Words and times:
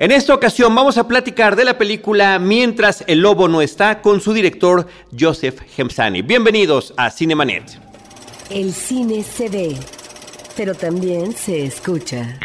En 0.00 0.12
esta 0.12 0.34
ocasión 0.34 0.74
vamos 0.74 0.96
a 0.96 1.06
platicar 1.06 1.56
de 1.56 1.64
la 1.66 1.76
película 1.76 2.38
Mientras 2.38 3.04
el 3.06 3.20
lobo 3.20 3.48
no 3.48 3.60
está 3.60 4.00
con 4.00 4.22
su 4.22 4.32
director 4.32 4.86
Joseph 5.12 5.60
Hemsani. 5.76 6.22
Bienvenidos 6.22 6.94
a 6.96 7.10
Cinemanet. 7.10 7.78
El 8.48 8.72
cine 8.72 9.22
se 9.22 9.50
ve, 9.50 9.76
pero 10.56 10.74
también 10.74 11.34
se 11.34 11.66
escucha. 11.66 12.38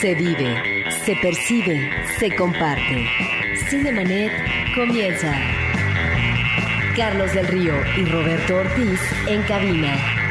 Se 0.00 0.14
vive, 0.14 0.86
se 1.04 1.16
percibe, 1.16 1.90
se 2.18 2.34
comparte. 2.34 3.06
Cinemanet 3.68 4.32
comienza. 4.74 5.36
Carlos 6.96 7.30
del 7.34 7.46
Río 7.46 7.74
y 7.98 8.06
Roberto 8.06 8.56
Ortiz 8.56 9.00
en 9.28 9.42
cabina. 9.42 10.25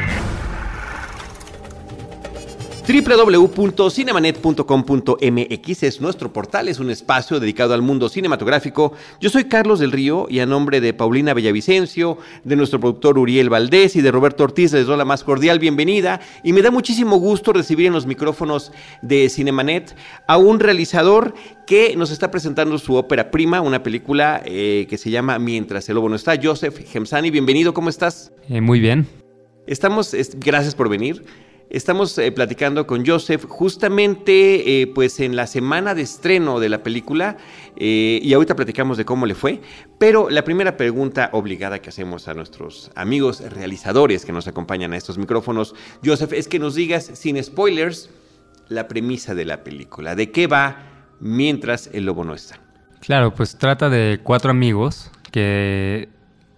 www.cinemanet.com.mx 2.86 5.82
es 5.82 6.00
nuestro 6.00 6.32
portal, 6.32 6.68
es 6.68 6.78
un 6.78 6.90
espacio 6.90 7.40
dedicado 7.40 7.74
al 7.74 7.82
mundo 7.82 8.08
cinematográfico. 8.08 8.92
Yo 9.20 9.28
soy 9.28 9.46
Carlos 9.46 9.80
del 9.80 9.90
Río 9.90 10.28
y 10.30 10.38
a 10.38 10.46
nombre 10.46 10.80
de 10.80 10.94
Paulina 10.94 11.34
Bellavicencio, 11.34 12.16
de 12.44 12.54
nuestro 12.54 12.78
productor 12.78 13.18
Uriel 13.18 13.50
Valdés 13.50 13.96
y 13.96 14.02
de 14.02 14.12
Roberto 14.12 14.44
Ortiz 14.44 14.72
les 14.72 14.86
doy 14.86 14.96
la 14.96 15.04
más 15.04 15.24
cordial 15.24 15.58
bienvenida 15.58 16.20
y 16.44 16.52
me 16.52 16.62
da 16.62 16.70
muchísimo 16.70 17.16
gusto 17.16 17.52
recibir 17.52 17.88
en 17.88 17.92
los 17.92 18.06
micrófonos 18.06 18.70
de 19.02 19.28
Cinemanet 19.30 19.96
a 20.28 20.36
un 20.36 20.60
realizador 20.60 21.34
que 21.66 21.96
nos 21.96 22.12
está 22.12 22.30
presentando 22.30 22.78
su 22.78 22.94
ópera 22.94 23.32
prima, 23.32 23.62
una 23.62 23.82
película 23.82 24.42
eh, 24.44 24.86
que 24.88 24.96
se 24.96 25.10
llama 25.10 25.40
Mientras 25.40 25.88
el 25.88 25.96
lobo 25.96 26.08
no 26.08 26.14
está. 26.14 26.34
Joseph 26.40 26.88
Gemsani, 26.88 27.32
bienvenido, 27.32 27.74
¿cómo 27.74 27.88
estás? 27.88 28.30
Eh, 28.48 28.60
muy 28.60 28.78
bien. 28.78 29.08
Estamos, 29.66 30.14
es, 30.14 30.38
gracias 30.38 30.76
por 30.76 30.88
venir. 30.88 31.24
Estamos 31.68 32.16
eh, 32.18 32.30
platicando 32.30 32.86
con 32.86 33.04
Joseph 33.04 33.44
justamente 33.48 34.82
eh, 34.82 34.86
pues 34.86 35.18
en 35.18 35.34
la 35.34 35.48
semana 35.48 35.96
de 35.96 36.02
estreno 36.02 36.60
de 36.60 36.68
la 36.68 36.84
película 36.84 37.38
eh, 37.76 38.20
y 38.22 38.32
ahorita 38.34 38.54
platicamos 38.54 38.96
de 38.96 39.04
cómo 39.04 39.26
le 39.26 39.34
fue, 39.34 39.60
pero 39.98 40.30
la 40.30 40.44
primera 40.44 40.76
pregunta 40.76 41.28
obligada 41.32 41.80
que 41.80 41.88
hacemos 41.88 42.28
a 42.28 42.34
nuestros 42.34 42.92
amigos 42.94 43.40
realizadores 43.40 44.24
que 44.24 44.32
nos 44.32 44.46
acompañan 44.46 44.92
a 44.92 44.96
estos 44.96 45.18
micrófonos, 45.18 45.74
Joseph, 46.04 46.34
es 46.34 46.46
que 46.46 46.60
nos 46.60 46.76
digas 46.76 47.10
sin 47.14 47.42
spoilers 47.42 48.10
la 48.68 48.86
premisa 48.86 49.34
de 49.34 49.44
la 49.44 49.64
película, 49.64 50.14
de 50.14 50.30
qué 50.30 50.46
va 50.46 50.76
mientras 51.18 51.90
el 51.92 52.06
lobo 52.06 52.22
no 52.22 52.34
está. 52.34 52.60
Claro, 53.00 53.34
pues 53.34 53.58
trata 53.58 53.90
de 53.90 54.20
cuatro 54.22 54.52
amigos 54.52 55.10
que 55.32 56.08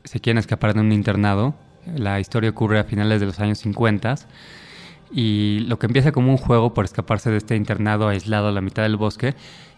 se 0.05 0.21
quieren 0.21 0.39
escapar 0.39 0.75
de 0.75 0.81
un 0.81 0.93
internado. 0.93 1.55
La 1.97 2.21
historia 2.21 2.51
ocurre 2.51 2.79
a 2.79 2.85
finales 2.85 3.21
de 3.21 3.27
los 3.27 3.41
años 3.41 3.59
50 3.59 4.17
y 5.11 5.61
lo 5.67 5.79
que 5.79 5.87
empieza 5.87 6.13
como 6.13 6.31
un 6.31 6.37
juego 6.37 6.75
por 6.75 6.85
escaparse 6.85 7.31
de 7.31 7.39
este 7.39 7.57
internado 7.57 8.09
aislado 8.09 8.49
a 8.49 8.53
la 8.53 8.61
mitad 8.61 8.83
del 8.83 8.97
bosque, 8.97 9.35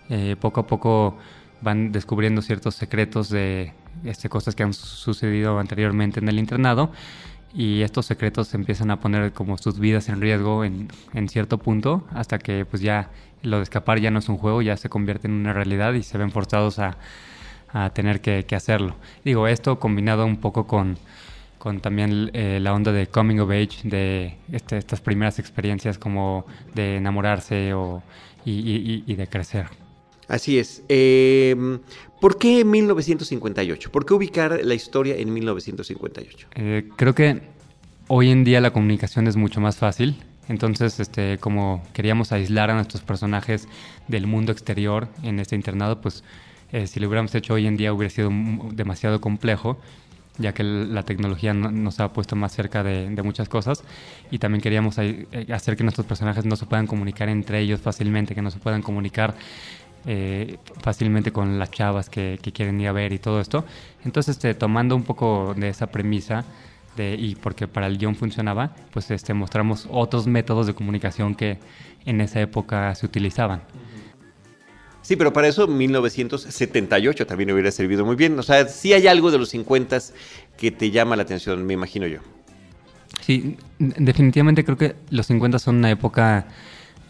eh, 0.09 0.36
poco 0.41 0.61
a 0.61 0.67
poco 0.67 1.17
van 1.61 1.92
descubriendo 1.92 2.42
ciertos 2.42 2.75
secretos 2.75 3.28
de 3.28 3.73
este, 4.05 4.28
cosas 4.28 4.55
que 4.55 4.62
han 4.62 4.73
sucedido 4.73 5.58
anteriormente 5.58 6.20
en 6.20 6.28
el 6.28 6.39
internado 6.39 6.91
y 7.53 7.83
estos 7.83 8.06
secretos 8.06 8.55
empiezan 8.55 8.91
a 8.91 9.01
poner 9.01 9.33
como 9.33 9.58
sus 9.58 9.78
vidas 9.78 10.08
en 10.08 10.20
riesgo 10.20 10.64
en, 10.64 10.89
cierto 11.28 11.58
punto 11.58 12.06
hasta 12.12 12.39
que 12.39 12.64
pues 12.64 12.81
ya 12.83 13.11
lo 13.42 13.58
de 13.58 13.64
escapar 13.64 14.01
ya 14.01 14.11
no 14.11 14.20
es 14.20 14.28
un 14.28 14.36
juego, 14.36 14.62
ya 14.62 14.77
se 14.77 14.89
convierte 14.89 15.27
en 15.27 15.34
una 15.34 15.53
realidad 15.53 15.95
y 15.95 16.03
se 16.03 16.19
ven 16.19 16.31
forzados 16.31 16.78
a, 16.78 16.97
tener 17.95 18.20
que 18.20 18.56
hacerlo. 18.56 18.97
Digo, 19.25 19.47
esto 19.47 19.78
combinado 19.78 20.27
un 20.27 20.39
poco 20.39 20.67
con 20.67 20.98
con 21.61 21.80
también 21.80 22.30
eh, 22.33 22.58
la 22.58 22.72
onda 22.72 22.91
de 22.91 23.06
coming 23.06 23.39
of 23.39 23.50
age, 23.50 23.80
de 23.84 24.39
este, 24.50 24.78
estas 24.78 25.03
primeras 25.03 25.39
experiencias 25.39 25.98
como 25.98 26.47
de 26.75 26.97
enamorarse 26.97 27.75
o, 27.75 28.02
y, 28.47 28.52
y, 28.52 29.05
y 29.06 29.14
de 29.14 29.27
crecer. 29.27 29.67
Así 30.27 30.58
es. 30.58 30.83
Eh, 30.89 31.55
¿Por 32.19 32.39
qué 32.39 32.64
1958? 32.64 33.92
¿Por 33.92 34.06
qué 34.06 34.14
ubicar 34.14 34.61
la 34.64 34.75
historia 34.75 35.17
en 35.17 35.34
1958? 35.34 36.48
Eh, 36.55 36.89
creo 36.97 37.14
que 37.14 37.42
hoy 38.08 38.30
en 38.30 38.42
día 38.42 38.63
la 38.63 38.73
comunicación 38.73 39.27
es 39.27 39.36
mucho 39.36 39.61
más 39.61 39.77
fácil. 39.77 40.17
Entonces, 40.48 40.98
este, 40.98 41.36
como 41.39 41.83
queríamos 41.92 42.33
aislar 42.33 42.70
a 42.70 42.74
nuestros 42.74 43.02
personajes 43.02 43.68
del 44.08 44.27
mundo 44.27 44.51
exterior 44.51 45.08
en 45.23 45.40
este 45.40 45.57
internado, 45.57 46.01
pues 46.01 46.24
eh, 46.73 46.86
si 46.86 47.01
lo 47.01 47.08
hubiéramos 47.08 47.34
hecho 47.34 47.55
hoy 47.55 47.67
en 47.67 47.77
día 47.77 47.92
hubiera 47.92 48.14
sido 48.14 48.30
demasiado 48.73 49.20
complejo 49.20 49.79
ya 50.40 50.52
que 50.52 50.64
la 50.64 51.02
tecnología 51.05 51.55
nos 51.55 52.01
ha 52.01 52.12
puesto 52.12 52.34
más 52.34 52.52
cerca 52.52 52.83
de, 52.83 53.20
muchas 53.23 53.48
cosas 53.48 53.84
y 54.30 54.39
también 54.39 54.62
queríamos 54.62 54.96
eh, 54.98 55.27
hacer 55.52 55.77
que 55.77 55.84
nuestros 55.84 56.06
personajes 56.06 56.46
no 56.46 56.56
se 56.56 56.67
puedan 56.67 56.86
comunicar 56.86 57.28
entre 57.28 57.61
ellos 57.61 57.80
fácilmente, 57.80 58.34
que 58.34 58.42
no 58.42 58.51
se 58.51 58.58
puedan 58.58 58.80
comunicar 58.83 59.34
eh, 60.06 60.56
fácilmente 60.80 61.30
con 61.30 61.58
las 61.58 61.70
chavas 61.70 62.08
que, 62.08 62.39
que, 62.40 62.52
quieren 62.52 62.80
ir 62.80 62.89
a 62.89 62.92
ver 62.92 63.12
y 63.12 63.18
todo 63.18 63.40
esto. 63.40 63.67
Entonces, 64.05 64.36
este, 64.36 64.55
tomando 64.55 64.96
un 64.96 65.02
poco 65.02 65.55
de 65.55 65.68
esa 65.68 65.89
premisa 65.89 66.45
de, 66.96 67.14
y 67.14 67.34
porque 67.34 67.68
para 67.68 67.86
el 67.86 67.98
guion 67.98 68.17
funcionaba, 68.17 68.74
pues 68.92 69.11
este, 69.11 69.34
mostramos 69.34 69.86
otros 69.90 70.27
métodos 70.27 70.67
de 70.67 70.74
comunicación 70.74 71.34
que 71.34 71.58
en 72.07 72.22
esa 72.22 72.40
época 72.40 72.95
se 72.95 73.05
utilizaban. 73.05 73.61
Sí, 75.10 75.16
pero 75.16 75.32
para 75.32 75.48
eso 75.48 75.66
1978 75.66 77.26
también 77.26 77.50
hubiera 77.50 77.72
servido 77.72 78.06
muy 78.06 78.14
bien. 78.14 78.38
O 78.38 78.44
sea, 78.44 78.68
sí 78.68 78.92
hay 78.92 79.08
algo 79.08 79.32
de 79.32 79.38
los 79.38 79.48
50 79.48 79.98
que 80.56 80.70
te 80.70 80.92
llama 80.92 81.16
la 81.16 81.24
atención, 81.24 81.66
me 81.66 81.74
imagino 81.74 82.06
yo. 82.06 82.20
Sí, 83.20 83.56
definitivamente 83.80 84.64
creo 84.64 84.78
que 84.78 84.94
los 85.10 85.26
50 85.26 85.58
son 85.58 85.78
una 85.78 85.90
época, 85.90 86.46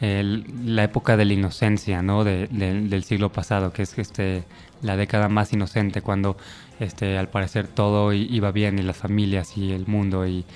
la 0.01 0.83
época 0.83 1.19
de 1.19 1.27
la 1.27 1.35
inocencia, 1.35 2.01
¿no? 2.01 2.25
De, 2.25 2.47
de, 2.47 2.81
del 2.81 3.05
siglo 3.05 3.31
pasado, 3.33 3.71
que 3.71 3.83
es 3.83 3.99
este, 3.99 4.45
la 4.81 4.97
década 4.97 5.29
más 5.29 5.53
inocente, 5.53 6.01
cuando 6.01 6.39
este, 6.79 7.19
al 7.19 7.29
parecer 7.29 7.69
todo 7.69 8.15
iba 8.15 8.51
bien 8.51 8.79
y 8.79 8.83
las 8.83 8.97
familias 8.97 9.59
y 9.59 9.73
el 9.73 9.87
mundo 9.87 10.27
y, 10.27 10.47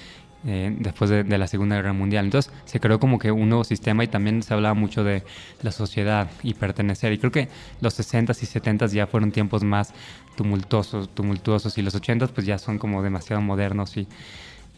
eh, 0.47 0.75
después 0.79 1.11
de, 1.11 1.25
la 1.25 1.47
Segunda 1.47 1.77
Guerra 1.77 1.93
Mundial. 1.93 2.27
Entonces 2.27 2.53
se 2.65 2.81
creó 2.81 3.01
como 3.01 3.19
que 3.19 3.33
un 3.33 3.49
nuevo 3.49 3.65
sistema 3.65 4.05
y 4.05 4.09
también 4.09 4.43
se 4.43 4.53
hablaba 4.55 4.75
mucho 4.75 5.05
de 5.05 5.23
la 5.63 5.73
sociedad 5.73 6.31
y 6.43 6.55
pertenecer. 6.55 7.13
Y 7.13 7.19
creo 7.19 7.33
que 7.33 7.49
los 7.81 7.99
60s 7.99 8.43
y 8.43 8.47
70s 8.47 8.91
ya 8.93 9.07
fueron 9.07 9.33
tiempos 9.33 9.65
más 9.65 9.95
tumultuosos, 10.37 11.09
tumultuosos 11.15 11.79
y 11.79 11.83
los 11.83 11.95
80s 11.95 12.29
pues 12.29 12.47
ya 12.47 12.59
son 12.59 12.79
como 12.79 13.03
demasiado 13.03 13.41
modernos 13.41 13.97
y, 13.97 14.09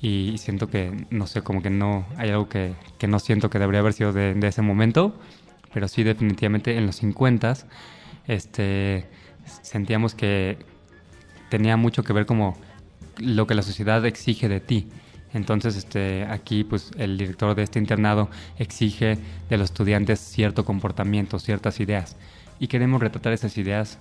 y 0.00 0.36
siento 0.38 0.68
que, 0.68 1.06
no 1.10 1.26
sé, 1.26 1.42
como 1.42 1.62
que 1.62 1.70
no, 1.70 2.06
hay 2.16 2.30
algo 2.30 2.48
que, 2.48 2.74
que 2.98 3.08
no 3.08 3.18
siento 3.18 3.50
que 3.50 3.58
debería 3.58 3.80
haber 3.80 3.92
sido 3.92 4.12
de, 4.12 4.34
de, 4.34 4.46
ese 4.48 4.62
momento, 4.62 5.18
pero 5.72 5.88
sí 5.88 6.02
definitivamente 6.02 6.76
en 6.76 6.86
los 6.86 7.02
50s 7.02 7.64
este, 8.26 9.06
sentíamos 9.62 10.14
que 10.14 10.58
tenía 11.48 11.76
mucho 11.76 12.02
que 12.02 12.12
ver 12.12 12.26
como 12.26 12.56
lo 13.18 13.46
que 13.46 13.54
la 13.54 13.62
sociedad 13.62 14.04
exige 14.04 14.48
de 14.48 14.60
ti. 14.60 14.88
Entonces, 15.32 15.76
este, 15.76 16.24
aquí, 16.24 16.64
pues, 16.64 16.90
el 16.96 17.18
director 17.18 17.54
de 17.54 17.62
este 17.62 17.78
internado 17.78 18.30
exige 18.58 19.18
de 19.50 19.56
los 19.58 19.70
estudiantes 19.70 20.20
cierto 20.20 20.64
comportamiento, 20.64 21.38
ciertas 21.38 21.80
ideas. 21.80 22.16
Y 22.58 22.68
queremos 22.68 23.00
retratar 23.00 23.32
esas 23.32 23.58
ideas 23.58 23.98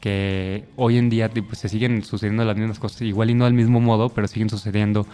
que 0.00 0.64
hoy 0.76 0.98
en 0.98 1.08
día 1.08 1.30
pues, 1.30 1.58
se 1.58 1.68
siguen 1.68 2.04
sucediendo 2.04 2.44
las 2.44 2.56
mismas 2.56 2.78
cosas, 2.78 3.02
igual 3.02 3.30
y 3.30 3.34
no 3.34 3.46
del 3.46 3.54
mismo 3.54 3.80
modo, 3.80 4.10
pero 4.10 4.28
siguen 4.28 4.50
sucediendo 4.50 5.06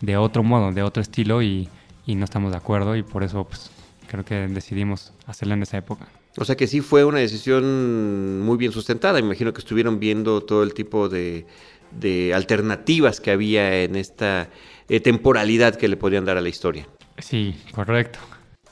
de 0.00 0.16
otro 0.16 0.42
modo, 0.44 0.70
de 0.70 0.82
otro 0.82 1.02
estilo, 1.02 1.42
y, 1.42 1.68
y 2.06 2.14
no 2.14 2.24
estamos 2.24 2.52
de 2.52 2.58
acuerdo, 2.58 2.94
y 2.94 3.02
por 3.02 3.24
eso, 3.24 3.44
pues, 3.44 3.70
creo 4.06 4.24
que 4.24 4.34
decidimos 4.48 5.12
hacerlo 5.26 5.54
en 5.54 5.62
esa 5.62 5.78
época. 5.78 6.06
O 6.36 6.44
sea 6.44 6.56
que 6.56 6.68
sí 6.68 6.80
fue 6.80 7.04
una 7.04 7.18
decisión 7.18 8.40
muy 8.42 8.56
bien 8.56 8.70
sustentada. 8.70 9.18
Imagino 9.18 9.52
que 9.52 9.58
estuvieron 9.58 9.98
viendo 9.98 10.42
todo 10.42 10.62
el 10.62 10.74
tipo 10.74 11.08
de, 11.08 11.44
de 11.90 12.32
alternativas 12.34 13.20
que 13.20 13.32
había 13.32 13.82
en 13.82 13.96
esta 13.96 14.48
eh, 14.90 14.98
temporalidad 14.98 15.76
que 15.76 15.86
le 15.86 15.96
podrían 15.96 16.24
dar 16.24 16.36
a 16.36 16.40
la 16.40 16.48
historia. 16.48 16.88
Sí, 17.18 17.54
correcto. 17.72 18.18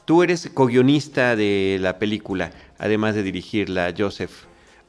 Tú 0.04 0.24
eres 0.24 0.50
co-guionista 0.52 1.36
de 1.36 1.78
la 1.80 2.00
película, 2.00 2.50
además 2.76 3.14
de 3.14 3.22
dirigirla 3.22 3.94
Joseph 3.96 4.32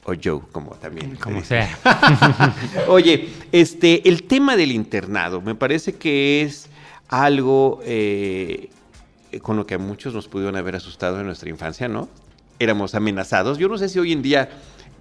o 0.04 0.14
Joe, 0.20 0.40
como 0.50 0.72
también. 0.72 1.14
Como 1.16 1.44
sea. 1.44 1.78
Oye, 2.88 3.28
este, 3.52 4.08
el 4.08 4.24
tema 4.24 4.56
del 4.56 4.72
internado 4.72 5.40
me 5.40 5.54
parece 5.54 5.94
que 5.94 6.42
es 6.42 6.68
algo 7.08 7.80
eh, 7.84 8.70
con 9.40 9.56
lo 9.56 9.66
que 9.66 9.74
a 9.74 9.78
muchos 9.78 10.12
nos 10.12 10.26
pudieron 10.26 10.56
haber 10.56 10.74
asustado 10.74 11.20
en 11.20 11.26
nuestra 11.26 11.48
infancia, 11.48 11.86
¿no? 11.86 12.08
Éramos 12.58 12.96
amenazados. 12.96 13.56
Yo 13.58 13.68
no 13.68 13.78
sé 13.78 13.88
si 13.88 14.00
hoy 14.00 14.12
en 14.12 14.22
día 14.22 14.48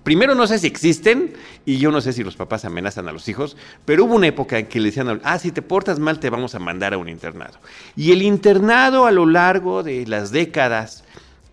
primero 0.03 0.35
no 0.35 0.47
sé 0.47 0.59
si 0.59 0.67
existen 0.67 1.33
y 1.65 1.77
yo 1.77 1.91
no 1.91 2.01
sé 2.01 2.13
si 2.13 2.23
los 2.23 2.35
papás 2.35 2.65
amenazan 2.65 3.07
a 3.07 3.11
los 3.11 3.27
hijos, 3.27 3.57
pero 3.85 4.05
hubo 4.05 4.15
una 4.15 4.27
época 4.27 4.59
en 4.59 4.67
que 4.67 4.79
le 4.79 4.87
decían, 4.87 5.21
ah, 5.23 5.39
si 5.39 5.51
te 5.51 5.61
portas 5.61 5.99
mal 5.99 6.19
te 6.19 6.29
vamos 6.29 6.55
a 6.55 6.59
mandar 6.59 6.93
a 6.93 6.97
un 6.97 7.09
internado. 7.09 7.59
Y 7.95 8.11
el 8.11 8.21
internado 8.21 9.05
a 9.05 9.11
lo 9.11 9.25
largo 9.25 9.83
de 9.83 10.05
las 10.07 10.31
décadas 10.31 11.03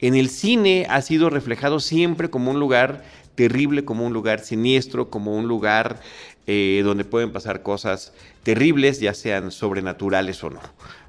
en 0.00 0.14
el 0.14 0.28
cine 0.28 0.86
ha 0.88 1.00
sido 1.02 1.30
reflejado 1.30 1.80
siempre 1.80 2.30
como 2.30 2.50
un 2.50 2.60
lugar 2.60 3.04
terrible, 3.34 3.84
como 3.84 4.04
un 4.04 4.12
lugar 4.12 4.40
siniestro, 4.40 5.10
como 5.10 5.36
un 5.36 5.46
lugar 5.46 6.00
eh, 6.46 6.82
donde 6.84 7.04
pueden 7.04 7.32
pasar 7.32 7.62
cosas 7.62 8.12
terribles, 8.42 9.00
ya 9.00 9.14
sean 9.14 9.50
sobrenaturales 9.50 10.42
o 10.44 10.50
no. 10.50 10.60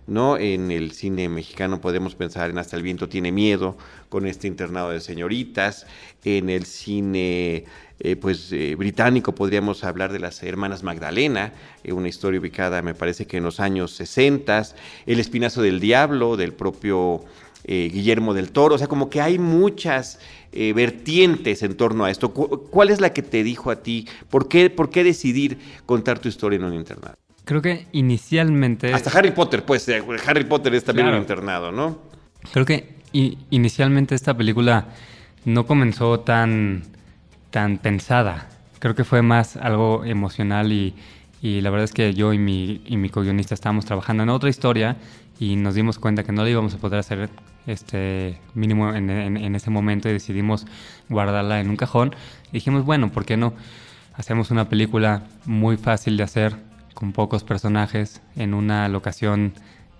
¿No? 0.07 0.37
En 0.37 0.71
el 0.71 0.91
cine 0.91 1.29
mexicano 1.29 1.79
podemos 1.81 2.15
pensar 2.15 2.49
en 2.49 2.57
Hasta 2.57 2.75
el 2.75 2.83
viento 2.83 3.07
tiene 3.09 3.31
miedo, 3.31 3.77
con 4.09 4.25
este 4.25 4.47
internado 4.47 4.89
de 4.89 5.01
señoritas. 5.01 5.85
En 6.23 6.49
el 6.49 6.65
cine 6.65 7.65
eh, 7.99 8.15
pues 8.15 8.51
eh, 8.51 8.75
británico 8.75 9.33
podríamos 9.33 9.83
hablar 9.83 10.11
de 10.11 10.19
las 10.19 10.43
hermanas 10.43 10.83
Magdalena, 10.83 11.53
eh, 11.83 11.93
una 11.93 12.07
historia 12.07 12.39
ubicada 12.39 12.83
me 12.83 12.93
parece 12.93 13.25
que 13.25 13.37
en 13.37 13.43
los 13.43 13.59
años 13.59 13.91
60, 13.93 14.67
El 15.07 15.19
Espinazo 15.19 15.63
del 15.63 15.79
Diablo, 15.79 16.37
del 16.37 16.53
propio 16.53 17.23
Guillermo 17.69 18.33
del 18.33 18.51
Toro, 18.51 18.75
o 18.75 18.77
sea, 18.77 18.87
como 18.87 19.09
que 19.09 19.19
hay 19.19 19.37
muchas 19.39 20.19
vertientes 20.53 21.63
en 21.63 21.75
torno 21.75 22.05
a 22.05 22.11
esto. 22.11 22.31
¿Cuál 22.31 22.91
es 22.91 23.01
la 23.01 23.11
que 23.11 23.21
te 23.21 23.43
dijo 23.43 23.71
a 23.71 23.83
ti? 23.83 24.07
¿Por 24.29 24.47
qué, 24.47 24.69
por 24.69 24.89
qué 24.89 25.03
decidir 25.03 25.57
contar 25.85 26.17
tu 26.17 26.29
historia 26.29 26.55
en 26.55 26.63
un 26.63 26.73
internado? 26.73 27.26
Creo 27.47 27.61
que 27.61 27.87
inicialmente... 27.93 28.93
Hasta 28.93 29.17
Harry 29.17 29.31
Potter, 29.31 29.63
pues 29.63 29.89
Harry 30.27 30.43
Potter 30.43 30.75
es 30.75 30.83
también 30.83 31.07
un 31.07 31.15
internado, 31.15 31.71
¿no? 31.71 31.97
Creo 32.51 32.65
que 32.65 32.97
inicialmente 33.13 34.13
esta 34.13 34.35
película 34.35 34.89
no 35.45 35.65
comenzó 35.65 36.19
tan 36.19 36.83
tan 37.49 37.77
pensada. 37.77 38.49
Creo 38.79 38.95
que 38.95 39.03
fue 39.03 39.21
más 39.21 39.57
algo 39.57 40.05
emocional 40.05 40.71
y, 40.71 40.93
la 41.41 41.69
verdad 41.69 41.85
es 41.85 41.93
que 41.93 42.13
yo 42.13 42.33
y 42.33 42.37
mi, 42.37 42.81
y 42.85 42.97
mi 42.97 43.09
co-guionista 43.09 43.53
estábamos 43.53 43.85
trabajando 43.85 44.23
en 44.23 44.29
otra 44.29 44.49
historia 44.49 44.97
y 45.39 45.55
nos 45.55 45.73
dimos 45.73 45.97
cuenta 45.97 46.23
que 46.23 46.33
no 46.33 46.43
la 46.43 46.49
íbamos 46.49 46.73
a 46.73 46.77
poder 46.77 46.99
hacer 46.99 47.29
este 47.65 48.39
mínimo 48.53 48.93
en, 48.93 49.09
en, 49.09 49.55
ese 49.55 49.69
momento 49.69 50.09
y 50.09 50.13
decidimos 50.13 50.65
guardarla 51.09 51.61
en 51.61 51.69
un 51.69 51.77
cajón. 51.77 52.15
Y 52.49 52.55
dijimos, 52.55 52.83
bueno, 52.83 53.09
¿por 53.09 53.23
qué 53.23 53.37
no? 53.37 53.53
Hacemos 54.13 54.51
una 54.51 54.67
película 54.67 55.23
muy 55.45 55.77
fácil 55.77 56.17
de 56.17 56.23
hacer, 56.23 56.55
con 56.97 57.13
pocos 57.13 57.43
personajes, 57.43 58.23
en 58.35 58.55
una 58.55 58.89
locación 58.89 59.53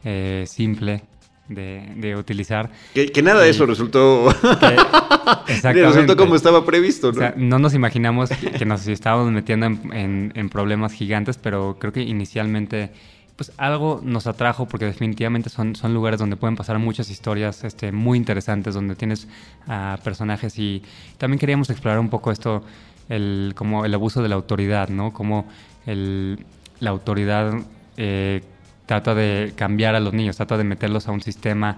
eh, 0.03 0.45
simple 0.47 1.03
de, 1.47 2.15
utilizar. 2.17 2.71
Que, 2.95 3.21
nada 3.21 3.41
de 3.41 3.51
eso 3.51 3.67
resultó. 3.67 4.29
resultó 5.63 6.17
como 6.17 6.35
estaba 6.35 6.65
previsto, 6.65 7.11
¿no? 7.11 7.33
no 7.35 7.59
nos 7.59 7.75
imaginamos 7.75 8.31
que, 8.31 8.65
nos 8.65 8.87
estábamos 8.87 9.31
metiendo 9.31 9.67
en, 9.67 10.49
problemas 10.49 10.91
gigantes, 10.91 11.37
pero 11.37 11.77
creo 11.79 11.93
que 11.93 12.01
inicialmente. 12.01 12.89
Pues 13.35 13.51
algo 13.57 14.01
nos 14.03 14.25
atrajo 14.25 14.67
porque 14.67 14.85
definitivamente 14.85 15.51
son, 15.51 15.75
son 15.75 15.93
lugares 15.93 16.19
donde 16.19 16.37
pueden 16.37 16.55
pasar 16.55 16.79
muchas 16.79 17.11
historias 17.11 17.63
este, 17.63 17.91
muy 17.91 18.17
interesantes, 18.17 18.73
donde 18.73 18.95
tienes 18.95 19.27
a 19.67 19.99
personajes 20.03 20.57
y 20.57 20.81
también 21.19 21.37
queríamos 21.37 21.69
explorar 21.69 21.99
un 21.99 22.09
poco 22.09 22.31
esto, 22.31 22.63
el, 23.09 23.53
como 23.55 23.85
el 23.85 23.93
abuso 23.93 24.23
de 24.23 24.29
la 24.29 24.33
autoridad, 24.33 24.89
¿no? 24.89 25.13
Como 25.13 25.45
el, 25.85 26.43
la 26.79 26.89
autoridad 26.91 27.53
eh, 27.97 28.43
trata 28.85 29.15
de 29.15 29.53
cambiar 29.55 29.95
a 29.95 29.99
los 29.99 30.13
niños, 30.13 30.37
trata 30.37 30.57
de 30.57 30.63
meterlos 30.63 31.07
a 31.07 31.11
un 31.11 31.21
sistema, 31.21 31.77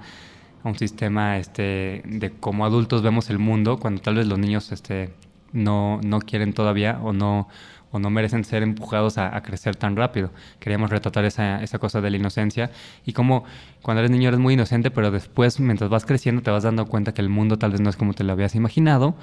a 0.64 0.68
un 0.68 0.78
sistema 0.78 1.38
este, 1.38 2.04
de 2.06 2.32
cómo 2.40 2.66
adultos 2.66 3.02
vemos 3.02 3.30
el 3.30 3.40
mundo, 3.40 3.78
cuando 3.78 4.02
tal 4.02 4.16
vez 4.16 4.28
los 4.28 4.40
niños 4.40 4.72
este, 4.72 5.14
no, 5.52 6.00
no 6.04 6.20
quieren 6.20 6.54
todavía 6.54 7.00
o 7.02 7.14
no, 7.14 7.48
o 7.92 8.00
no 8.00 8.10
merecen 8.10 8.44
ser 8.44 8.62
empujados 8.64 9.18
a, 9.18 9.42
crecer 9.42 9.76
tan 9.76 9.96
rápido. 9.96 10.32
Queríamos 10.60 10.90
retratar 10.90 11.26
esa, 11.26 11.64
esa 11.64 11.80
cosa 11.80 12.02
de 12.02 12.12
la 12.12 12.18
inocencia 12.18 12.70
y 13.06 13.14
cómo 13.14 13.44
cuando 13.82 14.00
eres 14.00 14.12
niño 14.12 14.28
eres 14.30 14.40
muy 14.40 14.54
inocente, 14.54 14.92
pero 14.92 15.12
después 15.12 15.60
mientras 15.60 15.90
vas 15.90 16.06
creciendo 16.06 16.42
te 16.42 16.52
vas 16.52 16.64
dando 16.64 16.86
cuenta 16.86 17.14
que 17.14 17.22
el 17.22 17.30
mundo 17.30 17.58
tal 17.58 17.72
vez 17.72 17.82
no 17.82 17.90
es 17.90 17.96
como 17.96 18.14
te 18.14 18.24
lo 18.24 18.34
habías 18.34 18.56
imaginado. 18.56 19.16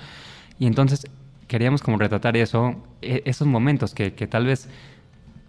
Y 0.59 0.67
entonces 0.67 1.07
queríamos 1.47 1.83
como 1.83 1.99
retratar 1.99 2.37
eso, 2.37 2.75
e, 3.03 3.23
esos 3.27 3.47
momentos 3.47 3.95
que, 3.95 4.15
que 4.15 4.27
tal 4.27 4.47
vez 4.47 4.69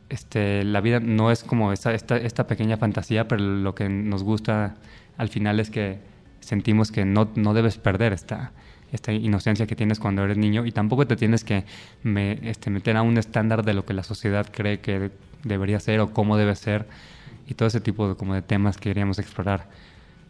este, 0.10 0.64
la 0.64 0.82
vida 0.82 1.00
no 1.00 1.32
es 1.32 1.44
como 1.44 1.74
esta, 1.74 1.94
esta, 1.94 2.48
pequeña 2.48 2.78
fantasía, 2.78 3.28
pero 3.28 3.44
lo 3.44 3.76
que 3.76 3.90
nos 3.90 4.24
gusta 4.24 4.76
al 5.18 5.30
final 5.30 5.60
es 5.60 5.70
que 5.70 6.00
sentimos 6.40 6.92
que 6.92 7.06
no, 7.06 7.30
no 7.36 7.54
debes 7.54 7.78
perder 7.78 8.14
esta, 8.14 8.52
esta 8.92 9.12
inocencia 9.12 9.68
que 9.68 9.76
tienes 9.76 10.00
cuando 10.00 10.24
eres 10.24 10.38
niño 10.38 10.66
y 10.66 10.72
tampoco 10.72 11.06
te 11.08 11.16
tienes 11.16 11.44
que 11.44 11.66
este, 12.44 12.70
meter 12.70 12.96
a 12.96 13.02
un 13.02 13.18
estándar 13.18 13.66
de 13.66 13.74
lo 13.74 13.86
que 13.86 13.94
la 13.94 14.04
sociedad 14.04 14.48
cree 14.52 14.80
que 14.80 15.12
debería 15.44 15.80
ser 15.80 16.00
o 16.00 16.14
cómo 16.14 16.38
debe 16.38 16.56
ser 16.56 16.88
y 17.48 17.54
todo 17.54 17.68
ese 17.68 17.82
tipo 17.82 18.10
de, 18.10 18.16
como 18.16 18.34
de 18.34 18.42
temas 18.42 18.78
que 18.78 18.90
queríamos 18.90 19.20
explorar. 19.20 19.70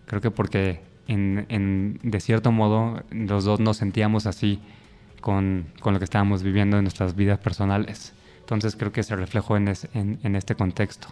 Creo 0.06 0.22
que 0.22 0.32
porque 0.32 0.82
en, 1.08 1.46
en, 1.50 2.00
de 2.04 2.20
cierto 2.20 2.52
modo 2.52 3.04
los 3.12 3.44
dos 3.44 3.60
nos 3.60 3.78
sentíamos 3.78 4.26
así 4.26 4.60
con, 5.22 5.68
con 5.82 5.94
lo 5.94 6.00
que 6.00 6.06
estábamos 6.06 6.42
viviendo 6.42 6.78
en 6.78 6.84
nuestras 6.84 7.16
vidas 7.16 7.40
personales. 7.40 8.14
Entonces 8.48 8.78
creo 8.78 8.94
que 8.94 9.04
se 9.04 9.14
reflejó 9.14 9.58
en, 9.58 9.68
en, 9.94 10.36
este 10.38 10.56
contexto. 10.56 11.10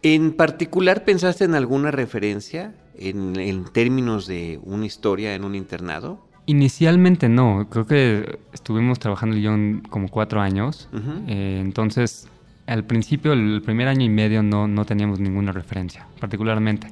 ¿En 0.00 0.32
particular 0.32 1.04
pensaste 1.04 1.44
en 1.44 1.54
alguna 1.54 1.90
referencia 1.90 2.72
en, 2.96 3.66
términos 3.74 4.26
de 4.26 4.58
una 4.62 4.86
historia 4.86 5.34
en 5.34 5.44
un 5.44 5.54
internado? 5.54 6.26
Inicialmente 6.46 7.28
no, 7.28 7.68
creo 7.68 7.86
que 7.86 8.38
estuvimos 8.54 8.98
trabajando 8.98 9.36
el 9.36 9.42
guion 9.42 9.82
como 9.90 10.08
cuatro 10.08 10.40
años, 10.40 10.88
eh, 11.28 11.60
entonces 11.62 12.26
al 12.66 12.84
principio, 12.84 13.34
el 13.34 13.60
primer 13.60 13.88
año 13.88 14.06
y 14.06 14.08
medio 14.08 14.42
no, 14.42 14.66
no 14.66 14.86
teníamos 14.86 15.20
ninguna 15.20 15.52
referencia, 15.52 16.06
particularmente. 16.20 16.86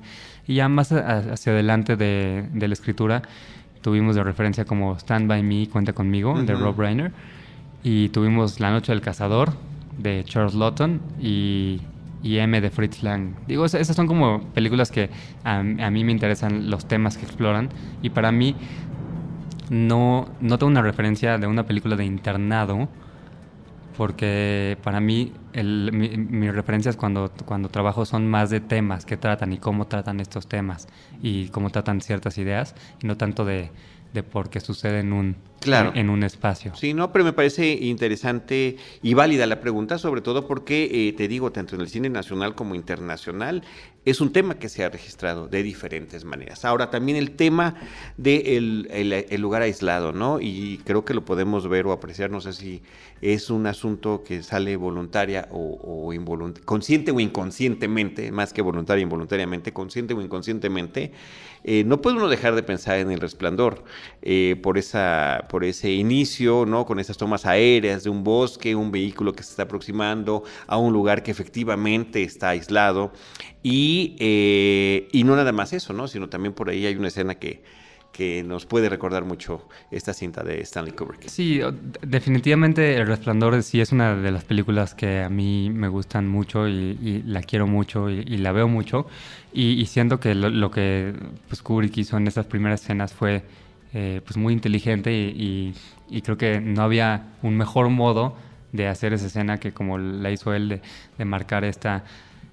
Y 0.46 0.56
ya 0.56 0.68
más 0.68 0.92
hacia 0.92 1.52
adelante 1.52 1.96
de, 1.96 2.44
de, 2.52 2.68
la 2.68 2.74
escritura 2.74 3.22
tuvimos 3.80 4.14
de 4.14 4.22
referencia 4.22 4.66
como 4.66 4.98
Stand 4.98 5.26
By 5.26 5.42
Me, 5.42 5.68
Cuenta 5.70 5.94
Conmigo, 5.94 6.40
de 6.42 6.54
Rob 6.54 6.78
Reiner, 6.78 7.12
y 7.82 8.08
tuvimos 8.10 8.60
La 8.60 8.70
Noche 8.70 8.92
del 8.92 9.00
Cazador, 9.00 9.52
de 9.98 10.24
Charles 10.24 10.54
Lawton 10.54 11.00
y, 11.20 11.80
M 12.22 12.60
de 12.60 12.70
Fritz 12.70 13.02
Lang. 13.02 13.34
Digo, 13.46 13.64
esas 13.64 13.96
son 13.96 14.06
como 14.06 14.40
películas 14.52 14.90
que 14.90 15.10
a, 15.44 15.62
mí 15.62 16.04
me 16.04 16.12
interesan 16.12 16.70
los 16.70 16.86
temas 16.86 17.16
que 17.16 17.24
exploran 17.24 17.70
y 18.02 18.10
para 18.10 18.30
mí 18.32 18.54
no, 19.70 20.28
no 20.40 20.58
tengo 20.58 20.70
una 20.70 20.82
referencia 20.82 21.38
de 21.38 21.46
una 21.46 21.64
película 21.64 21.96
de 21.96 22.04
internado 22.04 22.88
porque 23.96 24.78
para 24.82 25.00
mí 25.00 25.32
mis 25.54 26.54
referencias 26.54 26.96
cuando, 26.96 27.30
cuando 27.44 27.68
trabajo 27.68 28.06
son 28.06 28.28
más 28.28 28.48
de 28.48 28.60
temas 28.60 29.04
que 29.04 29.16
tratan 29.16 29.52
y 29.52 29.58
cómo 29.58 29.86
tratan 29.86 30.20
estos 30.20 30.46
temas 30.46 30.88
y 31.22 31.48
cómo 31.48 31.70
tratan 31.70 32.00
ciertas 32.00 32.38
ideas 32.38 32.74
y 33.02 33.06
no 33.06 33.16
tanto 33.16 33.44
de, 33.44 33.70
de 34.12 34.22
por 34.22 34.50
qué 34.50 34.60
sucede 34.60 35.00
en 35.00 35.12
un, 35.12 35.36
claro. 35.60 35.92
en, 35.94 36.10
un 36.10 36.22
espacio. 36.22 36.74
Sí, 36.74 36.94
no, 36.94 37.12
pero 37.12 37.24
me 37.24 37.32
parece 37.32 37.70
interesante 37.72 38.76
y 39.02 39.14
válida 39.14 39.46
la 39.46 39.60
pregunta, 39.60 39.98
sobre 39.98 40.20
todo 40.20 40.46
porque, 40.46 41.08
eh, 41.08 41.12
te 41.12 41.28
digo, 41.28 41.52
tanto 41.52 41.74
en 41.74 41.82
el 41.82 41.88
cine 41.88 42.08
nacional 42.08 42.54
como 42.54 42.74
internacional, 42.74 43.62
es 44.04 44.20
un 44.20 44.32
tema 44.32 44.58
que 44.58 44.68
se 44.68 44.82
ha 44.82 44.88
registrado 44.88 45.46
de 45.46 45.62
diferentes 45.62 46.24
maneras. 46.24 46.64
Ahora, 46.64 46.90
también 46.90 47.18
el 47.18 47.32
tema 47.32 47.74
del 48.16 48.88
de 48.88 49.26
el, 49.30 49.40
lugar 49.40 49.62
aislado, 49.62 50.12
¿no? 50.12 50.40
Y 50.40 50.80
creo 50.84 51.04
que 51.04 51.12
lo 51.12 51.24
podemos 51.24 51.68
ver 51.68 51.86
o 51.86 51.92
apreciar, 51.92 52.30
no 52.30 52.40
sé 52.40 52.54
si 52.54 52.82
es 53.20 53.50
un 53.50 53.66
asunto 53.66 54.22
que 54.24 54.42
sale 54.42 54.76
voluntaria 54.76 55.48
o, 55.50 55.78
o 55.82 56.12
consciente 56.64 57.10
o 57.10 57.20
inconscientemente, 57.20 58.32
más 58.32 58.52
que 58.52 58.62
voluntaria 58.62 59.02
involuntariamente, 59.02 59.72
consciente 59.72 60.14
o 60.14 60.22
inconscientemente, 60.22 61.12
eh, 61.62 61.84
no 61.84 62.00
puede 62.00 62.16
uno 62.16 62.28
dejar 62.28 62.54
de 62.54 62.62
pensar 62.62 62.98
en 62.98 63.10
el 63.10 63.20
resplandor 63.20 63.84
eh, 64.22 64.56
por, 64.62 64.78
esa, 64.78 65.46
por 65.50 65.64
ese 65.64 65.90
inicio, 65.90 66.64
¿no? 66.64 66.86
Con 66.86 66.98
esas 66.98 67.18
tomas 67.18 67.44
aéreas 67.44 68.02
de 68.04 68.10
un 68.10 68.24
bosque, 68.24 68.74
un 68.74 68.90
vehículo 68.90 69.34
que 69.34 69.42
se 69.42 69.50
está 69.50 69.64
aproximando 69.64 70.42
a 70.66 70.78
un 70.78 70.92
lugar 70.92 71.22
que 71.22 71.30
efectivamente 71.30 72.22
está 72.22 72.50
aislado. 72.50 73.12
Y, 73.62 74.16
eh, 74.18 75.08
y 75.12 75.24
no 75.24 75.36
nada 75.36 75.52
más 75.52 75.72
eso, 75.72 75.92
¿no? 75.92 76.08
Sino 76.08 76.28
también 76.28 76.54
por 76.54 76.70
ahí 76.70 76.86
hay 76.86 76.96
una 76.96 77.08
escena 77.08 77.34
que, 77.34 77.62
que 78.12 78.42
nos 78.42 78.66
puede 78.66 78.88
recordar 78.88 79.24
mucho 79.24 79.68
esta 79.90 80.12
cinta 80.12 80.42
de 80.42 80.60
Stanley 80.62 80.92
Kubrick. 80.92 81.28
Sí, 81.28 81.60
definitivamente 82.02 82.96
El 82.96 83.06
Resplandor 83.06 83.62
sí 83.62 83.80
es 83.80 83.92
una 83.92 84.16
de 84.16 84.30
las 84.30 84.44
películas 84.44 84.94
que 84.94 85.22
a 85.22 85.28
mí 85.28 85.70
me 85.70 85.88
gustan 85.88 86.28
mucho 86.28 86.68
y, 86.68 87.22
la 87.26 87.42
quiero 87.42 87.66
mucho 87.66 88.10
y, 88.10 88.36
la 88.38 88.52
veo 88.52 88.68
mucho. 88.68 89.06
Y, 89.52 89.84
siento 89.86 90.20
que 90.20 90.34
lo, 90.34 90.70
que 90.70 91.14
pues, 91.48 91.62
Kubrick 91.62 91.96
hizo 91.98 92.16
en 92.16 92.26
esas 92.26 92.46
primeras 92.46 92.82
escenas 92.82 93.12
fue 93.12 93.42
eh, 93.92 94.20
pues 94.24 94.36
muy 94.36 94.52
inteligente 94.52 95.12
y, 95.12 95.74
creo 96.22 96.36
que 96.36 96.60
no 96.60 96.82
había 96.82 97.34
un 97.42 97.56
mejor 97.56 97.88
modo 97.88 98.36
de 98.72 98.86
hacer 98.88 99.12
esa 99.12 99.26
escena 99.26 99.58
que 99.58 99.72
como 99.72 99.98
la 99.98 100.30
hizo 100.30 100.54
él 100.54 100.68
de, 100.68 100.82
de 101.18 101.24
marcar 101.24 101.64
esta 101.64 102.04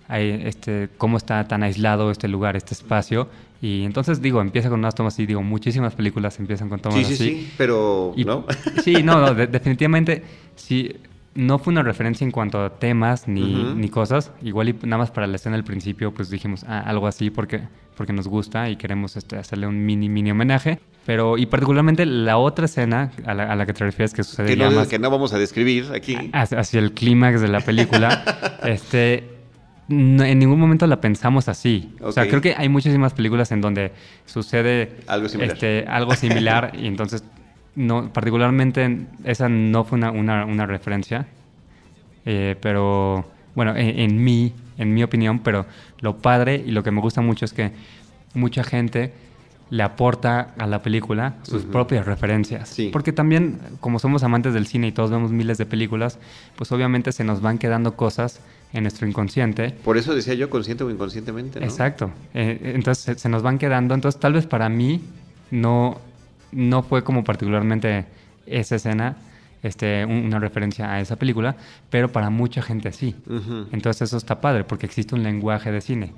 este, 0.09 0.89
cómo 0.97 1.17
está 1.17 1.47
tan 1.47 1.63
aislado 1.63 2.11
este 2.11 2.27
lugar, 2.27 2.55
este 2.55 2.73
espacio. 2.73 3.29
Y 3.61 3.83
entonces 3.83 4.21
digo, 4.21 4.41
empieza 4.41 4.69
con 4.69 4.79
unas 4.79 4.95
tomas 4.95 5.15
así, 5.15 5.25
digo, 5.25 5.41
muchísimas 5.41 5.95
películas 5.95 6.39
empiezan 6.39 6.69
con 6.69 6.79
tomas 6.79 6.99
sí, 6.99 7.15
sí, 7.15 7.15
Sí, 7.15 7.53
pero 7.57 8.13
no. 8.15 8.45
Sí, 8.83 9.03
no, 9.03 9.19
no 9.19 9.33
definitivamente 9.33 10.23
sí. 10.55 10.95
No 11.33 11.59
fue 11.59 11.71
una 11.71 11.83
referencia 11.83 12.25
en 12.25 12.31
cuanto 12.31 12.63
a 12.63 12.79
temas 12.79 13.27
ni, 13.27 13.63
ni 13.75 13.89
cosas. 13.89 14.31
Igual 14.41 14.69
y 14.69 14.73
nada 14.73 14.97
más 14.97 15.11
para 15.11 15.27
la 15.27 15.35
escena 15.35 15.55
del 15.55 15.63
principio, 15.63 16.11
pues 16.11 16.31
dijimos 16.31 16.63
ah, 16.67 16.79
algo 16.79 17.05
así 17.05 17.29
porque, 17.29 17.61
porque 17.95 18.11
nos 18.11 18.27
gusta 18.27 18.71
y 18.71 18.75
queremos 18.75 19.15
este, 19.17 19.37
hacerle 19.37 19.67
un 19.67 19.85
mini, 19.85 20.09
mini 20.09 20.31
homenaje. 20.31 20.79
Pero, 21.05 21.37
y 21.37 21.45
particularmente 21.45 22.07
la 22.07 22.37
otra 22.37 22.65
escena 22.65 23.11
a 23.23 23.35
la, 23.35 23.51
a 23.51 23.55
la 23.55 23.67
que 23.67 23.73
te 23.73 23.83
refieres 23.83 24.15
que 24.15 24.23
sucede 24.23 24.47
que 24.47 24.55
no, 24.55 24.87
que 24.87 24.97
no 24.97 25.11
vamos 25.11 25.31
a 25.31 25.37
describir 25.37 25.85
aquí. 25.93 26.17
Hacia, 26.33 26.59
hacia 26.59 26.79
el 26.79 26.93
clímax 26.93 27.39
de 27.39 27.49
la 27.49 27.59
película. 27.59 28.57
este 28.63 29.36
en 29.89 30.39
ningún 30.39 30.59
momento 30.59 30.85
la 30.87 30.99
pensamos 30.99 31.47
así. 31.47 31.93
O 32.01 32.11
sea, 32.11 32.27
creo 32.27 32.41
que 32.41 32.55
hay 32.57 32.69
muchísimas 32.69 33.13
películas 33.13 33.51
en 33.51 33.61
donde 33.61 33.91
sucede 34.25 34.97
Algo 35.07 35.29
similar. 35.29 35.53
Este, 35.53 35.85
algo 35.87 36.13
similar 36.15 36.71
y 36.77 36.87
entonces, 36.87 37.23
no, 37.75 38.11
particularmente 38.11 39.05
esa 39.23 39.47
no 39.49 39.83
fue 39.85 39.97
una, 39.97 40.11
una, 40.11 40.45
una 40.45 40.65
referencia, 40.65 41.27
Eh, 42.29 42.55
pero 42.59 43.25
bueno, 43.55 43.73
en, 43.77 43.99
en 43.99 44.23
mi, 44.23 44.51
en 44.77 44.93
mi 44.93 45.01
opinión, 45.03 45.39
pero 45.39 45.65
lo 46.01 46.17
padre 46.17 46.61
y 46.65 46.71
lo 46.71 46.83
que 46.83 46.91
me 46.91 46.99
gusta 46.99 47.21
mucho 47.21 47.45
es 47.45 47.53
que 47.53 47.71
mucha 48.33 48.63
gente 48.65 49.13
le 49.69 49.83
aporta 49.83 50.53
a 50.57 50.65
la 50.67 50.81
película 50.81 51.35
sus 51.43 51.63
propias 51.63 52.05
referencias. 52.05 52.69
Sí. 52.69 52.89
Porque 52.93 53.11
también, 53.11 53.59
como 53.81 53.99
somos 53.99 54.23
amantes 54.23 54.53
del 54.53 54.65
cine 54.67 54.87
y 54.87 54.91
todos 54.91 55.11
vemos 55.11 55.31
miles 55.31 55.57
de 55.57 55.65
películas, 55.65 56.19
pues 56.55 56.71
obviamente 56.71 57.11
se 57.11 57.23
nos 57.23 57.41
van 57.41 57.57
quedando 57.57 57.95
cosas 57.95 58.39
en 58.73 58.83
nuestro 58.83 59.07
inconsciente. 59.07 59.71
Por 59.71 59.97
eso 59.97 60.15
decía 60.15 60.33
yo 60.35 60.49
consciente 60.49 60.83
o 60.83 60.89
inconscientemente, 60.89 61.59
¿no? 61.59 61.65
Exacto. 61.65 62.11
Eh, 62.33 62.73
entonces 62.75 63.03
se, 63.03 63.15
se 63.19 63.29
nos 63.29 63.41
van 63.43 63.57
quedando. 63.57 63.93
Entonces 63.93 64.19
tal 64.19 64.33
vez 64.33 64.45
para 64.45 64.69
mí 64.69 65.01
no, 65.51 65.99
no 66.51 66.83
fue 66.83 67.03
como 67.03 67.23
particularmente 67.23 68.05
esa 68.45 68.75
escena 68.75 69.15
este, 69.63 70.05
un- 70.05 70.25
una 70.25 70.39
referencia 70.39 70.91
a 70.91 71.01
esa 71.01 71.15
película, 71.17 71.55
pero 71.89 72.09
para 72.11 72.29
mucha 72.29 72.61
gente 72.61 72.91
sí. 72.93 73.15
Entonces 73.71 74.03
eso 74.03 74.17
está 74.17 74.39
padre 74.39 74.63
porque 74.63 74.85
existe 74.85 75.15
un 75.15 75.23
lenguaje 75.23 75.71
de 75.71 75.81
cine. 75.81 76.13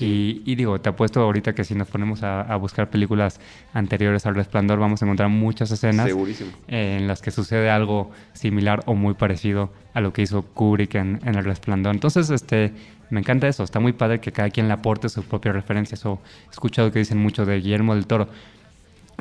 Y, 0.00 0.42
y 0.46 0.54
digo, 0.54 0.80
te 0.80 0.88
apuesto 0.88 1.20
ahorita 1.20 1.54
que 1.54 1.64
si 1.64 1.74
nos 1.74 1.86
ponemos 1.88 2.22
a, 2.22 2.40
a 2.40 2.56
buscar 2.56 2.88
películas 2.88 3.40
anteriores 3.74 4.24
al 4.26 4.34
Resplandor 4.34 4.78
vamos 4.78 5.02
a 5.02 5.04
encontrar 5.04 5.28
muchas 5.28 5.70
escenas 5.70 6.06
Segurísimo. 6.06 6.50
en 6.68 7.06
las 7.06 7.20
que 7.20 7.30
sucede 7.30 7.68
algo 7.70 8.10
similar 8.32 8.82
o 8.86 8.94
muy 8.94 9.14
parecido 9.14 9.70
a 9.92 10.00
lo 10.00 10.12
que 10.12 10.22
hizo 10.22 10.42
Kubrick 10.42 10.94
en, 10.94 11.20
en 11.24 11.34
El 11.34 11.44
Resplandor. 11.44 11.94
Entonces, 11.94 12.30
este, 12.30 12.72
me 13.10 13.20
encanta 13.20 13.46
eso. 13.48 13.62
Está 13.64 13.80
muy 13.80 13.92
padre 13.92 14.20
que 14.20 14.32
cada 14.32 14.48
quien 14.48 14.66
le 14.68 14.72
aporte 14.74 15.08
sus 15.10 15.24
propias 15.26 15.54
referencias. 15.54 16.04
O 16.06 16.20
he 16.46 16.50
escuchado 16.50 16.90
que 16.90 16.98
dicen 17.00 17.18
mucho 17.18 17.44
de 17.44 17.56
Guillermo 17.60 17.94
del 17.94 18.06
Toro. 18.06 18.28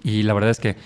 Y 0.04 0.24
la 0.24 0.34
verdad 0.34 0.52
es 0.52 0.60
que, 0.60 0.78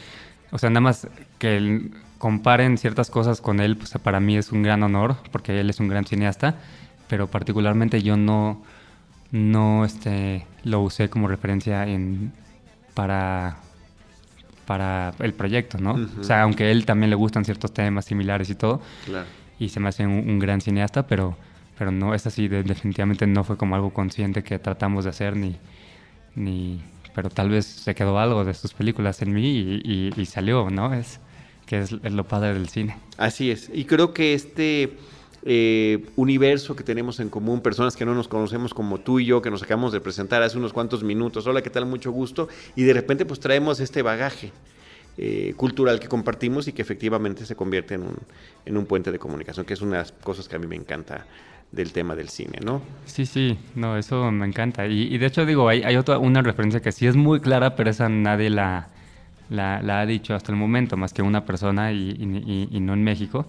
o 0.51 0.58
sea, 0.58 0.70
nada 0.72 0.82
más 0.82 1.08
que 1.38 1.58
el- 1.58 1.92
comparen 2.18 2.77
ciertas 2.80 3.12
cosas 3.12 3.39
con 3.42 3.60
él, 3.60 3.77
pues 3.77 3.92
para 4.01 4.20
mí 4.20 4.36
es 4.38 4.51
un 4.51 4.63
gran 4.63 4.82
honor, 4.82 5.18
porque 5.32 5.60
él 5.60 5.70
es 5.70 5.80
un 5.80 5.89
gran 5.89 6.06
cineasta, 6.06 6.56
pero 7.08 7.27
particularmente 7.27 8.01
yo 8.01 8.18
no, 8.18 8.63
no 9.32 9.86
este, 9.86 10.46
lo 10.63 10.82
usé 10.82 11.10
como 11.10 11.27
referencia 11.27 11.88
en, 11.88 12.32
para, 12.94 13.58
para 14.65 15.13
el 15.20 15.34
proyecto, 15.34 15.77
¿no? 15.77 15.96
O 16.20 16.24
sea, 16.24 16.44
aunque 16.44 16.65
a 16.65 16.72
él 16.72 16.86
también 16.86 17.10
le 17.10 17.15
gustan 17.15 17.46
ciertos 17.46 17.74
temas 17.74 18.05
similares 18.05 18.50
y 18.50 18.55
todo, 18.55 18.82
Claro. 19.05 19.27
y 19.60 19.70
se 19.70 19.79
me 19.79 19.89
hace 19.89 20.05
un, 20.05 20.13
un 20.29 20.39
gran 20.39 20.62
cineasta, 20.62 21.05
pero, 21.08 21.38
pero 21.77 21.91
no, 21.91 22.13
es 22.13 22.25
así, 22.25 22.48
de- 22.48 22.63
definitivamente 22.63 23.27
no 23.27 23.44
fue 23.44 23.58
como 23.58 23.75
algo 23.75 23.91
consciente 23.94 24.44
que 24.44 24.58
tratamos 24.60 25.03
de 25.03 25.10
hacer, 25.12 25.36
ni, 25.36 25.55
ni, 26.36 26.82
pero 27.13 27.29
tal 27.29 27.50
vez 27.50 27.65
se 27.65 27.94
quedó 27.96 28.17
algo 28.20 28.44
de 28.46 28.53
sus 28.53 28.74
películas 28.74 29.22
en 29.22 29.34
mí 29.34 29.46
y, 29.46 29.82
y- 29.84 30.13
y 30.22 30.25
salió, 30.25 30.70
¿no? 30.70 30.94
Es 30.94 31.20
que 31.65 31.79
es, 31.79 31.91
es 32.03 32.13
lo 32.13 32.24
padre 32.25 32.53
del 32.53 32.70
cine. 32.70 32.96
Así 33.17 33.50
es. 33.51 33.70
Y 33.74 33.86
creo 33.86 34.13
que 34.13 34.34
este 34.36 34.98
eh, 35.46 36.04
universo 36.16 36.75
que 36.75 36.84
tenemos 36.84 37.20
en 37.20 37.30
común, 37.30 37.62
personas 37.62 37.96
que 37.96 38.04
no 38.06 38.14
nos 38.16 38.28
conocemos 38.28 38.74
como 38.74 39.00
tú 39.00 39.20
y 39.20 39.25
yo, 39.25 39.42
que 39.42 39.52
nos 39.52 39.62
acabamos 39.64 39.94
de 39.94 40.02
presentar 40.02 40.42
hace 40.42 40.58
unos 40.58 40.74
cuantos 40.74 41.04
minutos, 41.04 41.46
hola, 41.48 41.62
¿qué 41.62 41.70
tal? 41.70 41.86
Mucho 41.86 42.12
gusto. 42.12 42.48
Y 42.75 42.84
de 42.84 42.94
repente 42.94 43.25
pues 43.25 43.40
traemos 43.40 43.80
este 43.80 44.02
bagaje 44.02 44.52
eh, 45.18 45.54
cultural 45.56 46.00
que 46.00 46.08
compartimos 46.08 46.68
y 46.68 46.74
que 46.74 46.82
efectivamente 46.82 47.46
se 47.46 47.56
convierte 47.56 47.94
en 47.94 48.02
un, 48.02 48.18
en 48.66 48.75
un 48.78 48.86
puente 48.86 49.12
de 49.12 49.20
comunicación, 49.20 49.66
que 49.66 49.74
es 49.75 49.82
una 49.82 49.94
de 49.94 49.98
las 50.00 50.12
cosas 50.12 50.48
que 50.50 50.56
a 50.56 50.60
mí 50.60 50.68
me 50.68 50.75
encanta 50.75 51.25
del 51.72 51.92
tema 51.94 52.16
del 52.16 52.30
cine, 52.30 52.60
¿no? 52.64 52.82
Sí, 53.06 53.25
sí, 53.25 53.58
no, 53.75 53.98
eso 53.98 54.32
me 54.32 54.46
encanta. 54.46 54.88
Y, 54.88 55.18
de 55.18 55.25
hecho 55.25 55.46
digo, 55.46 55.68
hay, 55.70 55.84
hay 55.84 55.96
otra, 55.98 56.18
una 56.20 56.42
referencia 56.42 56.82
que 56.82 56.92
sí 56.92 57.06
es 57.06 57.16
muy 57.16 57.40
clara, 57.40 57.75
pero 57.75 57.90
esa 57.90 58.08
nadie 58.10 58.50
la, 58.50 58.88
la, 59.50 60.00
ha 60.02 60.06
dicho 60.06 60.34
hasta 60.36 60.52
el 60.52 60.58
momento, 60.58 60.96
más 60.98 61.14
que 61.14 61.22
una 61.22 61.46
persona 61.46 61.92
y, 61.92 62.12
y- 62.12 62.70
y- 62.72 62.78
y 62.78 62.80
no 62.80 62.94
en 62.94 63.04
México. 63.04 63.46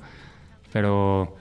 Pero, 0.73 1.37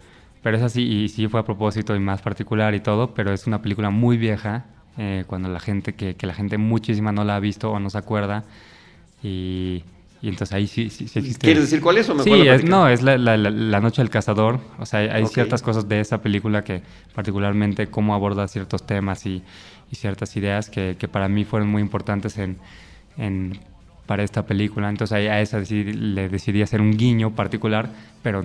pero 0.45 0.57
es 0.57 0.61
así, 0.63 0.83
y 0.83 1.09
sí 1.09 1.27
fue 1.27 1.39
a 1.39 1.43
propósito 1.43 1.95
y 1.95 1.99
más 1.99 2.21
particular 2.21 2.75
y 2.75 2.79
todo, 2.79 3.15
pero 3.15 3.33
es 3.33 3.47
una 3.47 3.63
película 3.63 3.89
muy 3.89 4.15
vieja, 4.15 4.65
eh, 4.95 5.23
cuando 5.25 5.49
la 5.49 5.59
gente, 5.59 5.95
que, 5.95 6.13
que 6.13 6.27
la 6.27 6.35
gente 6.35 6.59
muchísima 6.59 7.11
no 7.11 7.23
la 7.23 7.37
ha 7.37 7.39
visto 7.39 7.71
o 7.71 7.79
no 7.79 7.89
se 7.89 7.97
acuerda. 7.97 8.43
Y, 9.23 9.81
y 10.21 10.27
entonces 10.29 10.53
ahí 10.53 10.67
sí, 10.67 10.91
sí, 10.91 11.07
sí 11.07 11.17
existe. 11.17 11.45
¿Quieres 11.45 11.63
decir 11.63 11.81
cuál 11.81 11.97
es 11.97 12.07
o 12.11 12.19
Sí, 12.21 12.47
es, 12.47 12.63
no, 12.63 12.87
es 12.87 13.01
la, 13.01 13.17
la- 13.17 13.79
Noche 13.79 14.03
del 14.03 14.11
Cazador. 14.11 14.59
O 14.77 14.85
sea, 14.85 14.99
hay, 14.99 15.25
ciertas 15.25 15.63
cosas 15.63 15.89
de 15.89 15.99
esa 15.99 16.21
película 16.21 16.63
que, 16.63 16.83
particularmente, 17.15 17.87
cómo 17.87 18.13
aborda 18.13 18.47
ciertos 18.47 18.85
temas 18.85 19.25
y, 19.25 19.41
y 19.91 19.95
ciertas 19.95 20.37
ideas 20.37 20.69
que, 20.69 20.95
que 20.99 21.07
para 21.07 21.27
mí 21.27 21.43
fueron 21.43 21.69
muy 21.69 21.81
importantes 21.81 22.37
en, 22.37 22.57
en- 23.17 23.57
para 24.05 24.21
esta 24.21 24.45
película. 24.45 24.89
Entonces, 24.89 25.27
a 25.27 25.41
esa 25.41 25.59
le 25.59 26.29
decidí 26.29 26.61
hacer 26.61 26.81
un 26.81 26.95
guiño 26.95 27.31
particular, 27.31 27.89
pero 28.21 28.43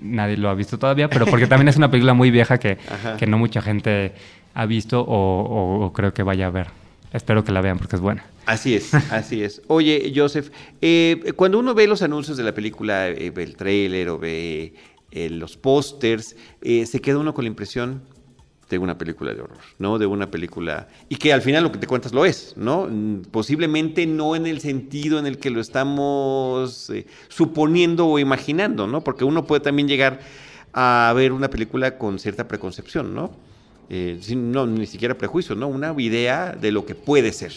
nadie 0.00 0.36
lo 0.36 0.48
ha 0.50 0.54
visto 0.54 0.78
todavía. 0.78 1.08
Pero 1.08 1.26
porque 1.26 1.46
también 1.46 1.68
es 1.68 1.76
una 1.76 1.90
película 1.90 2.14
muy 2.14 2.30
vieja 2.30 2.58
que, 2.58 2.78
que 3.18 3.26
no 3.26 3.38
mucha 3.38 3.60
gente 3.62 4.12
ha 4.54 4.66
visto 4.66 5.00
o, 5.00 5.04
o- 5.42 5.84
o 5.86 5.92
creo 5.92 6.12
que 6.14 6.22
vaya 6.22 6.46
a 6.46 6.50
ver. 6.50 6.66
Espero 7.12 7.42
que 7.42 7.52
la 7.52 7.60
vean 7.62 7.78
porque 7.78 7.96
es 7.96 8.02
buena. 8.02 8.26
Así 8.46 8.74
es, 8.74 8.92
así 9.12 9.42
es. 9.42 9.62
Oye, 9.66 10.12
Joseph, 10.14 10.50
eh, 10.82 11.32
cuando 11.36 11.58
uno 11.58 11.74
ve 11.74 11.86
los 11.86 12.02
anuncios 12.02 12.36
de 12.36 12.44
la 12.44 12.52
película, 12.52 13.08
eh, 13.08 13.30
ve 13.30 13.42
el 13.44 13.56
tráiler 13.56 14.08
o 14.10 14.18
ve 14.18 14.74
eh, 15.10 15.30
los 15.30 15.56
pósters, 15.56 16.36
eh, 16.60 16.84
se 16.86 17.00
queda 17.00 17.18
uno 17.18 17.32
con 17.34 17.44
la 17.44 17.48
impresión 17.48 18.02
de 18.68 18.78
una 18.78 18.98
película 18.98 19.32
de 19.32 19.40
horror, 19.40 19.58
¿no? 19.78 19.98
De 19.98 20.06
una 20.06 20.30
película... 20.30 20.88
Y 21.08 21.16
que 21.16 21.32
al 21.32 21.42
final 21.42 21.64
lo 21.64 21.72
que 21.72 21.78
te 21.78 21.86
cuentas 21.86 22.12
lo 22.12 22.24
es, 22.24 22.54
¿no? 22.56 22.88
Posiblemente 23.30 24.06
no 24.06 24.36
en 24.36 24.46
el 24.46 24.60
sentido 24.60 25.18
en 25.18 25.26
el 25.26 25.38
que 25.38 25.50
lo 25.50 25.60
estamos 25.60 26.90
eh, 26.90 27.06
suponiendo 27.28 28.06
o 28.06 28.18
imaginando, 28.18 28.86
¿no? 28.86 29.02
Porque 29.02 29.24
uno 29.24 29.46
puede 29.46 29.60
también 29.60 29.88
llegar 29.88 30.20
a 30.72 31.12
ver 31.16 31.32
una 31.32 31.48
película 31.48 31.96
con 31.96 32.18
cierta 32.18 32.46
preconcepción, 32.46 33.14
¿no? 33.14 33.30
Eh, 33.90 34.18
sin- 34.20 34.52
no, 34.52 34.66
ni 34.66 34.86
siquiera 34.86 35.16
prejuicio, 35.16 35.54
¿no? 35.54 35.66
Una 35.68 35.94
idea 35.98 36.52
de 36.52 36.70
lo 36.72 36.84
que 36.84 36.94
puede 36.94 37.32
ser. 37.32 37.52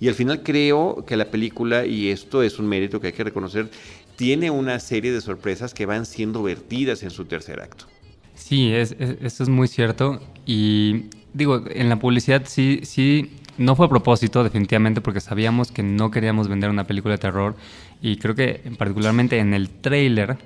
Y 0.00 0.08
al 0.08 0.14
final 0.14 0.42
creo 0.42 1.04
que 1.06 1.16
la 1.16 1.30
película, 1.30 1.86
y 1.86 2.10
esto 2.10 2.42
es 2.42 2.58
un 2.58 2.66
mérito 2.66 3.00
que 3.00 3.06
hay 3.06 3.12
que 3.14 3.24
reconocer, 3.24 3.70
tiene 4.16 4.50
una 4.50 4.78
serie 4.80 5.12
de 5.12 5.20
sorpresas 5.20 5.72
que 5.72 5.86
van 5.86 6.04
siendo 6.04 6.42
vertidas 6.42 7.02
en 7.04 7.10
su 7.10 7.24
tercer 7.24 7.60
acto. 7.60 7.86
Sí, 8.34 8.72
es, 8.72 8.96
es- 8.98 9.16
eso 9.22 9.42
es 9.42 9.48
muy 9.48 9.68
cierto. 9.68 10.20
Y 10.46 11.04
digo, 11.34 11.64
en 11.70 11.88
la 11.88 11.96
publicidad 11.98 12.42
sí, 12.46 12.80
sí, 12.84 13.32
no 13.58 13.76
fue 13.76 13.86
a 13.86 13.88
propósito, 13.88 14.42
definitivamente, 14.44 15.00
porque 15.00 15.20
sabíamos 15.20 15.70
que 15.70 15.82
no 15.82 16.10
queríamos 16.10 16.48
vender 16.48 16.70
una 16.70 16.84
película 16.84 17.14
de 17.14 17.18
terror. 17.18 17.54
Y 18.00 18.16
creo 18.16 18.34
que 18.34 18.60
particularmente 18.78 19.38
en 19.38 19.54
el 19.54 19.68
trailer, 19.70 20.36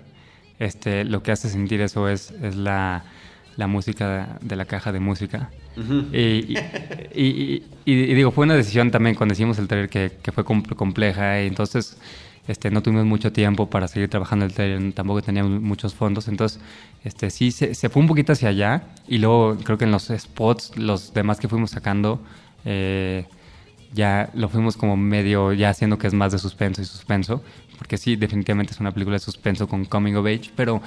este, 0.58 1.04
lo 1.04 1.22
que 1.22 1.32
hace 1.32 1.48
sentir 1.48 1.80
eso 1.80 2.08
es, 2.08 2.32
es 2.42 2.56
la, 2.56 3.04
la 3.56 3.66
música 3.66 4.38
de 4.42 4.56
la 4.56 4.64
caja 4.66 4.92
de 4.92 5.00
música. 5.00 5.50
y, 6.12 6.18
y- 6.18 6.58
y- 7.14 7.62
y- 7.84 7.92
y 8.10 8.14
digo, 8.14 8.30
fue 8.30 8.44
una 8.44 8.54
decisión 8.54 8.90
también 8.90 9.14
cuando 9.14 9.34
hicimos 9.34 9.58
el 9.58 9.68
trailer 9.68 9.88
que, 9.90 10.12
que 10.22 10.32
fue 10.32 10.44
com- 10.44 10.62
compleja. 10.62 11.42
Y 11.42 11.46
entonces 11.46 11.96
este, 12.48 12.70
no 12.70 12.82
tuvimos 12.82 13.04
mucho 13.04 13.32
tiempo 13.32 13.68
para 13.68 13.88
seguir 13.88 14.08
trabajando 14.08 14.44
el 14.44 14.52
trailer, 14.52 14.92
tampoco 14.92 15.22
teníamos 15.22 15.60
muchos 15.60 15.94
fondos, 15.94 16.28
entonces 16.28 16.60
este, 17.04 17.30
sí 17.30 17.50
se, 17.50 17.74
fue 17.88 18.00
un 18.00 18.08
poquito 18.08 18.32
hacia 18.32 18.48
allá 18.50 18.84
y 19.08 19.18
luego 19.18 19.56
creo 19.62 19.78
que 19.78 19.84
en 19.84 19.92
los 19.92 20.12
spots, 20.16 20.76
los 20.76 21.12
demás 21.12 21.40
que 21.40 21.48
fuimos 21.48 21.70
sacando, 21.70 22.20
eh, 22.64 23.26
ya 23.94 24.30
lo 24.34 24.48
fuimos 24.48 24.76
como 24.76 24.96
medio 24.96 25.52
ya 25.52 25.70
haciendo 25.70 25.98
que 25.98 26.06
es 26.06 26.14
más 26.14 26.32
de 26.32 26.38
suspenso 26.38 26.82
y 26.82 26.84
suspenso, 26.84 27.42
porque 27.78 27.96
sí, 27.96 28.16
definitivamente 28.16 28.72
es 28.72 28.80
una 28.80 28.92
película 28.92 29.14
de 29.14 29.20
suspenso 29.20 29.68
con 29.68 29.84
coming 29.84 30.14
of 30.14 30.26
age, 30.26 30.50
pero... 30.56 30.82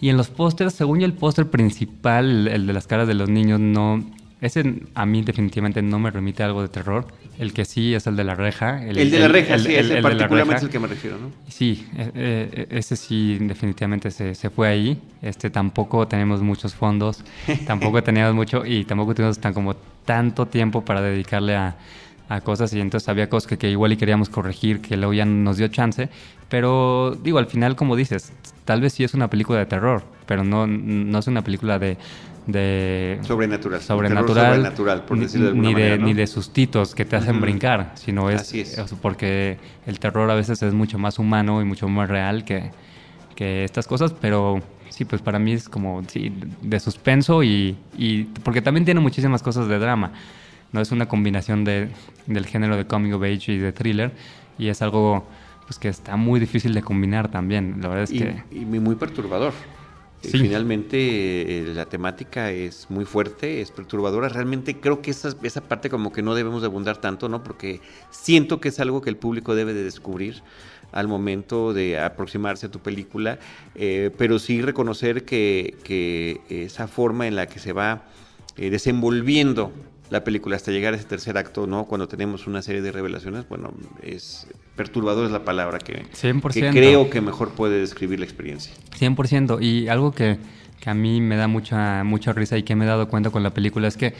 Y 0.00 0.10
en 0.10 0.16
los 0.16 0.28
pósters, 0.28 0.74
según 0.74 1.00
yo 1.00 1.06
el 1.06 1.12
póster 1.12 1.50
principal, 1.50 2.46
el 2.46 2.68
de 2.68 2.72
las 2.72 2.86
caras 2.86 3.08
de 3.08 3.14
los 3.14 3.28
niños, 3.28 3.58
no... 3.58 4.04
Ese 4.40 4.82
a 4.94 5.04
mí 5.04 5.22
definitivamente 5.22 5.82
no 5.82 5.98
me 5.98 6.10
remite 6.10 6.42
a 6.42 6.46
algo 6.46 6.62
de 6.62 6.68
terror. 6.68 7.06
El 7.38 7.52
que 7.52 7.64
sí 7.64 7.94
es 7.94 8.06
el 8.06 8.14
de 8.16 8.24
la 8.24 8.34
reja. 8.34 8.84
El, 8.84 9.10
de 9.10 9.18
la 9.18 9.28
reja, 9.28 9.54
el- 9.54 9.64
sí, 9.64 9.74
el- 9.74 9.90
ese 9.92 10.02
particularmente 10.02 10.56
es 10.58 10.62
el 10.64 10.70
que 10.70 10.78
me 10.78 10.86
refiero, 10.88 11.18
¿no? 11.18 11.30
Sí, 11.48 11.86
eh, 11.96 12.10
eh, 12.14 12.66
ese 12.70 12.94
sí 12.96 13.38
definitivamente 13.40 14.10
se, 14.10 14.34
se 14.34 14.50
fue 14.50 14.68
ahí. 14.68 15.00
Este 15.22 15.50
tampoco 15.50 16.06
tenemos 16.06 16.40
muchos 16.42 16.74
fondos, 16.74 17.24
tampoco 17.66 18.02
teníamos 18.02 18.34
mucho 18.34 18.64
y 18.64 18.84
tampoco 18.84 19.14
tuvimos 19.14 19.38
tan 19.40 19.52
como 19.54 19.74
tanto 20.04 20.46
tiempo 20.46 20.84
para 20.84 21.00
dedicarle 21.00 21.56
a, 21.56 21.76
a 22.28 22.40
cosas 22.40 22.72
y 22.74 22.80
entonces 22.80 23.08
había 23.08 23.28
cosas 23.28 23.48
que, 23.48 23.58
que 23.58 23.70
igual 23.70 23.92
y 23.92 23.96
queríamos 23.96 24.28
corregir 24.28 24.80
que 24.80 24.96
luego 24.96 25.14
ya 25.14 25.24
nos 25.24 25.56
dio 25.56 25.66
chance, 25.68 26.08
pero 26.48 27.16
digo 27.22 27.38
al 27.38 27.46
final 27.46 27.74
como 27.76 27.96
dices, 27.96 28.32
tal 28.64 28.80
vez 28.80 28.92
sí 28.94 29.04
es 29.04 29.14
una 29.14 29.28
película 29.30 29.58
de 29.58 29.66
terror, 29.66 30.02
pero 30.26 30.44
no 30.44 30.66
no 30.66 31.18
es 31.18 31.26
una 31.26 31.42
película 31.42 31.78
de 31.78 31.96
de 32.48 33.18
Sobrenatural. 33.22 33.80
sobrenatural, 33.82 34.54
sobrenatural, 34.56 35.04
por 35.04 35.16
ni- 35.18 35.24
decirlo 35.24 35.44
de 35.46 35.50
alguna 35.50 35.68
ni 35.68 35.74
manera, 35.74 35.96
¿no? 35.98 36.06
ni 36.06 36.14
de 36.14 36.26
sustitos 36.26 36.94
que 36.94 37.04
te 37.04 37.14
hacen 37.14 37.40
brincar, 37.40 37.92
sino 37.94 38.30
es, 38.30 38.40
Así 38.40 38.60
es 38.60 38.76
porque 39.02 39.58
el 39.86 40.00
terror 40.00 40.28
a 40.30 40.34
veces 40.34 40.62
es 40.62 40.72
mucho 40.74 40.98
más 40.98 41.18
humano 41.18 41.60
y 41.60 41.66
mucho 41.66 41.88
más 41.88 42.08
real 42.08 42.44
que, 42.44 42.70
que 43.36 43.64
estas 43.64 43.86
cosas, 43.86 44.14
pero 44.18 44.60
sí, 44.88 45.04
pues 45.04 45.20
para 45.20 45.38
mí 45.38 45.52
es 45.52 45.68
como, 45.68 46.02
sí, 46.08 46.32
de 46.62 46.80
suspenso 46.80 47.42
y, 47.42 47.76
y 47.98 48.24
porque 48.42 48.62
también 48.62 48.86
tiene 48.86 49.00
muchísimas 49.00 49.42
cosas 49.42 49.68
de 49.68 49.78
drama. 49.78 50.12
No 50.72 50.80
es 50.80 50.90
una 50.90 51.06
combinación 51.06 51.64
de, 51.64 51.88
del 52.26 52.46
género 52.46 52.76
de 52.78 52.86
coming 52.86 53.12
of 53.12 53.22
age 53.22 53.52
y 53.52 53.58
de 53.58 53.72
thriller 53.72 54.12
y 54.58 54.68
es 54.68 54.80
algo 54.82 55.26
pues 55.66 55.78
que 55.78 55.88
está 55.88 56.16
muy 56.16 56.40
difícil 56.40 56.72
de 56.72 56.80
combinar 56.80 57.30
también. 57.30 57.76
La 57.82 57.88
verdad 57.88 58.04
es 58.04 58.10
y, 58.12 58.18
que 58.20 58.42
y 58.52 58.60
muy 58.64 58.94
perturbador. 58.94 59.52
Finalmente 60.20 60.96
eh, 60.98 61.74
la 61.74 61.86
temática 61.86 62.50
es 62.50 62.86
muy 62.88 63.04
fuerte, 63.04 63.60
es 63.60 63.70
perturbadora. 63.70 64.28
Realmente 64.28 64.80
creo 64.80 65.00
que 65.00 65.12
esa, 65.12 65.34
esa 65.42 65.60
parte 65.60 65.90
como 65.90 66.12
que 66.12 66.22
no 66.22 66.34
debemos 66.34 66.62
de 66.62 66.66
abundar 66.66 67.00
tanto, 67.00 67.28
¿no? 67.28 67.44
Porque 67.44 67.80
siento 68.10 68.60
que 68.60 68.68
es 68.68 68.80
algo 68.80 69.00
que 69.00 69.10
el 69.10 69.16
público 69.16 69.54
debe 69.54 69.74
de 69.74 69.84
descubrir 69.84 70.42
al 70.92 71.06
momento 71.06 71.72
de 71.72 72.00
aproximarse 72.00 72.66
a 72.66 72.70
tu 72.70 72.80
película, 72.80 73.38
eh, 73.74 74.10
pero 74.16 74.38
sí 74.38 74.62
reconocer 74.62 75.24
que, 75.24 75.76
que, 75.84 76.40
esa 76.48 76.88
forma 76.88 77.26
en 77.26 77.36
la 77.36 77.46
que 77.46 77.58
se 77.58 77.72
va 77.72 78.04
eh, 78.56 78.70
desenvolviendo 78.70 79.72
la 80.10 80.24
película 80.24 80.56
hasta 80.56 80.70
llegar 80.70 80.94
a 80.94 80.96
ese 80.96 81.06
tercer 81.06 81.36
acto, 81.36 81.66
¿no? 81.66 81.84
Cuando 81.84 82.08
tenemos 82.08 82.46
una 82.46 82.62
serie 82.62 82.82
de 82.82 82.92
revelaciones, 82.92 83.48
bueno, 83.48 83.72
es 84.02 84.46
perturbador 84.76 85.26
es 85.26 85.32
la 85.32 85.44
palabra 85.44 85.78
que, 85.78 86.04
100%. 86.12 86.52
que 86.52 86.70
creo 86.70 87.10
que 87.10 87.20
mejor 87.20 87.50
puede 87.50 87.80
describir 87.80 88.20
la 88.20 88.24
experiencia. 88.24 88.72
100%. 88.98 89.62
Y 89.62 89.88
algo 89.88 90.12
que, 90.12 90.38
que, 90.80 90.90
a 90.90 90.94
mí 90.94 91.20
me 91.20 91.36
da 91.36 91.48
mucha, 91.48 92.04
mucha 92.04 92.32
risa 92.32 92.56
y 92.56 92.62
que 92.62 92.76
me 92.76 92.84
he 92.84 92.88
dado 92.88 93.08
cuenta 93.08 93.30
con 93.30 93.42
la 93.42 93.50
película 93.50 93.88
es 93.88 93.96
que 93.96 94.14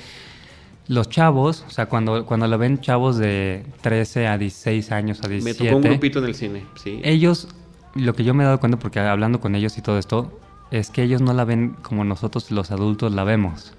los 0.89 1.09
chavos, 1.09 1.65
o 1.67 1.71
sea, 1.71 1.87
cuando, 1.87 2.27
cuando 2.27 2.47
la 2.47 2.57
ven 2.57 2.81
chavos 2.81 3.19
de 3.19 3.65
13 3.83 4.27
a 4.27 4.39
16 4.39 4.91
años, 4.91 5.21
a 5.23 5.29
17... 5.29 5.65
Me 5.65 5.71
tocó 5.71 5.77
un 5.77 5.83
grupito 5.83 6.19
en 6.19 6.25
el 6.25 6.35
cine, 6.35 6.67
sí. 6.83 7.01
Ellos, 7.05 7.49
lo 7.95 8.15
que 8.15 8.25
yo 8.25 8.35
me 8.35 8.43
he 8.43 8.47
dado 8.47 8.59
cuenta, 8.59 8.79
porque 8.79 8.99
hablando 8.99 9.41
con 9.41 9.55
ellos 9.55 9.77
y 9.79 9.83
todo 9.83 9.99
esto, 9.99 10.41
es 10.71 10.91
que 10.91 11.03
ellos 11.03 11.23
no 11.23 11.33
la 11.35 11.45
ven 11.45 11.77
como 11.83 12.05
nosotros 12.05 12.51
los 12.51 12.71
adultos 12.71 13.13
la 13.15 13.25
vemos. 13.25 13.75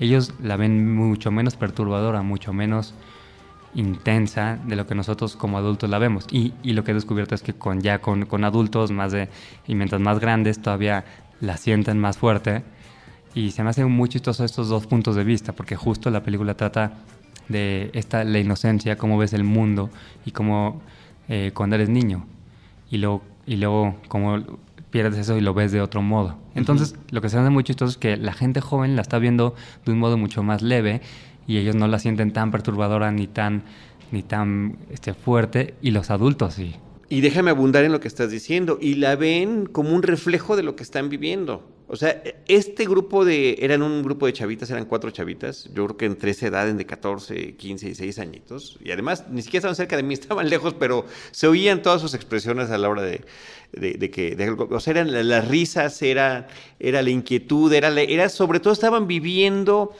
Ellos 0.00 0.32
la 0.42 0.56
ven 0.56 0.94
mucho 0.94 1.30
menos 1.30 1.56
perturbadora, 1.56 2.22
mucho 2.22 2.52
menos 2.52 2.94
intensa 3.74 4.58
de 4.66 4.74
lo 4.74 4.86
que 4.86 4.94
nosotros 4.94 5.36
como 5.36 5.58
adultos 5.58 5.90
la 5.90 5.98
vemos. 5.98 6.26
Y, 6.30 6.54
y 6.62 6.72
lo 6.72 6.82
que 6.82 6.90
he 6.90 6.94
descubierto 6.94 7.34
es 7.34 7.42
que 7.42 7.54
con 7.54 7.80
ya 7.80 8.00
con, 8.00 8.24
con, 8.26 8.44
adultos 8.44 8.90
más 8.90 9.12
de, 9.12 9.28
y 9.66 9.74
mientras 9.74 10.00
más 10.00 10.18
grandes 10.18 10.60
todavía 10.60 11.04
la 11.40 11.56
sienten 11.56 11.98
más 11.98 12.18
fuerte. 12.18 12.64
Y 13.34 13.52
se 13.52 13.62
me 13.62 13.70
hace 13.70 13.84
muy 13.84 14.08
chistoso 14.08 14.44
estos 14.44 14.68
dos 14.68 14.86
puntos 14.86 15.14
de 15.14 15.22
vista, 15.22 15.52
porque 15.52 15.76
justo 15.76 16.10
la 16.10 16.22
película 16.22 16.54
trata 16.54 16.94
de 17.48 17.90
esta, 17.92 18.24
la 18.24 18.38
inocencia, 18.38 18.96
cómo 18.96 19.18
ves 19.18 19.32
el 19.34 19.44
mundo 19.44 19.90
y 20.24 20.30
cómo 20.32 20.80
eh, 21.28 21.52
cuando 21.54 21.76
eres 21.76 21.88
niño. 21.88 22.26
Y 22.90 22.98
luego, 22.98 23.22
y 23.46 23.56
luego 23.56 23.96
cómo 24.08 24.38
pierdes 24.90 25.18
eso 25.18 25.36
y 25.36 25.40
lo 25.40 25.54
ves 25.54 25.72
de 25.72 25.80
otro 25.80 26.02
modo. 26.02 26.36
Entonces, 26.54 26.92
uh 26.92 26.96
-huh. 26.96 27.12
lo 27.12 27.20
que 27.20 27.28
se 27.28 27.38
hace 27.38 27.50
muy 27.50 27.64
chistoso 27.64 27.90
es 27.90 27.96
que 27.96 28.16
la 28.16 28.32
gente 28.32 28.60
joven 28.60 28.96
la 28.96 29.02
está 29.02 29.18
viendo 29.18 29.54
de 29.84 29.92
un 29.92 29.98
modo 29.98 30.16
mucho 30.16 30.42
más 30.42 30.62
leve 30.62 31.00
y 31.46 31.58
ellos 31.58 31.74
no 31.74 31.88
la 31.88 31.98
sienten 31.98 32.32
tan 32.32 32.50
perturbadora 32.50 33.10
ni 33.10 33.26
tan, 33.26 33.62
ni 34.12 34.22
tan 34.22 34.76
este, 34.90 35.14
fuerte, 35.14 35.74
y 35.82 35.90
los 35.90 36.10
adultos 36.10 36.54
sí. 36.54 36.76
Y 37.12 37.22
déjame 37.22 37.50
abundar 37.50 37.82
en 37.84 37.90
lo 37.90 37.98
que 37.98 38.06
estás 38.06 38.30
diciendo, 38.30 38.78
y 38.80 38.94
la 38.94 39.16
ven 39.16 39.66
como 39.66 39.92
un 39.92 40.04
reflejo 40.04 40.54
de 40.56 40.62
lo 40.62 40.76
que 40.76 40.84
están 40.84 41.08
viviendo. 41.08 41.68
O 41.88 41.96
sea, 41.96 42.22
este 42.46 42.84
grupo 42.84 43.24
de, 43.24 43.56
eran 43.58 43.82
un 43.82 44.04
grupo 44.04 44.26
de 44.26 44.32
chavitas, 44.32 44.70
eran 44.70 44.84
cuatro 44.84 45.10
chavitas, 45.10 45.68
yo 45.74 45.86
creo 45.86 45.96
que 45.96 46.06
entre 46.06 46.30
esa 46.30 46.46
edad, 46.46 46.72
de 46.72 46.86
14, 46.86 47.56
15 47.56 47.88
y 47.88 47.94
6 47.96 48.18
añitos, 48.20 48.78
y 48.80 48.92
además 48.92 49.24
ni 49.28 49.42
siquiera 49.42 49.58
estaban 49.58 49.74
cerca 49.74 49.96
de 49.96 50.04
mí, 50.04 50.14
estaban 50.20 50.48
lejos, 50.48 50.74
pero 50.74 51.04
se 51.32 51.48
oían 51.48 51.82
todas 51.82 52.00
sus 52.00 52.14
expresiones 52.14 52.70
a 52.70 52.78
la 52.78 52.88
hora 52.88 53.02
de, 53.02 53.24
de, 53.72 54.10
que, 54.12 54.36
de, 54.36 54.50
o 54.50 54.78
sea, 54.78 54.92
eran 54.92 55.28
las 55.28 55.48
risas, 55.48 56.00
era, 56.02 56.46
era 56.78 57.02
la 57.02 57.10
inquietud, 57.10 57.72
era, 57.72 57.88
era 58.00 58.28
sobre 58.28 58.60
todo 58.60 58.72
estaban 58.72 59.08
viviendo 59.08 59.92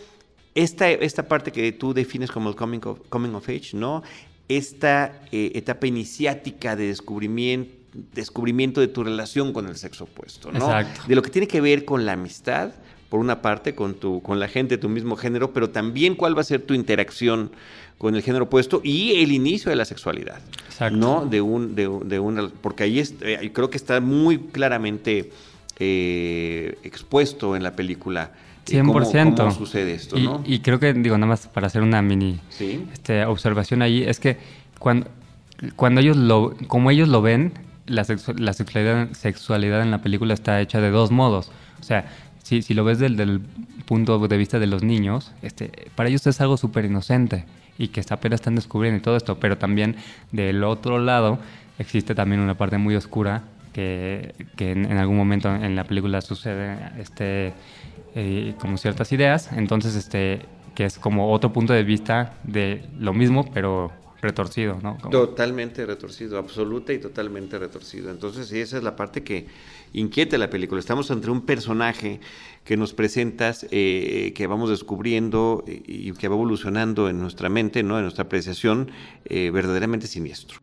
esta, 0.54 0.88
esta 0.88 1.26
parte 1.26 1.50
que 1.50 1.72
tú 1.72 1.92
defines 1.92 2.30
como 2.30 2.50
el 2.50 2.54
coming 2.54 2.80
of, 2.84 3.00
coming 3.08 3.34
of 3.34 3.48
age, 3.48 3.70
¿no? 3.72 4.04
Esta 4.50 5.20
eh, 5.30 5.52
etapa 5.54 5.86
iniciática 5.86 6.74
de 6.74 6.88
descubrimiento, 6.88 7.72
descubrimiento 8.12 8.80
de 8.80 8.88
tu 8.88 9.04
relación 9.04 9.52
con 9.52 9.68
el 9.68 9.76
sexo 9.76 10.04
opuesto, 10.04 10.50
¿no? 10.50 10.58
Exacto. 10.58 11.02
De 11.06 11.14
lo 11.14 11.22
que 11.22 11.30
tiene 11.30 11.46
que 11.46 11.60
ver 11.60 11.84
con 11.84 12.04
la 12.04 12.12
amistad, 12.12 12.72
por 13.08 13.20
una 13.20 13.42
parte, 13.42 13.74
con, 13.76 13.94
tu, 13.94 14.20
con 14.22 14.40
la 14.40 14.48
gente 14.48 14.76
de 14.76 14.80
tu 14.80 14.88
mismo 14.88 15.14
género, 15.16 15.52
pero 15.52 15.70
también 15.70 16.16
cuál 16.16 16.36
va 16.36 16.40
a 16.40 16.44
ser 16.44 16.62
tu 16.62 16.74
interacción 16.74 17.52
con 17.96 18.16
el 18.16 18.22
género 18.22 18.44
opuesto 18.46 18.80
y 18.82 19.22
el 19.22 19.30
inicio 19.30 19.70
de 19.70 19.76
la 19.76 19.84
sexualidad, 19.84 20.40
Exacto. 20.66 20.96
¿no? 20.96 21.26
De 21.26 21.40
un, 21.40 21.76
de, 21.76 21.88
de 22.04 22.18
una, 22.18 22.48
porque 22.48 22.84
ahí 22.84 22.98
es, 22.98 23.14
eh, 23.20 23.50
creo 23.52 23.70
que 23.70 23.76
está 23.76 24.00
muy 24.00 24.38
claramente 24.38 25.30
eh, 25.78 26.76
expuesto 26.82 27.56
en 27.56 27.62
la 27.62 27.76
película 27.76 28.32
100%. 28.70 28.84
¿Cómo, 28.84 29.36
cómo 29.36 29.50
sucede 29.50 29.94
esto, 29.94 30.18
y, 30.18 30.24
¿no? 30.24 30.42
y, 30.44 30.60
creo 30.60 30.78
que, 30.78 30.92
digo, 30.92 31.16
nada 31.18 31.28
más 31.28 31.46
para 31.46 31.66
hacer 31.66 31.82
una 31.82 32.02
mini 32.02 32.40
¿Sí? 32.48 32.86
este, 32.92 33.24
observación 33.24 33.82
ahí, 33.82 34.02
es 34.02 34.20
que 34.20 34.38
cuando, 34.78 35.08
cuando 35.76 36.00
ellos 36.00 36.16
lo, 36.16 36.54
como 36.66 36.90
ellos 36.90 37.08
lo 37.08 37.22
ven, 37.22 37.52
la, 37.86 38.04
sexu 38.04 38.34
la 38.34 38.52
sexualidad, 38.52 39.10
sexualidad, 39.12 39.82
en 39.82 39.90
la 39.90 40.02
película 40.02 40.34
está 40.34 40.60
hecha 40.60 40.80
de 40.80 40.90
dos 40.90 41.10
modos. 41.10 41.50
O 41.80 41.82
sea, 41.82 42.06
si, 42.42 42.62
si 42.62 42.74
lo 42.74 42.84
ves 42.84 42.98
del, 42.98 43.16
del, 43.16 43.40
punto 43.90 44.20
de 44.28 44.36
vista 44.36 44.60
de 44.60 44.68
los 44.68 44.84
niños, 44.84 45.32
este, 45.42 45.72
para 45.96 46.08
ellos 46.08 46.24
es 46.28 46.40
algo 46.40 46.56
súper 46.56 46.84
inocente 46.84 47.44
y 47.76 47.88
que 47.88 48.04
apenas 48.08 48.40
están 48.40 48.54
descubriendo 48.54 48.98
y 48.98 49.02
todo 49.02 49.16
esto, 49.16 49.40
pero 49.40 49.58
también 49.58 49.96
del 50.30 50.62
otro 50.62 51.00
lado 51.00 51.40
existe 51.76 52.14
también 52.14 52.40
una 52.40 52.54
parte 52.54 52.78
muy 52.78 52.94
oscura 52.94 53.42
que, 53.72 54.34
que 54.54 54.70
en, 54.70 54.84
en, 54.84 54.98
algún 54.98 55.16
momento 55.16 55.52
en 55.52 55.74
la 55.74 55.82
película 55.82 56.20
sucede 56.20 56.76
este, 56.98 57.52
eh, 58.14 58.54
como 58.60 58.76
ciertas 58.76 59.12
ideas, 59.12 59.50
entonces 59.52 59.94
este, 59.94 60.46
que 60.74 60.84
es 60.84 60.98
como 60.98 61.32
otro 61.32 61.52
punto 61.52 61.72
de 61.72 61.84
vista 61.84 62.34
de 62.44 62.84
lo 62.98 63.12
mismo, 63.12 63.50
pero 63.52 63.92
retorcido, 64.20 64.78
¿no? 64.82 64.98
Totalmente 65.10 65.86
retorcido, 65.86 66.38
absoluta 66.38 66.92
y 66.92 66.98
totalmente 66.98 67.58
retorcido. 67.58 68.10
Entonces, 68.10 68.48
sí, 68.48 68.60
esa 68.60 68.76
es 68.76 68.82
la 68.82 68.96
parte 68.96 69.22
que 69.22 69.46
inquieta 69.92 70.36
la 70.38 70.50
película. 70.50 70.78
Estamos 70.78 71.10
entre 71.10 71.30
un 71.30 71.42
personaje 71.42 72.20
que 72.64 72.76
nos 72.76 72.92
presentas, 72.92 73.66
eh, 73.70 74.32
que 74.34 74.46
vamos 74.46 74.70
descubriendo 74.70 75.64
y 75.66 76.12
que 76.12 76.28
va 76.28 76.34
evolucionando 76.34 77.08
en 77.08 77.18
nuestra 77.18 77.48
mente, 77.48 77.82
¿no? 77.82 77.96
En 77.96 78.02
nuestra 78.02 78.24
apreciación, 78.24 78.90
eh, 79.24 79.50
verdaderamente 79.50 80.06
siniestro. 80.06 80.60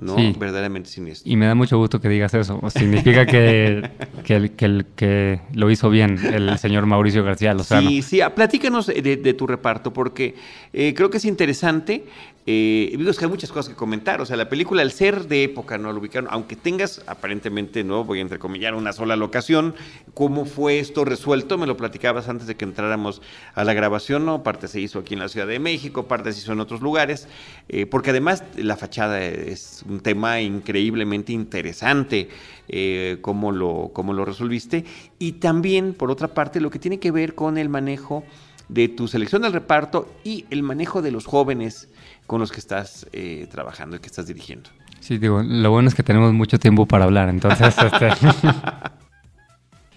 ¿No? 0.00 0.16
Sí. 0.16 0.34
Verdaderamente 0.38 0.88
siniestro. 0.88 1.30
Y 1.30 1.36
me 1.36 1.46
da 1.46 1.54
mucho 1.54 1.76
gusto 1.78 2.00
que 2.00 2.08
digas 2.08 2.32
eso. 2.34 2.60
Significa 2.70 3.26
que, 3.26 3.90
que, 4.24 4.34
el, 4.36 4.50
que, 4.52 4.84
que, 4.96 5.40
lo 5.52 5.70
hizo 5.70 5.90
bien 5.90 6.18
el 6.24 6.58
señor 6.58 6.86
Mauricio 6.86 7.22
García 7.22 7.54
Lozano. 7.54 7.88
Sí, 7.88 8.02
sí, 8.02 8.20
platícanos 8.34 8.86
de, 8.86 9.16
de 9.16 9.34
tu 9.34 9.46
reparto, 9.46 9.92
porque 9.92 10.34
eh, 10.72 10.94
creo 10.94 11.10
que 11.10 11.18
es 11.18 11.24
interesante. 11.24 12.04
Eh, 12.46 12.94
digo, 12.96 13.10
es 13.10 13.18
que 13.18 13.26
hay 13.26 13.30
muchas 13.30 13.50
cosas 13.50 13.68
que 13.68 13.74
comentar. 13.74 14.20
O 14.20 14.26
sea, 14.26 14.36
la 14.36 14.48
película, 14.48 14.82
al 14.82 14.92
ser 14.92 15.28
de 15.28 15.44
época, 15.44 15.78
¿no? 15.78 15.92
Lo 15.92 16.00
ubicaron, 16.00 16.28
aunque 16.32 16.56
tengas 16.56 17.02
aparentemente, 17.06 17.84
¿no? 17.84 18.04
Voy 18.04 18.18
a 18.18 18.22
entrecomillar 18.22 18.74
una 18.74 18.92
sola 18.92 19.16
locación. 19.16 19.74
¿Cómo 20.14 20.46
fue 20.46 20.78
esto 20.78 21.04
resuelto? 21.04 21.58
Me 21.58 21.66
lo 21.66 21.76
platicabas 21.76 22.28
antes 22.28 22.46
de 22.46 22.56
que 22.56 22.64
entráramos 22.64 23.20
a 23.54 23.64
la 23.64 23.74
grabación, 23.74 24.24
¿no? 24.24 24.42
Parte 24.42 24.68
se 24.68 24.80
hizo 24.80 25.00
aquí 25.00 25.14
en 25.14 25.20
la 25.20 25.28
Ciudad 25.28 25.46
de 25.46 25.58
México, 25.58 26.08
parte 26.08 26.32
se 26.32 26.40
hizo 26.40 26.52
en 26.52 26.60
otros 26.60 26.80
lugares. 26.80 27.28
Eh, 27.68 27.86
porque 27.86 28.10
además 28.10 28.42
la 28.56 28.76
fachada 28.76 29.22
es 29.22 29.84
un 29.88 30.00
tema 30.00 30.40
increíblemente 30.40 31.32
interesante. 31.32 32.28
Eh, 32.72 33.18
cómo, 33.20 33.50
lo, 33.50 33.90
cómo 33.92 34.12
lo 34.12 34.24
resolviste. 34.24 34.84
Y 35.18 35.32
también, 35.32 35.92
por 35.92 36.10
otra 36.10 36.28
parte, 36.28 36.60
lo 36.60 36.70
que 36.70 36.78
tiene 36.78 37.00
que 37.00 37.10
ver 37.10 37.34
con 37.34 37.58
el 37.58 37.68
manejo 37.68 38.22
de 38.68 38.88
tu 38.88 39.08
selección 39.08 39.42
del 39.42 39.52
reparto 39.52 40.08
y 40.22 40.46
el 40.50 40.62
manejo 40.62 41.02
de 41.02 41.10
los 41.10 41.26
jóvenes 41.26 41.88
con 42.30 42.38
los 42.38 42.52
que 42.52 42.60
estás 42.60 43.08
eh, 43.12 43.48
trabajando 43.50 43.96
y 43.96 43.98
que 43.98 44.06
estás 44.06 44.28
dirigiendo. 44.28 44.70
Sí, 45.00 45.18
digo, 45.18 45.42
lo 45.42 45.72
bueno 45.72 45.88
es 45.88 45.96
que 45.96 46.04
tenemos 46.04 46.32
mucho 46.32 46.60
tiempo 46.60 46.86
para 46.86 47.02
hablar, 47.02 47.28
entonces... 47.28 47.74
este... 47.92 48.08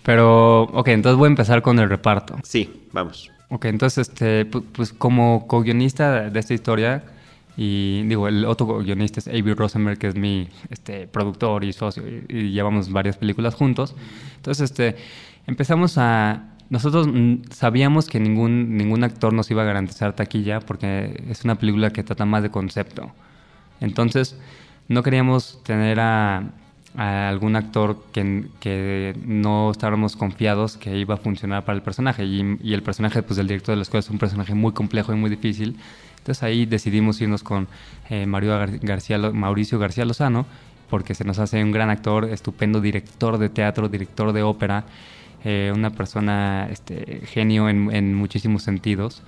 Pero, 0.01 0.63
ok, 0.63 0.87
entonces 0.87 1.15
voy 1.19 1.27
a 1.27 1.29
empezar 1.29 1.61
con 1.61 1.77
el 1.77 1.87
reparto. 1.89 2.35
Sí, 2.41 2.87
vamos. 2.91 3.29
Ok, 3.49 3.65
entonces, 3.65 4.09
este, 4.09 4.45
pues, 4.45 4.63
pues 4.73 4.93
como 4.93 5.45
co-guionista 5.45 6.31
de 6.31 6.39
esta 6.39 6.55
historia, 6.55 7.03
y 7.55 8.01
digo, 8.07 8.27
el 8.27 8.45
otro 8.45 8.79
guionista 8.79 9.19
es 9.19 9.27
Avi 9.27 9.53
Rosenberg, 9.53 9.99
que 9.99 10.07
es 10.07 10.15
mi 10.15 10.49
este, 10.71 11.05
productor 11.05 11.63
y 11.63 11.71
socio, 11.71 12.01
y, 12.01 12.25
y, 12.29 12.51
llevamos 12.51 12.91
varias 12.91 13.15
películas 13.15 13.53
juntos. 13.53 13.95
Entonces, 14.37 14.71
este, 14.71 14.95
empezamos 15.45 15.99
a... 15.99 16.52
Nosotros 16.73 17.07
sabíamos 17.51 18.07
que 18.07 18.19
ningún, 18.19 18.77
ningún 18.77 19.03
actor 19.03 19.31
nos 19.31 19.51
iba 19.51 19.61
a 19.61 19.65
garantizar 19.65 20.15
taquilla 20.15 20.59
porque 20.59 21.23
es 21.29 21.43
una 21.43 21.53
película 21.53 21.91
que 21.91 22.01
trata 22.01 22.25
más 22.25 22.41
de 22.41 22.49
concepto. 22.49 23.11
Entonces, 23.79 24.39
no 24.87 25.03
queríamos 25.03 25.61
tener 25.63 25.99
a, 25.99 26.49
algún 26.97 27.55
actor 27.55 28.03
que, 28.11 28.47
que, 28.59 29.15
no 29.23 29.69
estábamos 29.69 30.15
confiados 30.15 30.75
que 30.77 30.97
iba 30.97 31.13
a 31.13 31.17
funcionar 31.17 31.63
para 31.63 31.75
el 31.75 31.83
personaje. 31.83 32.25
Y, 32.25 32.57
y 32.63 32.73
el 32.73 32.81
personaje 32.81 33.21
pues, 33.21 33.37
del 33.37 33.45
director 33.45 33.73
de 33.73 33.75
la 33.75 33.83
escuela 33.83 33.99
es 33.99 34.09
un 34.09 34.17
personaje 34.17 34.55
muy 34.55 34.71
complejo 34.71 35.13
y 35.13 35.15
muy 35.15 35.29
difícil. 35.29 35.77
Entonces 36.17 36.41
ahí 36.41 36.65
decidimos 36.65 37.21
irnos 37.21 37.43
con 37.43 37.67
eh, 38.09 38.25
Mario 38.25 38.57
García, 38.81 39.19
Mauricio 39.19 39.77
García 39.77 40.05
Lozano 40.05 40.47
porque 40.89 41.13
se 41.13 41.23
nos 41.23 41.37
hace 41.37 41.63
un 41.63 41.71
gran 41.71 41.91
actor, 41.91 42.25
estupendo 42.25 42.81
director 42.81 43.37
de 43.37 43.49
teatro, 43.49 43.89
director 43.89 44.31
de 44.33 44.41
ópera, 44.41 44.85
eh, 45.43 45.71
una 45.75 45.91
persona 45.91 46.67
este, 46.71 47.21
genio 47.25 47.69
en, 47.69 48.13
muchísimos 48.15 48.63
sentidos. 48.63 49.21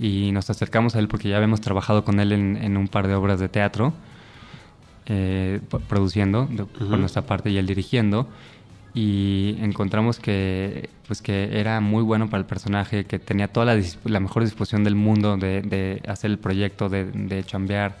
Y 0.00 0.32
nos 0.32 0.50
acercamos 0.50 0.96
a 0.96 0.98
él 0.98 1.08
porque 1.08 1.28
ya 1.28 1.36
habíamos 1.36 1.60
trabajado 1.60 2.04
con 2.04 2.18
él 2.18 2.32
en, 2.32 2.76
un 2.76 2.88
par 2.88 3.06
de 3.06 3.14
obras 3.14 3.38
de 3.38 3.48
teatro, 3.48 3.92
eh, 5.06 5.60
produciendo 5.88 6.48
por 6.48 6.98
nuestra 6.98 7.22
parte 7.22 7.50
y 7.50 7.58
él 7.58 7.66
dirigiendo 7.66 8.28
y 8.94 9.56
encontramos 9.60 10.20
que 10.20 10.88
pues 11.08 11.20
que 11.20 11.58
era 11.58 11.80
muy 11.80 12.02
bueno 12.02 12.30
para 12.30 12.40
el 12.40 12.46
personaje, 12.46 13.04
que 13.04 13.18
tenía 13.18 13.48
toda 13.48 13.74
la, 14.04 14.20
mejor 14.20 14.44
disposición 14.44 14.84
del 14.84 14.94
mundo 14.94 15.36
de, 15.36 16.00
hacer 16.06 16.30
el 16.30 16.38
proyecto, 16.38 16.88
de, 16.88 17.04
de, 17.04 17.44
chambear. 17.44 17.98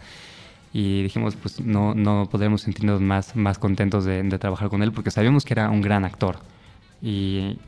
Y 0.72 1.02
dijimos, 1.02 1.36
pues 1.36 1.60
no, 1.60 1.94
no 1.94 2.28
podremos 2.30 2.62
sentirnos 2.62 3.00
más, 3.00 3.36
más 3.36 3.58
contentos 3.58 4.04
de, 4.04 4.22
trabajar 4.38 4.68
con 4.70 4.82
él 4.82 4.92
porque 4.92 5.10
sabíamos 5.10 5.44
que 5.44 5.54
era 5.54 5.68
un 5.68 5.82
gran 5.82 6.04
actor. 6.04 6.38
Y, 7.04 7.58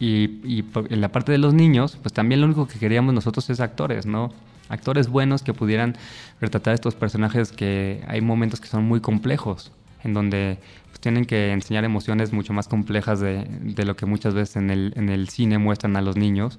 y, 0.00 0.64
en 0.88 1.00
la 1.02 1.10
parte 1.12 1.32
de 1.32 1.38
los 1.38 1.52
niños, 1.52 1.98
pues 2.00 2.14
también 2.14 2.40
lo 2.40 2.46
único 2.46 2.66
que 2.66 2.78
queríamos 2.78 3.12
nosotros 3.12 3.48
es 3.50 3.60
actores, 3.60 4.06
¿no? 4.06 4.32
Actores 4.70 5.08
buenos 5.08 5.42
que 5.42 5.52
pudieran 5.52 5.98
retratar 6.40 6.72
estos 6.72 6.94
personajes 6.94 7.52
que 7.52 8.02
hay 8.08 8.22
momentos 8.22 8.60
que 8.62 8.68
son 8.68 8.84
muy 8.84 9.00
complejos, 9.00 9.70
en 10.02 10.14
donde 10.14 10.58
pues, 10.88 10.98
tienen 11.00 11.26
que 11.26 11.52
enseñar 11.52 11.84
emociones 11.84 12.32
mucho 12.32 12.54
más 12.54 12.66
complejas 12.66 13.20
de, 13.20 13.44
de, 13.44 13.84
lo 13.84 13.96
que 13.96 14.06
muchas 14.06 14.32
veces 14.32 14.56
en 14.56 14.70
el, 14.70 14.94
en 14.96 15.10
el 15.10 15.28
cine 15.28 15.58
muestran 15.58 15.96
a 15.96 16.00
los 16.00 16.16
niños, 16.16 16.58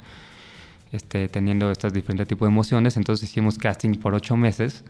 este, 0.91 1.27
teniendo 1.27 1.71
estos 1.71 1.91
diferentes 1.91 2.27
tipos 2.27 2.47
de 2.47 2.51
emociones. 2.51 2.97
Entonces 2.97 3.27
hicimos 3.27 3.57
casting 3.57 3.95
por 3.95 4.13
ocho 4.13 4.37
meses 4.37 4.83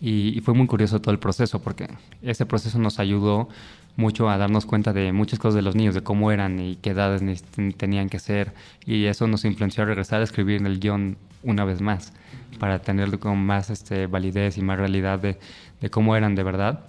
y, 0.00 0.40
fue 0.40 0.54
muy 0.54 0.66
curioso 0.66 1.00
todo 1.00 1.12
el 1.12 1.18
proceso 1.18 1.60
porque 1.60 1.88
ese 2.22 2.46
proceso 2.46 2.78
nos 2.78 2.98
ayudó 2.98 3.48
mucho 3.96 4.28
a 4.28 4.36
darnos 4.36 4.66
cuenta 4.66 4.92
de 4.92 5.12
muchas 5.12 5.38
cosas 5.38 5.54
de 5.54 5.62
los 5.62 5.74
niños, 5.74 5.94
de 5.94 6.02
cómo 6.02 6.30
eran 6.30 6.60
y 6.60 6.76
qué 6.76 6.90
edades 6.90 7.44
tenían 7.78 8.10
que 8.10 8.18
ser. 8.18 8.52
Y 8.84 9.06
eso 9.06 9.26
nos 9.26 9.44
influenció 9.44 9.84
a 9.84 9.86
regresar 9.86 10.20
a 10.20 10.24
escribir 10.24 10.60
en 10.60 10.66
el 10.66 10.78
guion 10.80 11.16
una 11.42 11.64
vez 11.64 11.80
más, 11.80 12.12
para 12.58 12.80
tenerlo 12.80 13.18
con 13.18 13.38
más 13.38 13.70
este, 13.70 14.06
validez 14.06 14.58
y 14.58 14.62
más 14.62 14.78
realidad 14.78 15.18
de, 15.18 15.38
de 15.80 15.90
cómo 15.90 16.14
eran 16.14 16.34
de 16.34 16.42
verdad. 16.42 16.84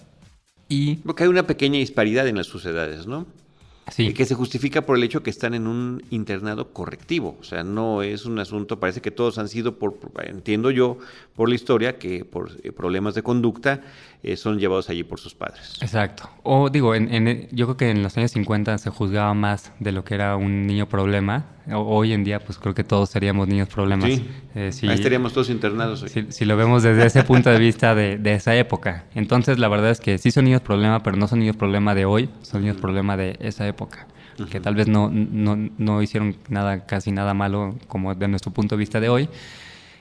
Y... 0.68 0.96
Porque 0.98 1.24
hay 1.24 1.30
una 1.30 1.48
pequeña 1.48 1.80
disparidad 1.80 2.28
en 2.28 2.36
las 2.36 2.48
sociedades, 2.48 3.08
¿no? 3.08 3.26
Sí. 3.90 4.14
Que 4.14 4.26
se 4.26 4.36
justifica 4.36 4.86
por 4.86 4.98
el 4.98 5.04
hecho 5.04 5.24
que 5.24 5.30
están 5.30 5.54
en 5.54 5.66
un 5.66 6.04
internado 6.10 6.74
correctivo. 6.74 7.38
O 7.40 7.44
sea, 7.44 7.64
no 7.64 8.02
es 8.02 8.26
un 8.26 8.38
asunto, 8.38 8.82
parece 8.82 9.02
que 9.02 9.12
todos 9.12 9.38
han 9.38 9.48
sido, 9.48 9.80
por, 9.80 9.98
entiendo 10.24 10.72
yo, 10.72 10.98
por 11.38 11.50
la 11.50 11.56
historia, 11.56 12.00
que 12.00 12.26
por 12.26 12.50
eh, 12.64 12.72
problemas 12.72 13.14
de 13.14 13.22
conducta 13.22 13.82
eh, 14.24 14.36
son 14.36 14.58
llevados 14.58 14.90
allí 14.90 15.04
por 15.04 15.20
sus 15.20 15.36
padres. 15.36 15.78
Exacto. 15.82 16.28
O 16.42 16.72
digo, 16.72 16.96
en, 16.96 17.48
yo 17.52 17.68
creo 17.68 17.78
que 17.78 17.92
en 17.92 18.02
los 18.02 18.18
años 18.18 18.32
50 18.32 18.80
se 18.80 18.90
juzgaba 18.90 19.36
más 19.36 19.72
de 19.80 19.92
lo 19.92 20.04
que 20.04 20.16
era 20.16 20.36
un 20.36 20.66
niño 20.66 20.90
problema. 20.90 21.46
hoy 21.72 22.14
en 22.14 22.24
día, 22.24 22.40
pues 22.40 22.58
creo 22.58 22.74
que 22.74 22.84
todos 22.84 23.12
seríamos 23.12 23.48
niños 23.48 23.70
problemas. 23.70 24.10
Sí. 24.10 24.28
Eh, 24.56 24.72
Ahí 24.82 24.96
estaríamos 24.96 25.32
todos 25.32 25.52
internados. 25.52 26.04
Si, 26.08 26.26
si, 26.32 26.46
lo 26.46 26.58
vemos 26.58 26.82
desde 26.82 27.06
ese 27.06 27.24
punto 27.24 27.52
de 27.52 27.60
vista 27.60 27.94
de, 27.94 28.18
de, 28.18 28.34
esa 28.34 28.56
época. 28.56 29.06
Entonces, 29.14 29.60
la 29.60 29.68
verdad 29.68 29.92
es 29.92 30.00
que 30.00 30.18
sí 30.18 30.32
son 30.32 30.46
niños 30.46 30.62
problema, 30.62 31.04
pero 31.04 31.18
no 31.18 31.28
son 31.28 31.38
niños 31.38 31.56
problema 31.56 31.94
de 31.94 32.06
hoy, 32.06 32.32
son 32.42 32.62
niños 32.62 32.78
problema 32.78 33.16
de 33.16 33.38
esa 33.42 33.68
época. 33.68 34.08
Que 34.50 34.60
tal 34.60 34.74
vez 34.74 34.88
no, 34.88 35.10
no, 35.12 35.56
no 35.78 36.02
hicieron 36.02 36.36
nada, 36.50 36.88
casi 36.88 37.12
nada 37.12 37.36
malo 37.36 37.76
como 37.88 38.16
de 38.16 38.28
nuestro 38.28 38.52
punto 38.52 38.76
de 38.76 38.80
vista 38.80 39.00
de 39.00 39.10
hoy 39.10 39.30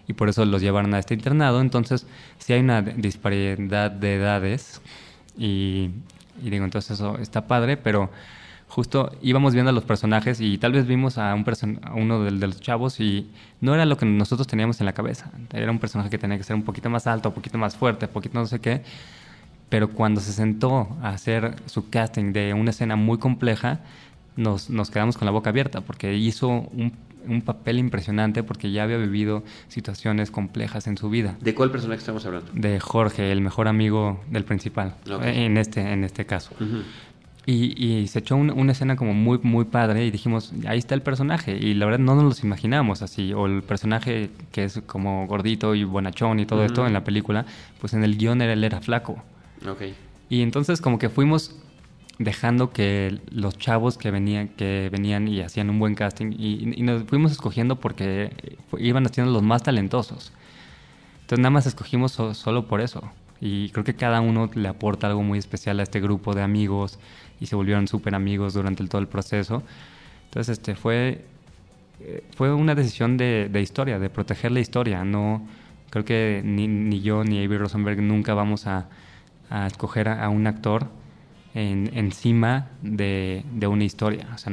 y 0.08 0.12
por 0.12 0.28
eso 0.28 0.44
los 0.44 0.62
llevaron 0.62 0.94
a 0.94 0.98
este 0.98 1.14
internado. 1.14 1.60
Entonces, 1.60 2.06
sí 2.38 2.52
hay 2.52 2.60
una 2.60 2.82
disparidad 2.82 3.90
de 3.90 4.14
edades 4.16 4.80
y, 5.36 5.90
digo, 6.40 6.64
entonces 6.64 6.92
eso 6.92 7.18
está 7.18 7.46
padre, 7.46 7.76
pero 7.76 8.10
justo 8.68 9.12
íbamos 9.22 9.54
viendo 9.54 9.70
a 9.70 9.72
los 9.72 9.84
personajes 9.84 10.40
y 10.40 10.58
tal 10.58 10.72
vez 10.72 10.86
vimos 10.86 11.18
a, 11.18 11.34
un 11.34 11.44
a 11.82 11.94
uno 11.94 12.24
de, 12.24 12.30
los 12.32 12.60
chavos 12.60 13.00
y 13.00 13.30
no 13.60 13.74
era 13.74 13.84
lo 13.84 13.96
que 13.96 14.06
nosotros 14.06 14.46
teníamos 14.46 14.80
en 14.80 14.86
la 14.86 14.92
cabeza. 14.92 15.30
Era 15.52 15.70
un 15.70 15.78
personaje 15.78 16.10
que 16.10 16.18
tenía 16.18 16.36
que 16.36 16.44
ser 16.44 16.56
un 16.56 16.62
poquito 16.62 16.90
más 16.90 17.06
alto, 17.06 17.28
un 17.30 17.34
poquito 17.34 17.58
más 17.58 17.76
fuerte, 17.76 18.06
un 18.06 18.12
poquito 18.12 18.38
no 18.38 18.46
sé 18.46 18.60
qué. 18.60 18.82
Pero 19.68 19.90
cuando 19.90 20.20
se 20.20 20.32
sentó 20.32 20.96
a 21.02 21.10
hacer 21.10 21.56
su 21.66 21.90
casting 21.90 22.32
de 22.32 22.54
una 22.54 22.70
escena 22.70 22.94
muy 22.94 23.18
compleja, 23.18 23.80
nos, 24.36 24.70
nos 24.70 24.90
quedamos 24.90 25.16
con 25.16 25.26
la 25.26 25.32
boca 25.32 25.50
abierta 25.50 25.80
porque 25.80 26.14
hizo 26.14 26.48
un 26.48 26.92
un 27.28 27.42
papel 27.42 27.78
impresionante 27.78 28.42
porque 28.42 28.70
ya 28.70 28.84
había 28.84 28.96
vivido 28.96 29.42
situaciones 29.68 30.30
complejas 30.30 30.86
en 30.86 30.96
su 30.96 31.10
vida. 31.10 31.36
¿De 31.40 31.54
cuál 31.54 31.70
personaje 31.70 31.98
estamos 31.98 32.24
hablando? 32.26 32.50
De 32.54 32.80
Jorge, 32.80 33.32
el 33.32 33.40
mejor 33.40 33.68
amigo 33.68 34.20
del 34.30 34.44
principal, 34.44 34.94
en, 35.22 35.56
este, 35.56 35.80
en 35.80 36.04
este 36.04 36.26
caso. 36.26 36.54
y, 37.46 38.06
se 38.08 38.20
echó 38.20 38.36
una 38.36 38.72
escena 38.72 38.96
como 38.96 39.14
muy, 39.14 39.38
muy 39.42 39.64
padre 39.64 40.06
y 40.06 40.10
dijimos, 40.10 40.52
ahí 40.66 40.78
está 40.78 40.94
el 40.94 41.02
personaje. 41.02 41.56
Y 41.56 41.74
la 41.74 41.86
verdad 41.86 42.00
no 42.00 42.14
nos 42.14 42.24
los 42.24 42.44
imaginamos 42.44 43.02
así. 43.02 43.32
O 43.32 43.46
el 43.46 43.62
personaje 43.62 44.30
que 44.52 44.64
es 44.64 44.80
como 44.86 45.26
gordito 45.26 45.74
y 45.74 45.84
bonachón 45.84 46.40
y 46.40 46.46
todo 46.46 46.64
esto 46.64 46.86
en 46.86 46.92
la 46.92 47.04
película, 47.04 47.46
pues 47.80 47.94
en 47.94 48.04
el 48.04 48.16
guion 48.16 48.40
era, 48.42 48.52
él 48.52 48.64
era 48.64 48.80
flaco. 48.80 49.22
Y 50.28 50.42
entonces 50.42 50.80
como 50.80 50.98
que 50.98 51.08
fuimos 51.08 51.56
dejando 52.18 52.72
que 52.72 53.20
los 53.30 53.58
chavos 53.58 53.98
que 53.98 54.10
venían, 54.10 54.48
que 54.48 54.88
venían 54.90 55.28
y 55.28 55.40
hacían 55.40 55.68
un 55.68 55.78
buen 55.78 55.94
casting 55.94 56.32
y, 56.38 56.82
nos 56.82 57.04
fuimos 57.04 57.32
escogiendo 57.32 57.76
porque 57.76 58.30
iban 58.78 59.06
haciendo 59.06 59.32
los 59.32 59.42
más 59.42 59.62
talentosos. 59.62 60.32
Entonces 61.22 61.40
nada 61.40 61.50
más 61.50 61.66
escogimos 61.66 62.12
solo 62.12 62.66
por 62.66 62.80
eso. 62.80 63.02
Y 63.40 63.68
creo 63.70 63.84
que 63.84 63.94
cada 63.94 64.20
uno 64.20 64.48
le 64.54 64.68
aporta 64.68 65.08
algo 65.08 65.22
muy 65.22 65.38
especial 65.38 65.80
a 65.80 65.82
este 65.82 66.00
grupo 66.00 66.34
de 66.34 66.42
amigos 66.42 66.98
y 67.38 67.46
se 67.46 67.56
volvieron 67.56 67.86
súper 67.86 68.14
amigos 68.14 68.54
durante 68.54 68.86
todo 68.86 69.00
el 69.00 69.08
proceso. 69.08 69.62
Entonces 70.26 70.58
este 70.58 70.74
fue, 70.74 71.26
eh, 72.00 72.24
fue 72.34 72.54
una 72.54 72.74
decisión 72.74 73.18
de, 73.18 73.50
historia, 73.60 73.98
de 73.98 74.08
proteger 74.08 74.52
la 74.52 74.60
historia. 74.60 75.04
No, 75.04 75.46
creo 75.90 76.04
que 76.06 76.40
ni, 76.44 76.66
ni 76.66 77.02
yo 77.02 77.24
ni 77.24 77.44
Avery 77.44 77.58
Rosenberg 77.58 78.00
nunca 78.00 78.32
vamos 78.32 78.66
a 78.66 78.88
escoger 79.66 80.08
a 80.08 80.28
un 80.30 80.46
actor 80.46 80.88
encima 81.56 82.68
de, 82.82 83.42
una 83.66 83.84
historia. 83.84 84.28
O 84.34 84.38
sea, 84.38 84.52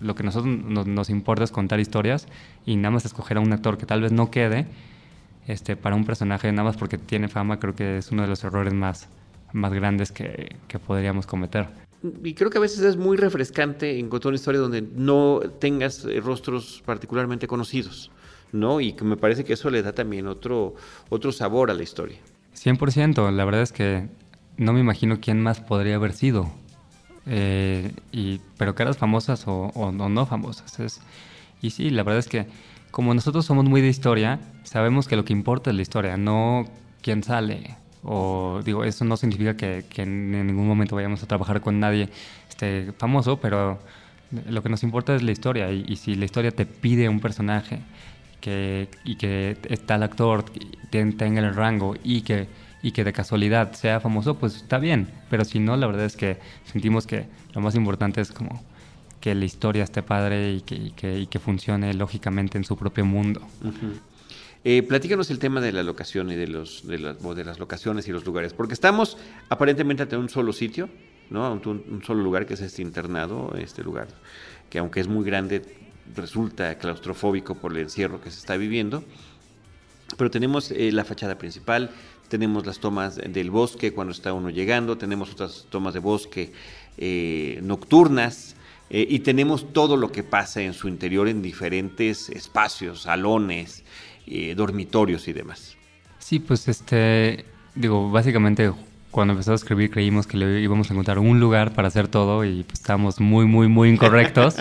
lo 0.00 0.14
que 0.14 0.22
a 0.22 0.26
nosotros 0.26 0.46
nos, 0.46 1.10
importa 1.10 1.44
es 1.44 1.50
contar 1.50 1.80
historias 1.80 2.28
y 2.64 2.76
nada 2.76 2.92
más 2.92 3.04
escoger 3.04 3.38
a 3.38 3.40
un 3.40 3.52
actor 3.52 3.78
que 3.78 3.86
tal 3.86 4.00
vez 4.02 4.12
no 4.12 4.30
quede 4.30 4.66
este, 5.48 5.76
para 5.76 5.96
un 5.96 6.04
personaje 6.04 6.50
nada 6.52 6.64
más 6.64 6.76
porque 6.76 6.98
tiene 6.98 7.28
fama, 7.28 7.58
creo 7.58 7.74
que 7.74 7.98
es 7.98 8.12
uno 8.12 8.22
de 8.22 8.28
los 8.28 8.44
errores 8.44 8.72
más, 8.74 9.08
más 9.52 9.72
grandes 9.72 10.12
que, 10.12 10.56
podríamos 10.86 11.26
cometer. 11.26 11.66
Y 12.22 12.34
creo 12.34 12.50
que 12.50 12.58
a 12.58 12.60
veces 12.60 12.80
es 12.80 12.96
muy 12.96 13.16
refrescante 13.16 13.98
encontrar 13.98 14.28
una 14.28 14.36
historia 14.36 14.60
donde 14.60 14.82
no 14.82 15.40
tengas 15.58 16.04
eh, 16.04 16.20
rostros 16.20 16.82
particularmente 16.84 17.48
conocidos, 17.48 18.12
¿no? 18.52 18.80
Y 18.80 18.92
que 18.92 19.02
me 19.02 19.16
parece 19.16 19.44
que 19.44 19.54
eso 19.54 19.70
le 19.70 19.82
da 19.82 19.92
también 19.92 20.28
otro, 20.28 20.76
otro 21.08 21.32
sabor 21.32 21.72
a 21.72 21.74
la 21.74 21.82
historia. 21.82 22.18
100%, 22.54 23.32
la 23.32 23.44
verdad 23.44 23.62
es 23.62 23.72
que 23.72 24.08
no 24.56 24.72
me 24.72 24.80
imagino 24.80 25.20
quién 25.20 25.40
más 25.42 25.60
podría 25.60 25.96
haber 25.96 26.12
sido. 26.12 26.50
Eh, 27.26 27.92
y, 28.12 28.40
pero 28.56 28.74
caras 28.74 28.96
famosas 28.96 29.44
o, 29.46 29.92
no 29.92 30.26
famosas. 30.26 30.78
Es, 30.80 31.00
y 31.60 31.70
sí, 31.70 31.90
la 31.90 32.02
verdad 32.02 32.20
es 32.20 32.28
que 32.28 32.46
como 32.90 33.12
nosotros 33.12 33.44
somos 33.44 33.64
muy 33.64 33.80
de 33.80 33.88
historia, 33.88 34.40
sabemos 34.62 35.08
que 35.08 35.16
lo 35.16 35.24
que 35.24 35.32
importa 35.32 35.70
es 35.70 35.76
la 35.76 35.82
historia, 35.82 36.16
no 36.16 36.64
quién 37.02 37.22
sale. 37.22 37.76
O 38.02 38.60
digo, 38.64 38.84
eso 38.84 39.04
no 39.04 39.16
significa 39.16 39.56
que, 39.56 39.84
en, 39.96 40.30
ningún 40.30 40.66
momento 40.66 40.94
vayamos 40.94 41.22
a 41.22 41.26
trabajar 41.26 41.60
con 41.60 41.80
nadie 41.80 42.08
este, 42.48 42.92
famoso, 42.96 43.38
pero 43.40 43.78
lo 44.48 44.62
que 44.62 44.68
nos 44.68 44.82
importa 44.82 45.14
es 45.14 45.22
la 45.22 45.32
historia. 45.32 45.70
Y, 45.72 45.96
si 45.96 46.14
la 46.14 46.24
historia 46.24 46.52
te 46.52 46.66
pide 46.66 47.08
un 47.08 47.20
personaje 47.20 47.80
que, 48.40 48.88
y 49.04 49.16
que 49.16 49.56
está 49.68 49.96
el 49.96 50.04
actor, 50.04 50.44
tenga 50.90 51.40
el 51.40 51.54
rango 51.54 51.96
y 52.02 52.22
que 52.22 52.48
y 52.82 52.92
que 52.92 53.04
de 53.04 53.12
casualidad 53.12 53.72
sea 53.72 54.00
famoso, 54.00 54.36
pues 54.36 54.56
está 54.56 54.78
bien. 54.78 55.08
Pero 55.30 55.44
si 55.44 55.58
no, 55.58 55.76
la 55.76 55.86
verdad 55.86 56.04
es 56.04 56.16
que 56.16 56.38
sentimos 56.70 57.06
que 57.06 57.26
lo 57.54 57.60
más 57.60 57.74
importante 57.74 58.20
es 58.20 58.32
como 58.32 58.62
que 59.20 59.34
la 59.34 59.44
historia 59.44 59.82
esté 59.82 60.02
padre 60.02 60.52
y 60.52 60.60
que, 60.60 61.38
funcione 61.38 61.92
lógicamente 61.94 62.58
en 62.58 62.64
su 62.64 62.76
propio 62.76 63.04
mundo. 63.04 63.40
Eh, 64.62 64.82
platícanos 64.82 65.30
el 65.30 65.38
tema 65.38 65.60
de 65.60 65.72
la 65.72 65.82
locación 65.82 66.30
y 66.30 66.36
de, 66.36 66.46
las 66.46 67.58
locaciones 67.58 68.08
y 68.08 68.12
los 68.12 68.24
lugares, 68.24 68.52
porque 68.52 68.74
estamos 68.74 69.16
aparentemente 69.48 70.04
ante 70.04 70.16
un 70.16 70.28
solo 70.28 70.52
sitio, 70.52 70.88
¿no? 71.30 71.52
Un, 71.52 71.84
un, 71.90 72.02
solo 72.04 72.22
lugar 72.22 72.46
que 72.46 72.54
es 72.54 72.60
este 72.60 72.82
internado, 72.82 73.54
este 73.58 73.82
lugar, 73.82 74.08
que 74.70 74.78
aunque 74.78 75.00
es 75.00 75.08
muy 75.08 75.24
grande, 75.24 75.62
resulta 76.14 76.76
claustrofóbico 76.78 77.54
por 77.56 77.72
el 77.72 77.78
encierro 77.78 78.20
que 78.20 78.30
se 78.30 78.38
está 78.38 78.56
viviendo. 78.56 79.02
Pero 80.16 80.30
tenemos 80.30 80.70
eh, 80.70 80.92
la 80.92 81.04
fachada 81.04 81.36
principal, 81.36 81.90
tenemos 82.28 82.64
las 82.66 82.78
tomas 82.78 83.16
del 83.16 83.50
bosque 83.50 83.92
cuando 83.92 84.12
está 84.12 84.32
uno 84.32 84.50
llegando, 84.50 84.96
tenemos 84.96 85.32
otras 85.32 85.66
tomas 85.68 85.94
de 85.94 86.00
bosque 86.00 86.52
eh, 86.96 87.60
nocturnas 87.62 88.56
eh, 88.88 89.06
y 89.08 89.20
tenemos 89.20 89.72
todo 89.72 89.96
lo 89.96 90.12
que 90.12 90.22
pasa 90.22 90.62
en 90.62 90.74
su 90.74 90.88
interior 90.88 91.28
en 91.28 91.42
diferentes 91.42 92.28
espacios, 92.30 93.02
salones, 93.02 93.84
dormitorios 94.56 95.28
y 95.28 95.32
demás. 95.32 95.76
Sí, 96.18 96.40
pues 96.40 96.66
este, 96.66 97.44
digo, 97.76 98.10
básicamente 98.10 98.72
cuando 99.12 99.32
empezó 99.32 99.52
a 99.52 99.54
escribir 99.54 99.90
creímos 99.90 100.26
que 100.26 100.36
le 100.36 100.60
íbamos 100.60 100.90
a 100.90 100.92
encontrar 100.92 101.18
un 101.18 101.40
lugar 101.40 101.72
para 101.72 101.88
hacer 101.88 102.08
todo 102.08 102.44
y 102.44 102.64
pues, 102.64 102.80
estábamos 102.80 103.20
muy, 103.20 103.46
muy, 103.46 103.68
muy 103.68 103.88
incorrectos. 103.88 104.56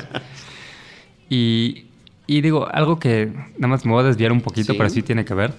y, 1.29 1.84
y, 2.27 2.41
digo, 2.41 2.67
algo 2.71 2.99
que 2.99 3.31
nada 3.57 3.67
más 3.67 3.85
me 3.85 3.91
voy 3.91 4.03
a 4.03 4.07
desviar 4.07 4.31
un 4.31 4.41
poquito, 4.41 4.75
pero 4.77 4.89
sí 4.89 5.01
tiene 5.01 5.25
que 5.25 5.33
ver. 5.33 5.53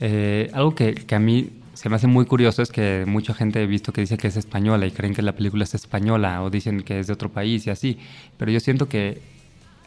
Eh, 0.00 0.50
algo 0.52 0.74
que, 0.74 0.94
que, 0.94 1.14
a 1.14 1.18
mí 1.18 1.50
se 1.74 1.88
me 1.88 1.96
hace 1.96 2.06
muy 2.06 2.24
curioso 2.26 2.62
es 2.62 2.70
que 2.70 3.04
mucha 3.06 3.34
gente 3.34 3.62
he 3.62 3.66
visto 3.66 3.92
que 3.92 4.00
dice 4.00 4.16
que 4.16 4.28
es 4.28 4.36
española 4.36 4.86
y 4.86 4.90
creen 4.90 5.14
que 5.14 5.22
la 5.22 5.32
película 5.32 5.64
es 5.64 5.74
española 5.74 6.42
o 6.42 6.50
dicen 6.50 6.82
que 6.82 7.00
es 7.00 7.06
de 7.06 7.12
otro 7.12 7.30
país 7.30 7.66
y 7.66 7.70
así. 7.70 7.98
Pero 8.36 8.50
yo 8.50 8.60
siento 8.60 8.88
que 8.88 9.20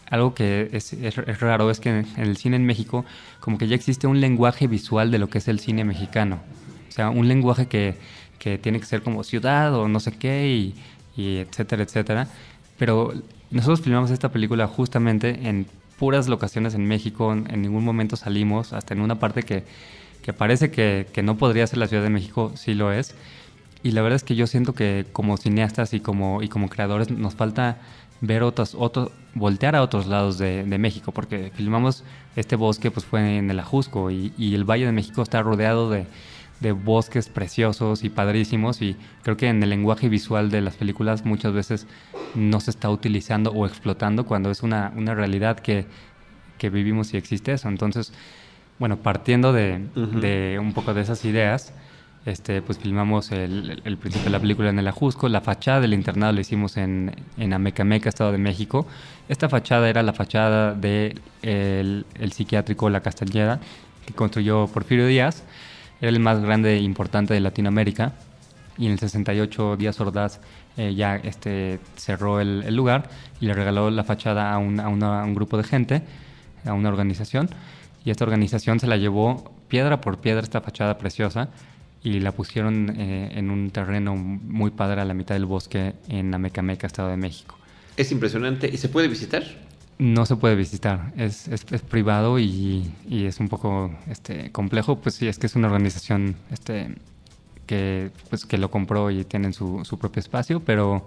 algo 0.09 0.33
que 0.33 0.69
es, 0.71 0.93
es, 0.93 1.15
raro 1.39 1.69
es 1.69 1.79
que 1.79 1.89
en, 1.89 2.07
el 2.17 2.37
cine 2.37 2.55
en 2.55 2.65
México 2.65 3.05
como 3.39 3.57
que 3.57 3.67
ya 3.67 3.75
existe 3.75 4.07
un 4.07 4.21
lenguaje 4.21 4.67
visual 4.67 5.11
de 5.11 5.19
lo 5.19 5.29
que 5.29 5.39
es 5.39 5.47
el 5.47 5.59
cine 5.59 5.83
mexicano. 5.83 6.39
O 6.87 6.91
sea, 6.91 7.09
un 7.09 7.27
lenguaje 7.27 7.67
que, 7.67 7.95
que 8.39 8.57
tiene 8.57 8.79
que 8.79 8.85
ser 8.85 9.01
como 9.01 9.23
ciudad 9.23 9.75
o 9.75 9.87
no 9.87 9.99
sé 9.99 10.13
qué 10.13 10.47
y, 10.47 10.75
y 11.21 11.37
etcétera, 11.37 11.83
etcétera. 11.83 12.27
Pero 12.77 13.13
nosotros 13.51 13.81
filmamos 13.81 14.11
esta 14.11 14.31
película 14.31 14.67
justamente 14.67 15.47
en 15.47 15.67
puras 15.97 16.27
locaciones 16.27 16.73
en 16.73 16.85
México, 16.85 17.33
en 17.33 17.61
ningún 17.61 17.83
momento 17.83 18.15
salimos, 18.15 18.73
hasta 18.73 18.93
en 18.93 19.01
una 19.01 19.19
parte 19.19 19.43
que, 19.43 19.63
que 20.21 20.33
parece 20.33 20.71
que, 20.71 21.07
que, 21.11 21.23
no 21.23 21.37
podría 21.37 21.65
ser 21.67 21.79
la 21.79 21.87
Ciudad 21.87 22.03
de 22.03 22.09
México, 22.09 22.51
sí 22.55 22.73
lo 22.73 22.91
es. 22.91 23.15
Y 23.83 23.91
la 23.91 24.01
verdad 24.01 24.17
es 24.17 24.23
que 24.23 24.35
yo 24.35 24.47
siento 24.47 24.73
que 24.73 25.05
como 25.11 25.37
cineastas 25.37 25.93
y 25.93 25.99
como, 25.99 26.41
y 26.41 26.49
como 26.49 26.69
creadores 26.69 27.09
nos 27.09 27.35
falta 27.35 27.77
ver 28.21 28.43
otros, 28.43 28.75
otros, 28.77 29.11
voltear 29.35 29.75
a 29.75 29.83
otros 29.83 30.07
lados 30.07 30.37
de, 30.37 30.63
México, 30.79 31.11
porque 31.11 31.51
filmamos 31.55 32.03
este 32.35 32.55
bosque, 32.55 32.91
pues 32.91 33.05
fue 33.05 33.37
en 33.37 33.49
el 33.51 33.59
Ajusco 33.59 34.09
y 34.11 34.55
el 34.55 34.63
Valle 34.63 34.85
de 34.85 34.91
México 34.91 35.21
está 35.21 35.41
rodeado 35.41 35.89
de, 35.89 36.07
de, 36.59 36.71
bosques 36.71 37.29
preciosos 37.29 38.03
y 38.03 38.09
padrísimos 38.09 38.81
y 38.81 38.95
creo 39.23 39.37
que 39.37 39.47
en 39.47 39.61
el 39.63 39.69
lenguaje 39.69 40.09
visual 40.09 40.49
de 40.49 40.61
las 40.61 40.75
películas 40.75 41.25
muchas 41.25 41.53
veces 41.53 41.87
no 42.35 42.59
se 42.59 42.71
está 42.71 42.89
utilizando 42.89 43.51
o 43.51 43.65
explotando 43.65 44.25
cuando 44.25 44.51
es 44.51 44.63
una, 44.63 44.91
una 44.95 45.15
realidad 45.15 45.59
que, 45.59 45.85
que 46.57 46.69
vivimos 46.69 47.13
y 47.13 47.17
existe 47.17 47.53
eso. 47.53 47.69
Entonces, 47.69 48.13
bueno, 48.79 48.97
partiendo 48.97 49.53
de, 49.53 49.81
uh 49.95 49.99
-huh. 49.99 50.19
de 50.19 50.59
un 50.59 50.73
poco 50.73 50.93
de 50.93 51.01
esas 51.01 51.25
ideas, 51.25 51.73
este, 52.27 52.61
pues 52.61 52.77
filmamos 52.77 53.31
el, 53.31 53.81
el, 53.85 53.97
principio 53.97 54.25
de 54.25 54.31
la 54.31 54.39
película 54.41 54.69
en 54.69 54.77
el 54.77 54.87
Ajusco. 54.89 55.29
La 55.29 55.39
fachada 55.39 55.79
del 55.79 55.93
internado 55.93 56.33
la 56.33 56.41
hicimos 56.41 56.75
en, 56.75 57.15
en 57.37 57.53
Amecameca, 57.53 58.09
Estado 58.09 58.33
de 58.33 58.37
México. 58.37 58.85
Esta 59.29 59.47
fachada 59.47 59.89
era 59.89 60.03
la 60.03 60.11
fachada 60.11 60.73
del 60.73 61.23
de 61.41 62.03
el 62.15 62.31
psiquiátrico 62.33 62.89
La 62.89 62.99
Castañeda, 62.99 63.61
que 64.05 64.13
construyó 64.13 64.67
Porfirio 64.67 65.07
Díaz. 65.07 65.45
Era 66.01 66.09
el 66.09 66.19
más 66.19 66.39
grande 66.41 66.75
e 66.75 66.79
importante 66.79 67.33
de 67.33 67.39
Latinoamérica. 67.39 68.13
Y 68.77 68.85
en 68.85 68.91
el 68.91 68.99
68 68.99 69.77
Díaz 69.77 69.99
Ordaz 69.99 70.39
eh, 70.77 70.93
ya 70.93 71.15
este, 71.15 71.79
cerró 71.95 72.39
el, 72.39 72.75
lugar 72.75 73.09
y 73.41 73.47
le 73.47 73.53
regaló 73.53 73.89
la 73.89 74.03
fachada 74.03 74.53
a 74.53 74.59
un, 74.59 74.79
a 74.79 74.87
un 74.89 75.33
grupo 75.33 75.57
de 75.57 75.63
gente, 75.63 76.03
a 76.65 76.73
una 76.73 76.89
organización. 76.89 77.49
Y 78.05 78.11
esta 78.11 78.23
organización 78.23 78.79
se 78.79 78.87
la 78.87 78.97
llevó 78.97 79.51
piedra 79.67 79.99
por 79.99 80.19
piedra 80.19 80.41
esta 80.41 80.61
fachada 80.61 80.97
preciosa 80.97 81.49
y 82.03 82.19
la 82.19 82.31
pusieron 82.31 82.95
eh, 82.97 83.31
en 83.33 83.49
un 83.49 83.71
terreno 83.71 84.15
muy 84.15 84.71
padre 84.71 85.01
a 85.01 85.05
la 85.05 85.13
mitad 85.13 85.35
del 85.35 85.45
bosque 85.45 85.93
en 86.07 86.33
Amecameca, 86.33 86.87
Estado 86.87 87.09
de 87.09 87.17
México. 87.17 87.57
Es 87.97 88.11
impresionante. 88.11 88.69
¿Y 88.71 88.77
se 88.77 88.89
puede 88.89 89.07
visitar? 89.07 89.43
No 89.99 90.25
se 90.25 90.35
puede 90.35 90.55
visitar, 90.55 91.11
es, 91.17 91.47
es, 91.47 91.65
es 91.71 91.81
privado 91.81 92.37
y, 92.37 92.93
y, 93.09 93.25
es 93.25 93.39
un 93.39 93.49
poco 93.49 93.91
este, 94.07 94.51
complejo, 94.51 94.97
pues 94.99 95.15
sí, 95.15 95.27
es 95.27 95.39
que 95.39 95.47
es 95.47 95.55
una 95.55 95.67
organización 95.67 96.35
este, 96.51 96.93
que, 97.65 98.11
pues, 98.29 98.45
que 98.45 98.57
lo 98.57 98.69
compró 98.71 99.09
y 99.09 99.23
tienen 99.25 99.53
su, 99.53 99.83
su 99.85 99.97
propio 99.97 100.19
espacio, 100.19 100.59
pero 100.59 101.05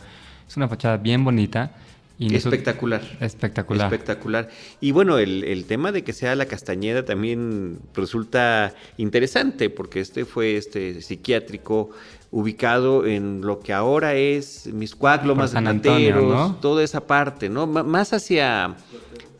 es 0.48 0.56
una 0.56 0.68
fachada 0.68 0.96
bien 0.96 1.24
bonita. 1.24 1.72
Y 2.18 2.34
espectacular. 2.34 3.00
Espectacular. 3.20 3.86
Espectacular. 3.86 4.48
Y 4.80 4.90
bueno, 4.90 5.18
el, 5.18 5.42
el, 5.44 5.64
tema 5.64 5.90
de 5.90 6.04
que 6.04 6.12
sea 6.12 6.34
la 6.34 6.44
Castañeda 6.44 7.04
también 7.04 7.78
resulta 7.94 8.74
interesante, 8.98 9.70
porque 9.70 10.00
este 10.00 10.26
fue 10.26 10.56
este 10.56 11.00
psiquiátrico 11.00 11.90
ubicado 12.30 13.06
en 13.06 13.40
lo 13.40 13.60
que 13.60 13.72
ahora 13.72 14.14
es 14.14 14.68
Miscuac, 14.72 15.24
Lomas 15.24 15.52
de 15.52 15.60
Plateros, 15.60 16.32
¿no? 16.32 16.56
toda 16.56 16.84
esa 16.84 17.06
parte, 17.06 17.48
¿no? 17.48 17.64
M 17.64 17.82
más 17.82 18.12
hacia, 18.12 18.76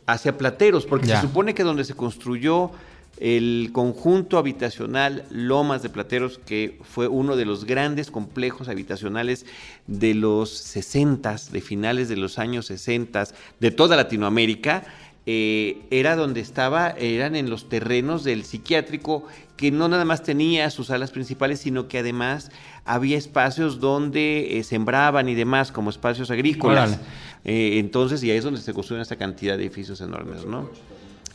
hacia 0.07 0.37
Plateros, 0.37 0.87
porque 0.87 1.07
ya. 1.07 1.21
se 1.21 1.27
supone 1.27 1.55
que 1.55 1.63
donde 1.63 1.85
se 1.85 1.95
construyó 1.95 2.73
el 3.21 3.69
conjunto 3.73 4.39
habitacional 4.39 5.25
Lomas 5.31 5.83
de 5.83 5.91
Plateros, 5.91 6.41
que 6.45 6.79
fue 6.83 7.07
uno 7.07 7.37
de 7.37 7.45
los 7.45 7.67
grandes 7.67 8.11
complejos 8.11 8.69
habitacionales 8.69 9.45
de 9.87 10.15
los 10.15 10.51
60, 10.51 11.37
de 11.53 11.61
finales 11.61 12.09
de 12.09 12.17
los 12.17 12.39
años 12.39 12.67
60, 12.67 13.25
de 13.61 13.71
toda 13.71 13.97
Latinoamérica, 13.97 14.85
eh, 15.27 15.83
era 15.91 16.17
donde 16.17 16.41
estaba, 16.41 16.91
eran 16.91 17.37
en 17.37 17.51
los 17.51 17.69
terrenos 17.69 18.25
del 18.25 18.45
psiquiátrico, 18.45 19.27
que 19.57 19.71
no 19.71 19.89
nada 19.89 20.05
más 20.05 20.23
tenía 20.23 20.71
sus 20.71 20.87
salas 20.87 21.11
principales, 21.11 21.61
sino 21.61 21.87
que 21.89 21.99
además 21.99 22.51
había 22.85 23.19
espacios 23.19 23.79
donde 23.79 24.59
eh, 24.59 24.65
sembraban 24.65 25.29
y 25.29 25.35
demás, 25.35 25.71
como 25.71 25.91
espacios 25.91 26.31
agrícolas. 26.31 26.99
Eh, 27.45 27.79
entonces, 27.79 28.23
y 28.25 28.31
ahí 28.31 28.39
es 28.39 28.45
donde 28.45 28.61
se 28.61 28.73
construyen 28.73 29.03
esta 29.03 29.17
cantidad 29.17 29.57
de 29.57 29.65
edificios 29.65 30.01
enormes, 30.01 30.47
¿no? 30.47 30.71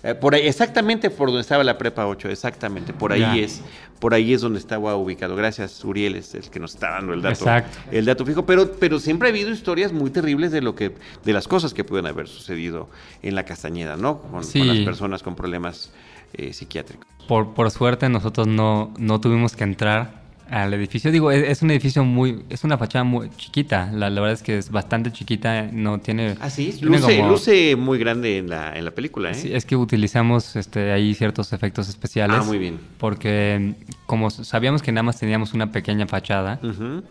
Eh, 0.06 0.14
por 0.14 0.36
ahí, 0.36 0.48
exactamente 0.48 1.10
por 1.10 1.30
donde 1.30 1.42
estaba 1.42 1.64
la 1.64 1.80
prepa 1.80 2.06
8, 2.06 2.30
exactamente, 2.30 2.94
por 2.94 3.12
ahí 3.12 3.22
ya. 3.22 3.36
es, 3.38 3.64
por 3.98 4.14
ahí 4.14 4.34
es 4.34 4.42
donde 4.42 4.60
estaba 4.60 4.96
ubicado. 4.96 5.36
Gracias, 5.36 5.84
Uriel, 5.84 6.14
es 6.14 6.36
el 6.36 6.48
que 6.52 6.60
nos 6.60 6.76
está 6.76 6.92
dando 6.92 7.14
el 7.14 7.24
dato, 7.24 7.34
Exacto. 7.34 7.80
el 7.90 8.06
dato 8.06 8.24
fijo, 8.24 8.46
pero, 8.46 8.72
pero 8.74 9.00
siempre 9.00 9.30
ha 9.30 9.32
habido 9.32 9.50
historias 9.50 9.92
muy 9.92 10.12
terribles 10.12 10.52
de 10.52 10.62
lo 10.62 10.76
que, 10.76 10.94
de 11.24 11.34
las 11.34 11.48
cosas 11.48 11.74
que 11.74 11.84
pueden 11.84 12.06
haber 12.06 12.28
sucedido 12.28 12.88
en 13.24 13.34
la 13.34 13.46
Castañeda, 13.46 13.98
¿no? 13.98 14.22
Con, 14.22 14.44
sí. 14.44 14.60
con 14.60 14.68
las 14.68 14.78
personas 14.80 15.24
con 15.24 15.36
problemas 15.36 15.92
eh, 16.34 16.54
psiquiátricos. 16.54 17.08
Por, 17.28 17.56
por 17.56 17.72
suerte 17.72 18.08
nosotros 18.08 18.46
no, 18.46 18.94
no 19.00 19.20
tuvimos 19.20 19.56
que 19.56 19.64
entrar 19.64 20.25
al 20.50 20.74
edificio. 20.74 21.12
Digo, 21.12 21.32
es, 21.32 21.44
es, 21.44 21.62
un 21.62 21.72
edificio 21.72 22.04
muy, 22.04 22.44
es 22.50 22.64
una 22.64 22.78
fachada 22.78 23.04
muy 23.04 23.30
chiquita. 23.38 23.90
La, 23.92 24.10
la, 24.10 24.22
verdad 24.22 24.34
es 24.34 24.44
que 24.44 24.58
es 24.58 24.70
bastante 24.70 25.12
chiquita, 25.12 25.70
no 25.72 26.00
tiene. 26.00 26.36
Ah, 26.40 26.50
sí, 26.50 26.74
tiene 26.78 26.98
luce, 26.98 27.18
como, 27.18 27.30
luce 27.30 27.76
muy 27.76 27.98
grande 27.98 28.38
en 28.38 28.50
la, 28.50 28.78
en 28.78 28.86
la 28.86 28.92
película, 28.92 29.32
¿eh? 29.32 29.34
Sí, 29.34 29.54
es 29.54 29.66
que 29.66 29.76
utilizamos 29.76 30.56
este, 30.56 30.92
ahí 30.92 31.14
ciertos 31.14 31.54
efectos 31.54 31.90
especiales. 31.90 32.38
Ah, 32.40 32.44
muy 32.44 32.58
bien. 32.58 32.80
Porque 32.98 33.76
como 34.06 34.30
sabíamos 34.30 34.82
que 34.82 34.92
nada 34.92 35.04
más 35.04 35.20
teníamos 35.20 35.54
una 35.54 35.72
pequeña 35.72 36.08
fachada, 36.08 36.60
uh 36.62 36.68
-huh. 36.68 37.04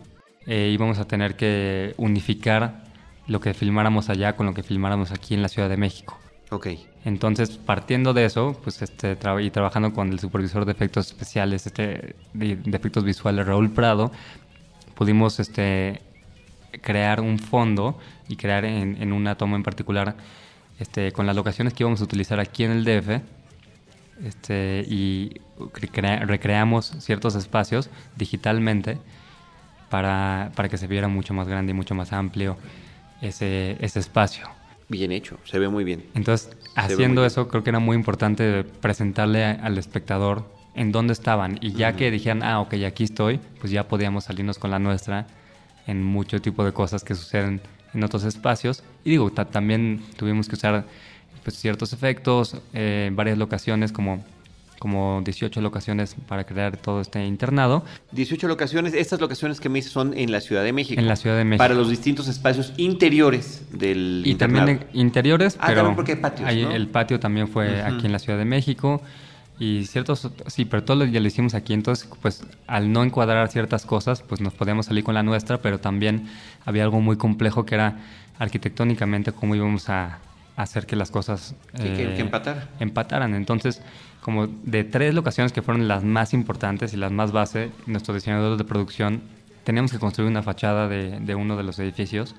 eh, 0.47 0.71
íbamos 0.73 0.99
a 0.99 1.05
tener 1.05 1.35
que 1.35 1.93
unificar 1.97 2.85
lo 3.27 3.39
que 3.39 3.53
filmáramos 3.53 4.09
allá 4.09 4.35
con 4.35 4.45
lo 4.45 4.53
que 4.53 4.63
filmáramos 4.63 5.11
aquí 5.11 5.33
en 5.33 5.41
la 5.41 5.49
Ciudad 5.49 5.69
de 5.69 5.77
México. 5.77 6.19
Ok. 6.51 6.67
Entonces, 7.03 7.57
partiendo 7.57 8.13
de 8.13 8.25
eso, 8.25 8.59
pues 8.63 8.81
este, 8.81 9.17
y 9.41 9.49
trabajando 9.51 9.93
con 9.93 10.11
el 10.11 10.19
supervisor 10.19 10.65
de 10.65 10.71
efectos 10.71 11.07
especiales, 11.07 11.65
este, 11.65 12.15
de, 12.33 12.59
efectos 12.65 13.03
visuales, 13.03 13.45
Raúl 13.45 13.71
Prado, 13.71 14.11
pudimos 14.95 15.39
este, 15.39 16.01
crear 16.81 17.21
un 17.21 17.39
fondo 17.39 17.97
y 18.27 18.37
crear 18.37 18.65
en, 18.65 19.01
en, 19.01 19.13
una 19.13 19.35
toma 19.35 19.55
en 19.55 19.63
particular, 19.63 20.15
este, 20.79 21.11
con 21.11 21.25
las 21.25 21.35
locaciones 21.35 21.73
que 21.73 21.83
íbamos 21.83 22.01
a 22.01 22.03
utilizar 22.03 22.39
aquí 22.39 22.63
en 22.63 22.71
el 22.71 22.85
DF, 22.85 23.21
este, 24.23 24.85
y 24.87 25.41
recrea 25.73 26.19
recreamos 26.25 26.93
ciertos 26.99 27.35
espacios 27.35 27.89
digitalmente 28.15 28.97
para, 29.89 30.51
para 30.55 30.69
que 30.69 30.77
se 30.77 30.87
viera 30.87 31.07
mucho 31.07 31.33
más 31.33 31.47
grande 31.47 31.71
y 31.71 31.73
mucho 31.73 31.95
más 31.95 32.13
amplio 32.13 32.57
ese, 33.21 33.77
ese 33.79 33.99
espacio. 33.99 34.47
Bien 34.87 35.11
hecho, 35.11 35.39
se 35.45 35.57
ve 35.59 35.67
muy 35.67 35.83
bien. 35.83 36.05
Entonces, 36.13 36.49
se 36.61 36.79
haciendo 36.79 37.25
eso, 37.25 37.47
creo 37.47 37.63
que 37.63 37.71
era 37.71 37.79
muy 37.79 37.95
importante 37.95 38.63
presentarle 38.63 39.43
a, 39.43 39.51
al 39.51 39.77
espectador 39.77 40.45
en 40.75 40.91
dónde 40.91 41.13
estaban. 41.13 41.57
Y 41.61 41.71
ya 41.73 41.89
uh 41.89 41.91
-huh. 41.91 41.95
que 41.95 42.11
dijeran, 42.11 42.43
ah, 42.43 42.59
ok, 42.59 42.75
aquí 42.85 43.03
estoy, 43.03 43.39
pues 43.59 43.71
ya 43.71 43.87
podíamos 43.87 44.25
salirnos 44.25 44.59
con 44.59 44.71
la 44.71 44.79
nuestra 44.79 45.25
en 45.87 46.03
mucho 46.03 46.41
tipo 46.41 46.63
de 46.63 46.71
cosas 46.71 47.03
que 47.03 47.15
suceden 47.15 47.61
en 47.93 48.03
otros 48.03 48.23
espacios. 48.23 48.83
Y 49.03 49.11
digo, 49.11 49.31
también 49.31 50.03
tuvimos 50.17 50.47
que 50.47 50.55
usar 50.55 50.85
pues, 51.43 51.57
ciertos 51.57 51.93
efectos 51.93 52.57
eh, 52.73 53.05
en 53.07 53.15
varias 53.15 53.37
locaciones, 53.37 53.91
como 53.91 54.23
como 54.79 55.21
18 55.23 55.61
locaciones 55.61 56.15
para 56.27 56.43
crear 56.45 56.77
todo 56.77 57.01
este 57.01 57.25
internado. 57.25 57.83
18 58.11 58.47
locaciones, 58.47 58.93
estas 58.93 59.19
locaciones 59.21 59.59
que 59.59 59.69
me 59.69 59.79
dices 59.79 59.91
son 59.91 60.13
en 60.17 60.31
la 60.31 60.41
Ciudad 60.41 60.63
de 60.63 60.73
México. 60.73 60.99
En 60.99 61.07
la 61.07 61.15
Ciudad 61.15 61.37
de 61.37 61.45
México. 61.45 61.63
Para 61.63 61.73
los 61.73 61.89
distintos 61.89 62.27
espacios 62.27 62.73
interiores 62.77 63.65
del 63.71 64.23
Y 64.25 64.31
internado. 64.31 64.65
también 64.67 64.87
interiores, 64.93 65.57
ah, 65.59 65.65
pero 65.67 65.77
también 65.81 65.95
porque 65.95 66.11
hay 66.13 66.17
patios, 66.17 66.49
el 66.51 66.87
patio 66.87 67.19
también 67.19 67.47
fue 67.47 67.67
uh 67.67 67.71
-huh. 67.71 67.95
aquí 67.95 68.05
en 68.05 68.11
la 68.11 68.19
Ciudad 68.19 68.37
de 68.37 68.45
México 68.45 69.01
y 69.59 69.85
ciertos, 69.85 70.29
sí, 70.47 70.65
pero 70.65 70.83
todo 70.83 71.05
ya 71.05 71.19
lo 71.19 71.27
hicimos 71.27 71.53
aquí, 71.53 71.73
entonces 71.73 72.09
pues 72.21 72.43
al 72.67 72.91
no 72.91 73.03
encuadrar 73.03 73.47
ciertas 73.49 73.85
cosas, 73.85 74.21
pues 74.21 74.41
nos 74.41 74.53
podíamos 74.53 74.87
salir 74.87 75.03
con 75.03 75.15
la 75.15 75.23
nuestra, 75.23 75.61
pero 75.61 75.79
también 75.79 76.27
había 76.65 76.83
algo 76.83 76.99
muy 76.99 77.15
complejo 77.15 77.65
que 77.65 77.75
era 77.75 77.99
arquitectónicamente 78.37 79.31
cómo 79.31 79.55
íbamos 79.55 79.87
a 79.89 80.19
hacer 80.55 80.85
que 80.85 80.95
las 80.95 81.11
cosas 81.11 81.55
eh, 81.73 81.93
que, 81.97 82.13
que 82.15 82.21
empatar. 82.21 82.69
empataran. 82.79 83.35
Entonces, 83.35 83.81
como 84.21 84.47
de 84.47 84.83
tres 84.83 85.13
locaciones 85.13 85.51
que 85.51 85.61
fueron 85.61 85.87
las 85.87 86.03
más 86.03 86.33
importantes 86.33 86.93
y 86.93 86.97
las 86.97 87.11
más 87.11 87.31
base, 87.31 87.71
nuestro 87.85 88.13
diseñador 88.13 88.57
de 88.57 88.63
producción 88.63 89.21
teníamos 89.63 89.91
que 89.91 89.99
construir 89.99 90.29
una 90.29 90.43
fachada 90.43 90.87
de, 90.87 91.19
de 91.19 91.35
uno 91.35 91.57
de 91.57 91.63
los 91.63 91.77
edificios 91.79 92.35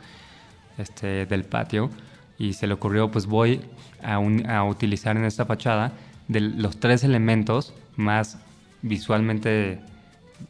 este, 0.78 1.26
del 1.26 1.44
patio 1.44 1.90
y 2.38 2.52
se 2.54 2.66
le 2.66 2.74
ocurrió, 2.74 3.10
pues 3.10 3.26
voy 3.26 3.60
a, 4.02 4.18
un- 4.18 4.48
a 4.48 4.64
utilizar 4.64 5.16
en 5.16 5.24
esta 5.24 5.44
fachada 5.46 5.92
de 6.28 6.40
los 6.40 6.78
tres 6.78 7.02
elementos 7.04 7.72
más 7.96 8.38
visualmente 8.82 9.80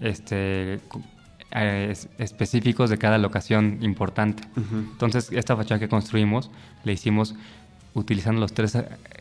este, 0.01 0.81
eh, 1.57 1.89
es- 1.91 2.09
específicos 2.19 2.91
de 2.91 2.99
cada 2.99 3.19
locación 3.19 3.79
importante. 3.83 4.43
Entonces, 4.57 5.31
esta 5.33 5.57
fachada 5.57 5.79
que 5.81 5.89
construimos 5.89 6.51
la 6.85 6.93
hicimos 6.93 7.35
utilizando 7.95 8.41
los 8.41 8.53
tres 8.53 8.77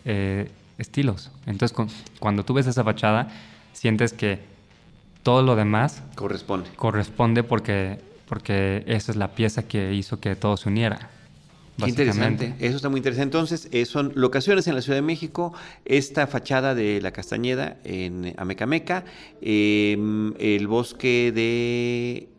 eh, 0.06 0.52
estilos. 0.78 1.32
Entonces, 1.46 1.76
cu- 1.76 1.88
cuando 2.20 2.44
tú 2.44 2.54
ves 2.54 2.68
esa 2.68 2.84
fachada, 2.84 3.30
sientes 3.74 4.12
que 4.14 4.40
todo 5.24 5.42
lo 5.42 5.56
demás 5.56 6.04
Corresponde. 6.16 6.70
corresponde 6.76 7.44
porque, 7.44 8.00
porque 8.28 8.84
esa 8.88 9.12
es 9.12 9.18
la 9.18 9.30
pieza 9.30 9.64
que 9.64 9.94
hizo 9.94 10.20
que 10.20 10.36
todo 10.36 10.58
se 10.58 10.70
uniera. 10.70 11.10
Qué 11.78 11.90
interesante. 11.90 12.54
Eso 12.60 12.78
está 12.78 12.90
muy 12.90 13.00
interesante. 13.00 13.38
Entonces, 13.38 13.68
eh, 13.72 13.86
son 13.86 14.14
locaciones 14.16 14.68
en 14.68 14.76
la 14.76 14.82
Ciudad 14.82 14.98
de 14.98 15.02
México, 15.02 15.54
esta 15.84 16.26
fachada 16.28 16.74
de 16.74 17.02
la 17.02 17.12
Castañeda 17.12 17.78
en 17.84 18.34
Amecameca, 18.38 19.04
eh, 19.42 19.98
el 20.40 20.68
bosque 20.68 21.32
de 21.34 22.30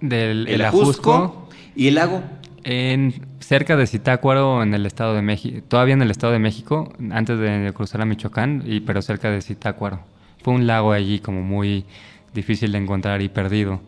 Del 0.00 0.46
el 0.48 0.54
el 0.54 0.62
Ajusco 0.62 1.12
Ajusco, 1.12 1.48
y 1.74 1.88
el 1.88 1.96
lago. 1.96 2.22
en, 2.64 3.14
cerca 3.40 3.76
de 3.76 3.86
Zitácuaro, 3.86 4.62
en 4.62 4.72
el 4.72 4.86
Estado 4.86 5.14
de 5.14 5.22
México, 5.22 5.62
todavía 5.68 5.94
en 5.94 6.02
el 6.02 6.10
Estado 6.10 6.32
de 6.32 6.38
México, 6.38 6.92
antes 7.10 7.38
de 7.38 7.72
cruzar 7.74 8.00
a 8.00 8.06
Michoacán, 8.06 8.62
y, 8.64 8.80
pero 8.80 9.02
cerca 9.02 9.30
de 9.30 9.42
Zitácuaro. 9.42 10.00
Fue 10.42 10.54
un 10.54 10.66
lago 10.66 10.92
allí 10.92 11.18
como 11.18 11.42
muy 11.42 11.84
difícil 12.32 12.72
de 12.72 12.78
encontrar 12.78 13.20
y 13.20 13.28
perdido. 13.28 13.80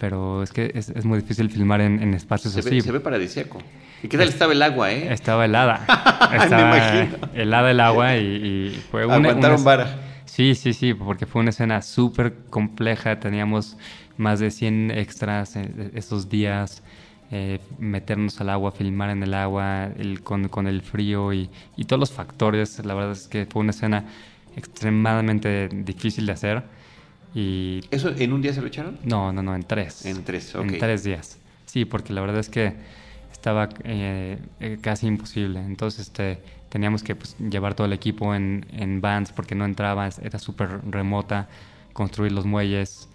Pero 0.00 0.42
es 0.42 0.52
que 0.52 0.72
es, 0.74 0.88
es 0.90 1.04
muy 1.04 1.20
difícil 1.20 1.48
filmar 1.50 1.80
en, 1.80 2.02
en 2.02 2.14
espacios 2.14 2.52
Se 2.54 2.60
así. 2.60 2.70
ve, 2.70 2.80
se 2.80 2.92
ve 2.92 3.00
paradisíaco. 3.00 3.58
¿Y 4.02 4.08
qué 4.08 4.18
tal 4.18 4.28
estaba 4.28 4.52
el 4.52 4.60
agua, 4.62 4.92
eh? 4.92 5.12
Estaba 5.12 5.44
helada. 5.44 5.84
Me 6.30 6.36
Estaba 6.36 6.76
imagino. 6.76 7.16
helada 7.34 7.70
el 7.70 7.80
agua 7.80 8.16
y, 8.16 8.26
y 8.26 8.82
fue 8.90 9.06
una... 9.06 9.14
Aguantaron 9.16 9.56
una- 9.60 9.64
vara. 9.64 10.00
Sí, 10.26 10.54
sí, 10.56 10.72
sí, 10.72 10.94
porque 10.94 11.26
fue 11.26 11.40
una 11.42 11.50
escena 11.50 11.80
súper 11.80 12.34
compleja. 12.50 13.20
Teníamos 13.20 13.76
más 14.16 14.40
de 14.40 14.50
100 14.50 14.90
extras 14.90 15.54
eh, 15.56 15.90
esos 15.94 16.28
días. 16.28 16.82
eh, 17.30 17.60
meternos 17.78 18.40
al 18.40 18.50
agua, 18.50 18.72
filmar 18.72 19.10
en 19.10 19.22
el 19.22 19.32
agua, 19.32 19.88
el, 19.98 20.22
con, 20.22 20.48
con 20.48 20.66
el 20.66 20.82
frío 20.82 21.32
y, 21.32 21.48
y 21.76 21.84
todos 21.84 22.00
los 22.00 22.12
factores. 22.12 22.84
La 22.84 22.94
verdad 22.94 23.12
es 23.12 23.26
que 23.28 23.46
fue 23.46 23.60
una 23.62 23.70
escena 23.70 24.04
extremadamente 24.56 25.68
difícil 25.72 26.26
de 26.26 26.32
hacer. 26.32 26.62
Y 27.34 27.80
¿Eso 27.90 28.10
en 28.16 28.32
un 28.32 28.42
día 28.42 28.52
se 28.52 28.60
lo 28.60 28.66
echaron? 28.68 28.98
no, 29.04 29.32
no, 29.32 29.42
no, 29.42 29.54
en 29.54 29.62
tres. 29.64 30.06
En 30.06 30.24
tres, 30.24 30.54
ok. 30.54 30.64
En 30.64 30.78
tres 30.78 31.02
días. 31.04 31.38
Sí, 31.66 31.84
porque 31.84 32.12
la 32.12 32.20
verdad 32.20 32.38
es 32.38 32.48
que 32.48 32.74
estaba 33.32 33.68
eh, 33.84 34.38
eh, 34.60 34.78
casi 34.80 35.06
imposible. 35.06 35.60
Entonces 35.60 36.06
este, 36.06 36.38
teníamos 36.68 37.02
que 37.02 37.16
pues, 37.16 37.36
llevar 37.38 37.74
todo 37.74 37.86
el 37.86 37.92
equipo 37.92 38.34
en, 38.34 38.66
en 38.72 39.00
vans 39.00 39.32
porque 39.32 39.54
no 39.54 39.64
entraba, 39.64 40.08
era 40.22 40.38
súper 40.38 40.80
remota, 40.88 41.48
construir 41.92 42.32
los 42.32 42.46
muelles. 42.46 43.08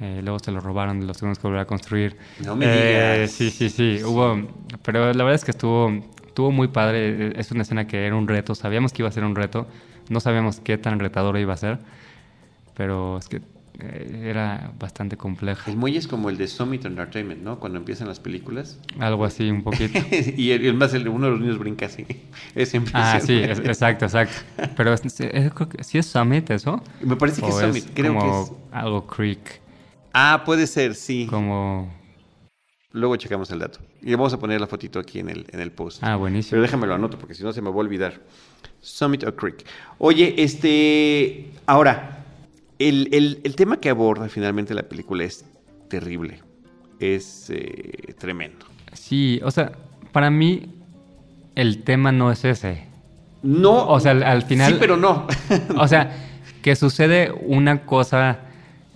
eh, 0.00 0.20
luego 0.24 0.40
se 0.40 0.50
los 0.50 0.62
robaron 0.64 1.06
los 1.06 1.18
tuvimos 1.18 1.38
que 1.38 1.46
volver 1.46 1.60
a 1.60 1.66
construir. 1.66 2.16
No 2.44 2.56
me 2.56 2.66
Eh, 2.66 3.18
digas. 3.18 3.30
Sí, 3.30 3.50
sí, 3.50 3.68
sí. 3.70 4.00
Hubo, 4.04 4.48
pero 4.82 5.12
la 5.12 5.22
verdad 5.22 5.34
es 5.36 5.44
que 5.44 5.52
estuvo, 5.52 5.88
estuvo 6.26 6.50
muy 6.50 6.66
padre. 6.68 7.38
Es 7.38 7.52
una 7.52 7.62
escena 7.62 7.86
que 7.86 8.04
era 8.04 8.16
un 8.16 8.26
reto. 8.26 8.56
Sabíamos 8.56 8.92
que 8.92 9.02
iba 9.02 9.08
a 9.08 9.12
ser 9.12 9.22
un 9.24 9.36
reto. 9.36 9.68
No 10.08 10.18
sabíamos 10.18 10.58
qué 10.58 10.76
tan 10.76 10.98
retador 10.98 11.38
iba 11.38 11.54
a 11.54 11.56
ser. 11.56 11.78
Pero 12.76 13.18
es 13.18 13.28
que 13.28 13.40
eh, 13.80 14.22
era 14.30 14.72
bastante 14.78 15.16
compleja. 15.16 15.70
El 15.70 15.76
muelle 15.76 15.98
es 15.98 16.06
como 16.06 16.30
el 16.30 16.36
de 16.36 16.46
Summit 16.48 16.84
Entertainment, 16.84 17.42
¿no? 17.42 17.58
Cuando 17.58 17.78
empiezan 17.78 18.06
las 18.08 18.20
películas. 18.20 18.78
Algo 19.00 19.24
así, 19.24 19.50
un 19.50 19.62
poquito. 19.62 19.98
y 20.36 20.50
el, 20.52 20.74
más, 20.74 20.94
el- 20.94 21.08
uno 21.08 21.26
de 21.26 21.32
los 21.32 21.40
niños 21.40 21.58
brinca 21.58 21.86
así. 21.86 22.04
Es 22.54 22.68
Ah, 22.92 23.18
sí, 23.20 23.32
impresionante. 23.34 23.52
es- 23.52 23.58
exacto, 23.60 24.04
exacto. 24.04 24.36
Pero 24.76 24.92
es, 24.92 25.04
es- 25.04 25.52
creo 25.52 25.68
que- 25.68 25.82
¿sí 25.84 25.98
es 25.98 26.06
Summit 26.06 26.50
eso? 26.50 26.82
Me 27.00 27.16
parece 27.16 27.42
que 27.42 27.48
es 27.48 27.54
¿O 27.54 27.60
Summit. 27.60 27.84
Creo 27.94 28.12
que 28.12 28.18
como 28.18 28.42
es. 28.44 28.52
algo 28.72 29.06
Creek, 29.06 29.60
Ah, 30.12 30.42
puede 30.46 30.66
ser, 30.68 30.94
sí. 30.94 31.26
como... 31.28 31.92
Luego 32.92 33.16
checamos 33.16 33.50
el 33.50 33.58
dato. 33.58 33.80
Y 34.02 34.12
vamos 34.14 34.32
a 34.32 34.38
poner 34.38 34.60
la 34.60 34.68
fotito 34.68 35.00
aquí 35.00 35.18
en 35.18 35.28
el, 35.28 35.46
en 35.50 35.58
el 35.58 35.72
post. 35.72 35.98
Ah, 36.04 36.14
buenísimo. 36.14 36.50
Pero 36.50 36.62
déjame 36.62 36.86
lo 36.86 36.94
anoto 36.94 37.18
porque 37.18 37.34
si 37.34 37.42
no 37.42 37.52
se 37.52 37.60
me 37.60 37.68
va 37.70 37.74
a 37.74 37.78
olvidar. 37.78 38.20
Summit 38.80 39.24
o 39.24 39.34
Creek. 39.34 39.64
Oye, 39.98 40.34
este. 40.38 41.50
Ahora, 41.66 42.13
el, 42.88 43.08
el- 43.12 43.40
el 43.44 43.56
tema 43.56 43.78
que 43.78 43.90
aborda 43.90 44.28
finalmente 44.28 44.74
la 44.74 44.84
película 44.84 45.24
es 45.24 45.44
terrible. 45.88 46.40
Es 47.00 47.50
eh, 47.50 48.14
tremendo. 48.18 48.66
Sí, 48.92 49.40
o 49.44 49.50
sea, 49.50 49.72
para 50.12 50.30
mí 50.30 50.66
el 51.54 51.82
tema 51.82 52.12
no 52.12 52.30
es 52.30 52.44
ese. 52.44 52.84
No. 53.42 53.86
O 53.88 54.00
sea, 54.00 54.12
al, 54.12 54.22
al 54.22 54.42
final... 54.42 54.72
Sí, 54.72 54.76
pero 54.80 54.96
no. 54.96 55.26
O 55.78 55.86
sea, 55.88 56.12
que 56.62 56.76
sucede 56.76 57.30
una 57.32 57.84
cosa 57.84 58.38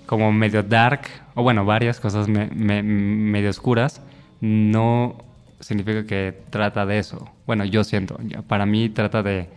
como 0.07 0.33
medio 0.33 0.63
dark, 0.63 1.03
o 1.35 1.43
bueno, 1.43 1.65
varias 1.65 2.01
cosas 2.01 2.29
me- 2.29 2.47
me- 2.49 2.83
medio 2.83 3.51
oscuras, 3.51 4.01
no 4.41 5.19
significa 5.61 6.07
que 6.07 6.35
trata 6.51 6.87
de 6.87 6.99
eso. 6.99 7.29
Bueno, 7.47 7.65
yo 7.65 7.85
siento, 7.85 8.19
para 8.47 8.65
mí 8.65 8.89
trata 8.89 9.23
de, 9.23 9.49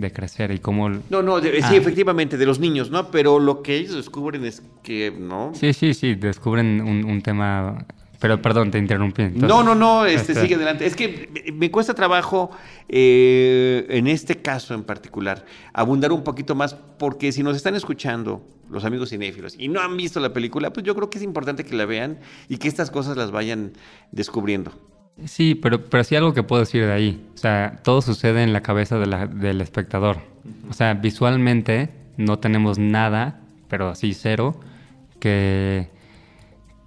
de 0.00 0.12
crecer 0.12 0.50
y 0.50 0.58
cómo... 0.58 0.88
No, 0.88 1.22
no, 1.22 1.40
de- 1.40 1.52
sí, 1.62 1.74
Ah. 1.74 1.76
efectivamente, 1.76 2.36
de 2.36 2.46
los 2.46 2.58
niños, 2.58 2.90
¿no? 2.90 3.10
Pero 3.10 3.38
lo 3.38 3.62
que 3.62 3.76
ellos 3.76 3.94
descubren 3.94 4.44
es 4.44 4.62
que, 4.82 5.10
¿no? 5.16 5.52
Sí, 5.54 5.72
sí, 5.72 5.94
sí, 5.94 6.14
descubren 6.14 6.80
un, 6.80 7.04
un 7.04 7.22
tema... 7.22 7.86
Pero 8.18 8.42
perdón, 8.42 8.70
te 8.70 8.76
interrumpí. 8.78 9.22
entonces- 9.22 9.48
no, 9.48 9.62
no, 9.62 9.74
no, 9.74 10.04
este, 10.04 10.32
este- 10.32 10.42
sigue 10.42 10.56
adelante. 10.56 10.84
Es 10.84 10.94
que 10.94 11.30
me- 11.46 11.52
me 11.52 11.70
cuesta 11.70 11.94
trabajo, 11.94 12.50
eh, 12.88 13.86
en 13.88 14.06
este 14.08 14.36
caso 14.42 14.74
en 14.74 14.82
particular, 14.84 15.46
abundar 15.72 16.12
un 16.12 16.22
poquito 16.22 16.54
más, 16.54 16.74
porque 16.74 17.32
si 17.32 17.42
nos 17.42 17.56
están 17.56 17.76
escuchando 17.76 18.46
los 18.68 18.84
amigos 18.84 19.08
cinéfilos 19.10 19.56
y 19.58 19.68
no 19.68 19.80
han 19.80 19.96
visto 19.96 20.20
la 20.20 20.32
película, 20.34 20.70
pues 20.72 20.84
yo 20.84 20.94
creo 20.94 21.08
que 21.08 21.16
es 21.18 21.24
importante 21.24 21.64
que 21.64 21.74
la 21.74 21.86
vean 21.86 22.18
y 22.48 22.58
que 22.58 22.68
estas 22.68 22.90
cosas 22.90 23.16
las 23.16 23.30
vayan 23.30 23.72
descubriendo. 24.12 24.72
Sí, 25.26 25.54
pero, 25.54 25.84
pero 25.84 26.02
sí 26.04 26.16
algo 26.16 26.32
que 26.32 26.42
puedo 26.42 26.60
decir 26.60 26.84
de 26.86 26.92
ahí. 26.92 27.26
O 27.34 27.36
sea, 27.38 27.78
todo 27.84 28.00
sucede 28.00 28.42
en 28.42 28.52
la 28.52 28.62
cabeza 28.62 28.98
de 28.98 29.06
la- 29.06 29.26
del 29.26 29.60
espectador. 29.60 30.18
O 30.68 30.72
sea, 30.72 30.94
visualmente 30.94 31.90
no 32.16 32.38
tenemos 32.38 32.78
nada, 32.78 33.40
pero 33.68 33.90
así 33.90 34.14
cero, 34.14 34.58
que, 35.18 35.88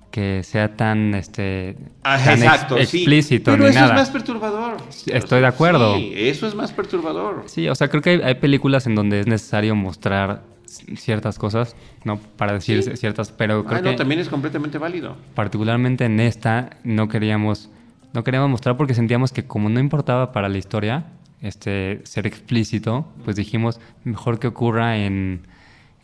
que 0.09 0.41
sea 0.43 0.75
tan, 0.75 1.13
este, 1.13 1.75
tan 2.01 2.41
ex- 2.43 2.71
explícito 2.77 3.51
Pero 3.51 3.63
ni 3.65 3.69
eso 3.69 3.79
nada. 3.79 3.93
es 3.93 3.99
más 4.01 4.09
perturbador. 4.09 4.77
Estoy 5.07 5.41
de 5.41 5.47
acuerdo. 5.47 5.95
Sí, 5.97 6.13
eso 6.15 6.47
es 6.47 6.55
más 6.55 6.71
perturbador. 6.71 7.43
Sí, 7.45 7.69
o 7.69 7.75
sea, 7.75 7.87
creo 7.89 8.01
que 8.01 8.09
hay, 8.11 8.21
hay 8.23 8.35
películas 8.35 8.87
en 8.87 8.95
donde 8.95 9.19
es 9.19 9.27
necesario 9.27 9.75
mostrar 9.75 10.41
ciertas 10.65 11.37
cosas, 11.37 11.75
¿no? 12.03 12.17
Para 12.17 12.53
decir 12.53 12.81
Sí. 12.81 12.97
ciertas, 12.97 13.31
pero 13.31 13.63
creo 13.63 13.77
Ah, 13.77 13.81
no, 13.83 13.91
que 13.91 13.97
también 13.97 14.19
es 14.19 14.29
completamente 14.29 14.79
válido. 14.79 15.15
particularmente 15.35 16.05
en 16.05 16.19
esta 16.19 16.77
no 16.83 17.07
queríamos 17.07 17.69
no 18.13 18.23
queríamos 18.23 18.49
mostrar 18.49 18.77
porque 18.77 18.93
sentíamos 18.93 19.31
que 19.31 19.45
como 19.45 19.69
no 19.69 19.79
importaba 19.79 20.31
para 20.31 20.49
la 20.49 20.57
historia 20.57 21.05
este 21.41 22.01
ser 22.05 22.25
explícito 22.27 23.05
pues 23.23 23.35
dijimos 23.35 23.79
mejor 24.03 24.39
que 24.39 24.47
ocurra 24.47 24.97
en, 24.97 25.41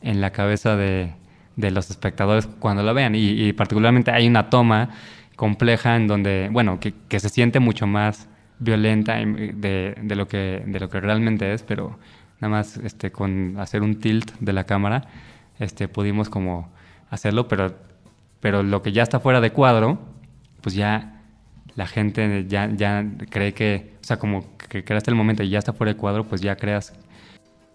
en 0.02 0.22
la 0.22 0.32
cabeza 0.32 0.76
de, 0.76 1.14
de 1.56 1.72
los 1.72 1.90
espectadores 1.90 2.48
cuando 2.60 2.84
la 2.84 2.94
vean. 2.94 3.16
Y, 3.16 3.48
y 3.48 3.54
particularmente 3.54 4.12
hay 4.12 4.28
una 4.28 4.50
toma 4.50 4.90
compleja 5.36 5.96
en 5.96 6.08
donde 6.08 6.50
bueno 6.52 6.80
que, 6.80 6.94
que 7.08 7.20
se 7.20 7.30
siente 7.30 7.60
mucho 7.60 7.88
más 7.88 8.28
violenta 8.60 9.16
de, 9.16 9.96
de 10.02 10.16
lo 10.16 10.28
que 10.28 10.64
de 10.66 10.80
lo 10.80 10.90
que 10.90 11.00
realmente 11.00 11.54
es 11.54 11.64
pero 11.64 11.98
nada 12.42 12.52
más 12.52 12.76
este 12.78 13.12
con 13.12 13.56
hacer 13.58 13.82
un 13.82 14.00
tilt 14.00 14.32
de 14.40 14.52
la 14.52 14.66
cámara 14.66 15.08
este 15.60 15.88
pudimos 15.88 16.30
como 16.30 16.70
hacerlo 17.10 17.48
pero 17.48 17.74
pero 18.40 18.64
lo 18.64 18.82
que 18.82 18.92
ya 18.92 19.04
está 19.04 19.20
fuera 19.20 19.42
de 19.42 19.52
cuadro, 19.52 20.00
pues 20.62 20.76
ya 20.76 21.19
la 21.80 21.88
gente 21.88 22.46
ya, 22.50 22.70
ya 22.76 23.06
cree 23.30 23.54
que, 23.54 23.94
o 24.02 24.04
sea, 24.04 24.18
como 24.20 24.44
que 24.70 24.84
creaste 24.84 25.10
el 25.12 25.16
momento 25.16 25.44
y 25.44 25.50
ya 25.50 25.60
está 25.60 25.72
fuera 25.74 25.94
de 25.94 25.98
cuadro, 25.98 26.26
pues 26.28 26.42
ya 26.42 26.56
creas 26.58 26.92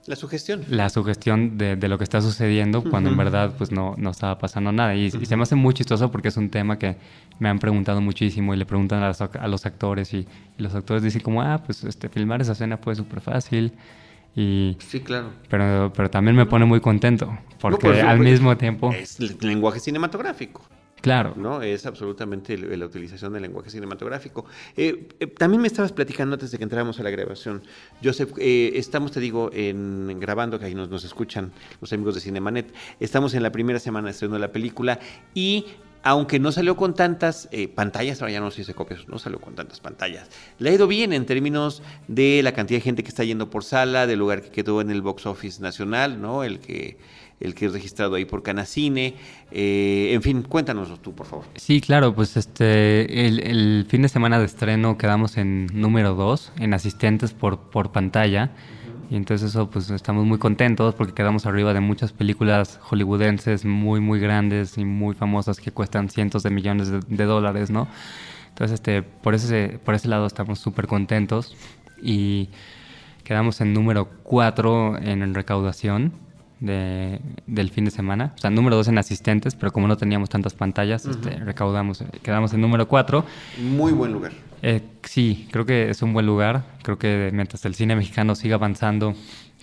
La 0.06 0.14
sugestión. 0.16 0.62
la 0.68 0.90
sugestión 0.90 1.56
de, 1.56 1.76
de 1.76 1.88
lo 1.88 1.96
que 1.96 2.04
está 2.04 2.20
sucediendo 2.20 2.82
cuando 2.90 3.08
en 3.08 3.16
verdad 3.16 3.54
pues 3.56 3.70
no, 3.72 3.94
no 3.96 4.10
estaba 4.10 4.36
pasando 4.38 4.70
nada. 4.72 4.94
Y, 4.94 5.06
y 5.06 5.24
se 5.26 5.36
me 5.36 5.42
hace 5.44 5.54
muy 5.54 5.72
chistoso 5.72 6.10
porque 6.12 6.28
es 6.28 6.36
un 6.36 6.50
tema 6.50 6.78
que 6.78 6.96
me 7.38 7.48
han 7.48 7.58
preguntado 7.58 8.00
muchísimo 8.02 8.52
y 8.52 8.58
le 8.58 8.66
preguntan 8.66 9.02
a 9.02 9.08
los, 9.08 9.20
ac- 9.22 9.40
a 9.40 9.48
los 9.48 9.64
actores 9.64 10.12
y, 10.12 10.26
y 10.58 10.62
los 10.62 10.74
actores 10.74 11.02
dicen 11.02 11.22
como, 11.22 11.40
ah, 11.40 11.62
pues 11.64 11.82
este, 11.84 12.10
filmar 12.10 12.42
esa 12.42 12.52
escena 12.52 12.76
fue 12.76 12.94
súper 12.94 13.20
fácil. 13.22 13.72
Y, 14.36 14.76
Sí, 14.80 15.00
claro. 15.00 15.30
pero, 15.48 15.92
pero 15.96 16.10
también 16.10 16.36
me 16.36 16.44
pone 16.44 16.64
muy 16.66 16.80
contento 16.80 17.38
porque 17.60 17.86
por 17.86 17.96
al 17.96 18.18
mismo 18.18 18.54
tiempo, 18.58 18.92
Es 18.92 19.18
lenguaje 19.42 19.80
cinematográfico. 19.80 20.60
Claro, 21.04 21.34
¿no? 21.36 21.62
Es 21.62 21.86
absolutamente 21.86 22.56
la 22.56 22.86
utilización 22.86 23.32
del 23.32 23.42
lenguaje 23.42 23.70
cinematográfico. 23.70 24.46
Eh, 24.76 25.08
eh, 25.20 25.26
también 25.26 25.60
me 25.60 25.68
estabas 25.68 25.92
platicando 25.92 26.34
antes 26.34 26.50
de 26.50 26.58
que 26.58 26.64
entráramos 26.64 26.98
a 26.98 27.02
la 27.02 27.10
grabación. 27.10 27.62
Joseph, 28.02 28.32
eh, 28.38 28.72
estamos, 28.74 29.12
te 29.12 29.20
digo, 29.20 29.50
en, 29.52 30.18
grabando, 30.18 30.58
que 30.58 30.64
ahí 30.64 30.74
nos, 30.74 30.88
nos 30.88 31.04
escuchan 31.04 31.52
los 31.80 31.92
amigos 31.92 32.14
de 32.14 32.22
Cinemanet. 32.22 32.74
Estamos 33.00 33.34
en 33.34 33.42
la 33.42 33.52
primera 33.52 33.78
semana 33.78 34.06
de 34.06 34.12
estreno 34.12 34.34
de 34.34 34.40
la 34.40 34.50
película 34.50 34.98
y 35.34 35.66
aunque 36.04 36.38
no 36.38 36.52
salió 36.52 36.76
con 36.76 36.94
tantas 36.94 37.48
eh, 37.50 37.66
pantallas, 37.66 38.20
ahora 38.20 38.34
ya 38.34 38.40
no 38.40 38.50
se 38.50 38.58
dice 38.58 38.74
copias, 38.74 39.08
no 39.08 39.18
salió 39.18 39.40
con 39.40 39.54
tantas 39.54 39.80
pantallas. 39.80 40.28
Le 40.58 40.68
ha 40.68 40.74
ido 40.74 40.86
bien 40.86 41.14
en 41.14 41.24
términos 41.24 41.82
de 42.08 42.42
la 42.42 42.52
cantidad 42.52 42.76
de 42.78 42.82
gente 42.82 43.02
que 43.02 43.08
está 43.08 43.24
yendo 43.24 43.48
por 43.48 43.64
sala, 43.64 44.06
del 44.06 44.18
lugar 44.18 44.42
que 44.42 44.50
quedó 44.50 44.82
en 44.82 44.90
el 44.90 45.00
box 45.00 45.24
office 45.24 45.62
nacional, 45.62 46.20
¿no? 46.20 46.44
El 46.44 46.60
que 46.60 46.98
el 47.40 47.54
que 47.54 47.66
es 47.66 47.72
registrado 47.72 48.14
ahí 48.14 48.24
por 48.24 48.42
Canacine. 48.42 49.14
Eh, 49.50 50.10
en 50.12 50.22
fin, 50.22 50.42
cuéntanos 50.42 51.00
tú, 51.02 51.14
por 51.14 51.26
favor. 51.26 51.44
Sí, 51.56 51.80
claro, 51.80 52.14
pues 52.14 52.36
este 52.36 53.26
el, 53.26 53.40
el 53.40 53.86
fin 53.88 54.02
de 54.02 54.08
semana 54.08 54.38
de 54.38 54.46
estreno 54.46 54.96
quedamos 54.98 55.36
en 55.36 55.66
número 55.72 56.14
2, 56.14 56.52
en 56.60 56.74
asistentes 56.74 57.32
por, 57.32 57.58
por 57.58 57.92
pantalla. 57.92 58.50
Y 59.10 59.16
entonces 59.16 59.50
eso, 59.50 59.68
pues 59.68 59.90
estamos 59.90 60.24
muy 60.24 60.38
contentos 60.38 60.94
porque 60.94 61.12
quedamos 61.12 61.44
arriba 61.46 61.74
de 61.74 61.80
muchas 61.80 62.12
películas 62.12 62.78
hollywoodenses 62.82 63.64
muy, 63.64 64.00
muy 64.00 64.18
grandes 64.18 64.78
y 64.78 64.84
muy 64.84 65.14
famosas 65.14 65.60
que 65.60 65.70
cuestan 65.70 66.08
cientos 66.08 66.42
de 66.42 66.50
millones 66.50 66.88
de, 66.88 67.00
de 67.06 67.24
dólares, 67.24 67.70
¿no? 67.70 67.86
Entonces, 68.48 68.74
este, 68.74 69.02
por, 69.02 69.34
ese, 69.34 69.78
por 69.84 69.94
ese 69.94 70.08
lado 70.08 70.26
estamos 70.26 70.58
súper 70.58 70.86
contentos 70.86 71.56
y 72.00 72.48
quedamos 73.24 73.60
en 73.60 73.74
número 73.74 74.08
4 74.22 74.98
en 74.98 75.34
recaudación 75.34 76.12
de, 76.64 77.20
del 77.46 77.70
fin 77.70 77.84
de 77.84 77.90
semana. 77.90 78.32
O 78.36 78.38
sea, 78.38 78.50
número 78.50 78.76
2 78.76 78.88
en 78.88 78.98
asistentes, 78.98 79.54
pero 79.54 79.72
como 79.72 79.86
no 79.88 79.96
teníamos 79.96 80.28
tantas 80.28 80.54
pantallas, 80.54 81.04
uh 81.04 81.10
-huh. 81.10 81.12
este, 81.12 81.44
recaudamos, 81.44 82.04
quedamos 82.22 82.52
en 82.54 82.60
número 82.60 82.88
4. 82.88 83.24
Muy 83.62 83.92
buen 83.92 84.12
lugar. 84.12 84.32
Eh, 84.62 84.80
sí, 85.02 85.48
creo 85.50 85.66
que 85.66 85.90
es 85.90 86.02
un 86.02 86.12
buen 86.12 86.26
lugar. 86.26 86.64
Creo 86.82 86.98
que 86.98 87.30
mientras 87.32 87.64
el 87.64 87.74
cine 87.74 87.96
mexicano 87.96 88.34
siga 88.34 88.54
avanzando, 88.54 89.14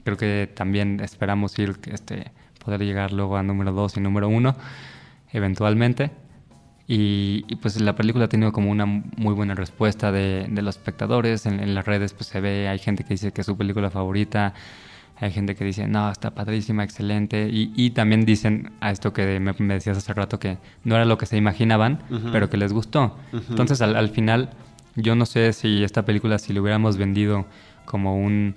creo 0.03 0.17
que 0.17 0.49
también 0.53 0.99
esperamos 0.99 1.57
ir, 1.57 1.77
este, 1.91 2.31
poder 2.63 2.81
llegar 2.81 3.11
luego 3.11 3.37
a 3.37 3.43
número 3.43 3.71
2 3.71 3.97
y 3.97 3.99
número 3.99 4.29
1, 4.29 4.55
eventualmente. 5.33 6.11
Y, 6.87 7.45
y, 7.47 7.55
pues 7.55 7.79
la 7.79 7.95
película 7.95 8.25
ha 8.25 8.27
tenido 8.27 8.51
como 8.51 8.69
una 8.69 8.85
muy 8.85 9.33
buena 9.33 9.55
respuesta 9.55 10.11
de, 10.11 10.45
de 10.49 10.61
los 10.61 10.75
espectadores. 10.75 11.45
En, 11.45 11.61
en, 11.61 11.73
las 11.73 11.85
redes 11.85 12.13
pues 12.13 12.27
se 12.27 12.41
ve, 12.41 12.67
hay 12.67 12.79
gente 12.79 13.03
que 13.03 13.13
dice 13.13 13.31
que 13.31 13.41
es 13.41 13.47
su 13.47 13.57
película 13.57 13.89
favorita. 13.89 14.53
Hay 15.21 15.31
gente 15.31 15.55
que 15.55 15.63
dice, 15.63 15.87
no, 15.87 16.11
está 16.11 16.31
padrísima, 16.31 16.83
excelente. 16.83 17.47
Y, 17.49 17.71
y 17.75 17.91
también 17.91 18.25
dicen 18.25 18.71
a 18.81 18.91
esto 18.91 19.13
que 19.13 19.39
me, 19.39 19.53
me, 19.53 19.75
decías 19.75 19.97
hace 19.97 20.13
rato, 20.13 20.39
que 20.39 20.57
no 20.83 20.95
era 20.95 21.05
lo 21.05 21.17
que 21.17 21.27
se 21.27 21.37
imaginaban, 21.37 21.99
uh 22.09 22.15
-huh. 22.15 22.31
pero 22.31 22.49
que 22.49 22.57
les 22.57 22.73
gustó. 22.73 23.15
Uh 23.31 23.37
-huh. 23.37 23.43
Entonces 23.49 23.81
al, 23.81 23.95
al 23.95 24.09
final 24.09 24.49
yo 24.95 25.15
no 25.15 25.25
sé 25.25 25.53
si 25.53 25.83
esta 25.83 26.03
película, 26.03 26.37
si 26.39 26.53
lo 26.53 26.61
hubiéramos 26.61 26.97
vendido 26.97 27.45
como 27.85 28.17
un 28.17 28.55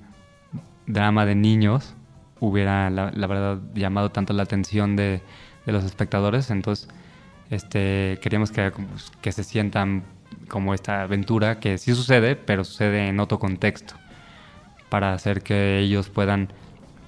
drama 0.86 1.26
de 1.26 1.34
niños, 1.34 1.94
hubiera, 2.40 2.90
la, 2.90 3.10
la 3.14 3.26
verdad, 3.26 3.58
llamado 3.74 4.10
tanto 4.10 4.32
la 4.32 4.42
atención 4.42 4.96
de, 4.96 5.22
de, 5.66 5.72
los 5.72 5.84
espectadores. 5.84 6.50
Entonces, 6.50 6.88
este, 7.50 8.18
queríamos 8.22 8.50
que, 8.50 8.72
que 9.20 9.32
se 9.32 9.44
sientan 9.44 10.04
como 10.48 10.74
esta 10.74 11.02
aventura, 11.02 11.60
que 11.60 11.78
sí 11.78 11.94
sucede, 11.94 12.36
pero 12.36 12.64
sucede 12.64 13.08
en 13.08 13.20
otro 13.20 13.38
contexto, 13.38 13.94
para 14.94 15.12
hacer 15.12 15.42
que 15.42 15.80
ellos 15.80 16.08
puedan, 16.08 16.50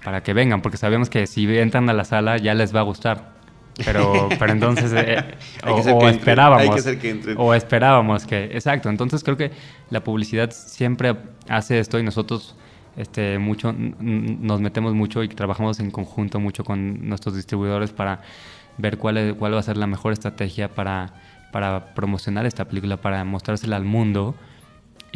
para 0.02 0.20
que 0.24 0.32
vengan, 0.32 0.60
porque 0.60 0.76
sabemos 0.76 1.08
que 1.08 1.28
si 1.28 1.44
entran 1.56 1.88
a 1.88 1.92
la 1.92 2.04
sala 2.04 2.36
ya 2.36 2.52
les 2.52 2.74
va 2.74 2.80
a 2.80 2.82
gustar. 2.82 3.36
Pero, 3.84 4.28
pero 4.40 4.50
entonces 4.50 4.92
eh, 4.92 5.22
o, 5.64 5.74
o 5.74 6.08
esperábamos 6.08 6.82
que 6.82 7.34
o 7.36 7.54
esperábamos 7.54 8.26
que 8.26 8.46
exacto 8.46 8.88
entonces 8.88 9.22
creo 9.22 9.36
que 9.36 9.52
la 9.90 10.02
publicidad 10.02 10.50
siempre 10.50 11.14
hace 11.48 11.78
esto 11.78 12.00
y 12.00 12.02
nosotros 12.02 12.56
este 12.96 13.38
mucho 13.38 13.72
nos 13.72 14.60
metemos 14.60 14.92
mucho 14.92 15.22
y 15.22 15.28
trabajamos 15.28 15.78
en 15.78 15.92
conjunto 15.92 16.40
mucho 16.40 16.64
con 16.64 17.08
nuestros 17.08 17.36
distribuidores 17.36 17.92
para 17.92 18.20
ver 18.78 18.98
cuál 18.98 19.18
es, 19.18 19.34
cuál 19.34 19.54
va 19.54 19.60
a 19.60 19.62
ser 19.62 19.76
la 19.76 19.86
mejor 19.86 20.12
estrategia 20.12 20.74
para 20.74 21.12
para 21.52 21.94
promocionar 21.94 22.46
esta 22.46 22.64
película 22.64 22.96
para 22.96 23.22
mostrársela 23.24 23.76
al 23.76 23.84
mundo 23.84 24.34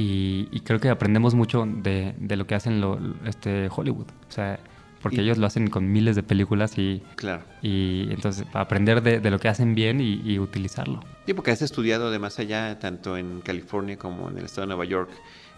y, 0.01 0.49
y 0.51 0.61
creo 0.61 0.81
que 0.81 0.89
aprendemos 0.89 1.35
mucho 1.35 1.67
de, 1.67 2.15
de 2.19 2.37
lo 2.37 2.47
que 2.47 2.55
hacen 2.55 2.81
lo, 2.81 2.99
este 3.27 3.69
Hollywood 3.71 4.07
o 4.29 4.33
sea 4.33 4.59
porque 5.03 5.19
y, 5.19 5.21
ellos 5.21 5.39
lo 5.39 5.47
hacen 5.47 5.69
con 5.69 5.91
miles 5.93 6.17
de 6.17 6.23
películas 6.23 6.79
y, 6.79 7.03
claro. 7.17 7.43
y 7.63 8.09
entonces 8.11 8.47
aprender 8.53 9.03
de, 9.03 9.21
de, 9.21 9.31
lo 9.31 9.39
que 9.39 9.49
hacen 9.49 9.75
bien 9.75 10.01
y, 10.01 10.21
y, 10.25 10.39
utilizarlo. 10.39 11.01
Sí, 11.25 11.33
porque 11.33 11.51
has 11.53 11.63
estudiado 11.63 12.09
además 12.09 12.39
allá, 12.39 12.79
tanto 12.79 13.17
en 13.17 13.41
California 13.41 13.97
como 13.97 14.29
en 14.29 14.37
el 14.37 14.45
estado 14.45 14.67
de 14.67 14.67
Nueva 14.69 14.85
York, 14.85 15.11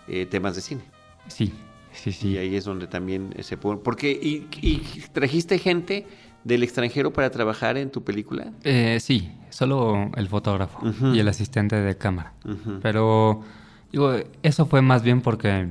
eh, 0.06 0.26
temas 0.26 0.54
de 0.54 0.60
cine. 0.60 0.82
Sí, 1.26 1.52
sí, 1.92 2.12
sí. 2.12 2.28
Y 2.34 2.38
ahí 2.38 2.54
es 2.54 2.64
donde 2.64 2.86
también 2.86 3.34
se 3.40 3.56
puede... 3.56 3.78
Porque, 3.78 4.12
y, 4.12 4.46
y, 4.60 4.78
trajiste 5.12 5.58
gente 5.58 6.06
del 6.44 6.62
extranjero 6.62 7.12
para 7.12 7.28
trabajar 7.30 7.76
en 7.76 7.90
tu 7.90 8.04
película? 8.04 8.52
Eh, 8.62 8.98
sí, 9.00 9.32
solo 9.50 10.08
el 10.14 10.28
fotógrafo 10.28 10.86
uh 10.86 10.90
-huh. 10.90 11.16
y 11.16 11.18
el 11.18 11.26
asistente 11.26 11.74
de 11.74 11.96
cámara. 11.96 12.32
Uh 12.44 12.50
-huh. 12.50 12.78
Pero, 12.80 13.42
digo, 13.92 14.14
eso 14.42 14.66
fue 14.66 14.82
más 14.82 15.02
bien 15.02 15.20
porque 15.20 15.70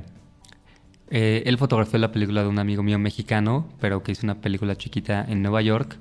eh, 1.10 1.42
él 1.44 1.58
fotografió 1.58 1.98
la 1.98 2.12
película 2.12 2.42
de 2.42 2.48
un 2.48 2.58
amigo 2.58 2.82
mío 2.82 2.98
mexicano, 2.98 3.68
pero 3.80 4.02
que 4.02 4.12
hizo 4.12 4.24
una 4.24 4.40
película 4.40 4.76
chiquita 4.76 5.24
en 5.28 5.42
Nueva 5.42 5.60
York, 5.60 5.98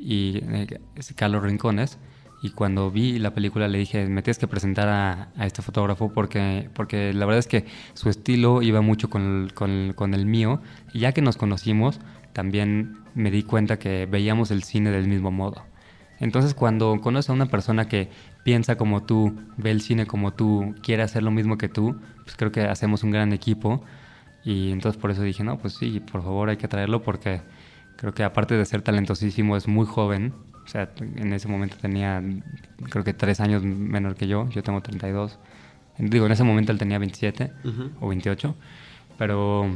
y 0.00 0.40
eh, 0.42 0.80
Carlos 1.14 1.42
Rincones. 1.42 1.98
Y 2.42 2.50
cuando 2.50 2.90
vi 2.90 3.18
la 3.18 3.34
película 3.34 3.68
le 3.68 3.78
dije, 3.78 4.06
me 4.06 4.22
tienes 4.22 4.38
que 4.38 4.48
presentar 4.48 4.88
a, 4.88 5.44
este 5.44 5.60
fotógrafo 5.60 6.10
porque, 6.12 6.70
porque 6.74 7.12
la 7.12 7.26
verdad 7.26 7.38
es 7.38 7.46
que 7.46 7.66
su 7.92 8.08
estilo 8.08 8.62
iba 8.62 8.80
mucho 8.80 9.10
con 9.10 9.44
el, 9.44 9.94
con 9.94 10.14
el 10.14 10.24
mío. 10.24 10.62
Y 10.94 11.00
ya 11.00 11.12
que 11.12 11.20
nos 11.20 11.36
conocimos, 11.36 12.00
también 12.32 12.96
me 13.14 13.30
di 13.30 13.42
cuenta 13.42 13.78
que 13.78 14.06
veíamos 14.06 14.50
el 14.50 14.62
cine 14.62 14.90
del 14.90 15.06
mismo 15.06 15.30
modo. 15.30 15.64
Entonces 16.18 16.54
cuando 16.54 16.98
conoces 17.02 17.30
a 17.30 17.32
una 17.34 17.46
persona 17.46 17.88
que 17.88 18.08
piensa 18.44 18.76
como 18.76 19.02
tú, 19.02 19.38
ve 19.56 19.70
el 19.70 19.80
cine 19.80 20.06
como 20.06 20.32
tú, 20.32 20.74
quiere 20.82 21.02
hacer 21.02 21.22
lo 21.22 21.30
mismo 21.30 21.58
que 21.58 21.68
tú, 21.68 21.96
pues 22.24 22.36
creo 22.36 22.52
que 22.52 22.62
hacemos 22.62 23.02
un 23.02 23.10
gran 23.10 23.32
equipo 23.32 23.84
y 24.44 24.70
entonces 24.72 25.00
por 25.00 25.10
eso 25.10 25.22
dije, 25.22 25.44
no, 25.44 25.58
pues 25.58 25.74
sí, 25.74 26.00
por 26.00 26.22
favor 26.22 26.48
hay 26.48 26.56
que 26.56 26.68
traerlo 26.68 27.02
porque 27.02 27.42
creo 27.96 28.14
que 28.14 28.24
aparte 28.24 28.54
de 28.56 28.64
ser 28.64 28.82
talentosísimo 28.82 29.56
es 29.56 29.68
muy 29.68 29.86
joven. 29.86 30.32
O 30.64 30.68
sea, 30.68 30.90
en 31.16 31.32
ese 31.32 31.48
momento 31.48 31.76
tenía 31.80 32.22
creo 32.90 33.04
que 33.04 33.12
tres 33.12 33.40
años 33.40 33.62
menor 33.62 34.14
que 34.14 34.26
yo, 34.26 34.48
yo 34.50 34.62
tengo 34.62 34.80
32. 34.80 35.38
Digo, 35.98 36.26
en 36.26 36.32
ese 36.32 36.44
momento 36.44 36.72
él 36.72 36.78
tenía 36.78 36.98
27 36.98 37.52
uh 37.64 37.68
-huh. 37.68 37.90
o 38.00 38.08
28, 38.08 38.54
pero 39.18 39.66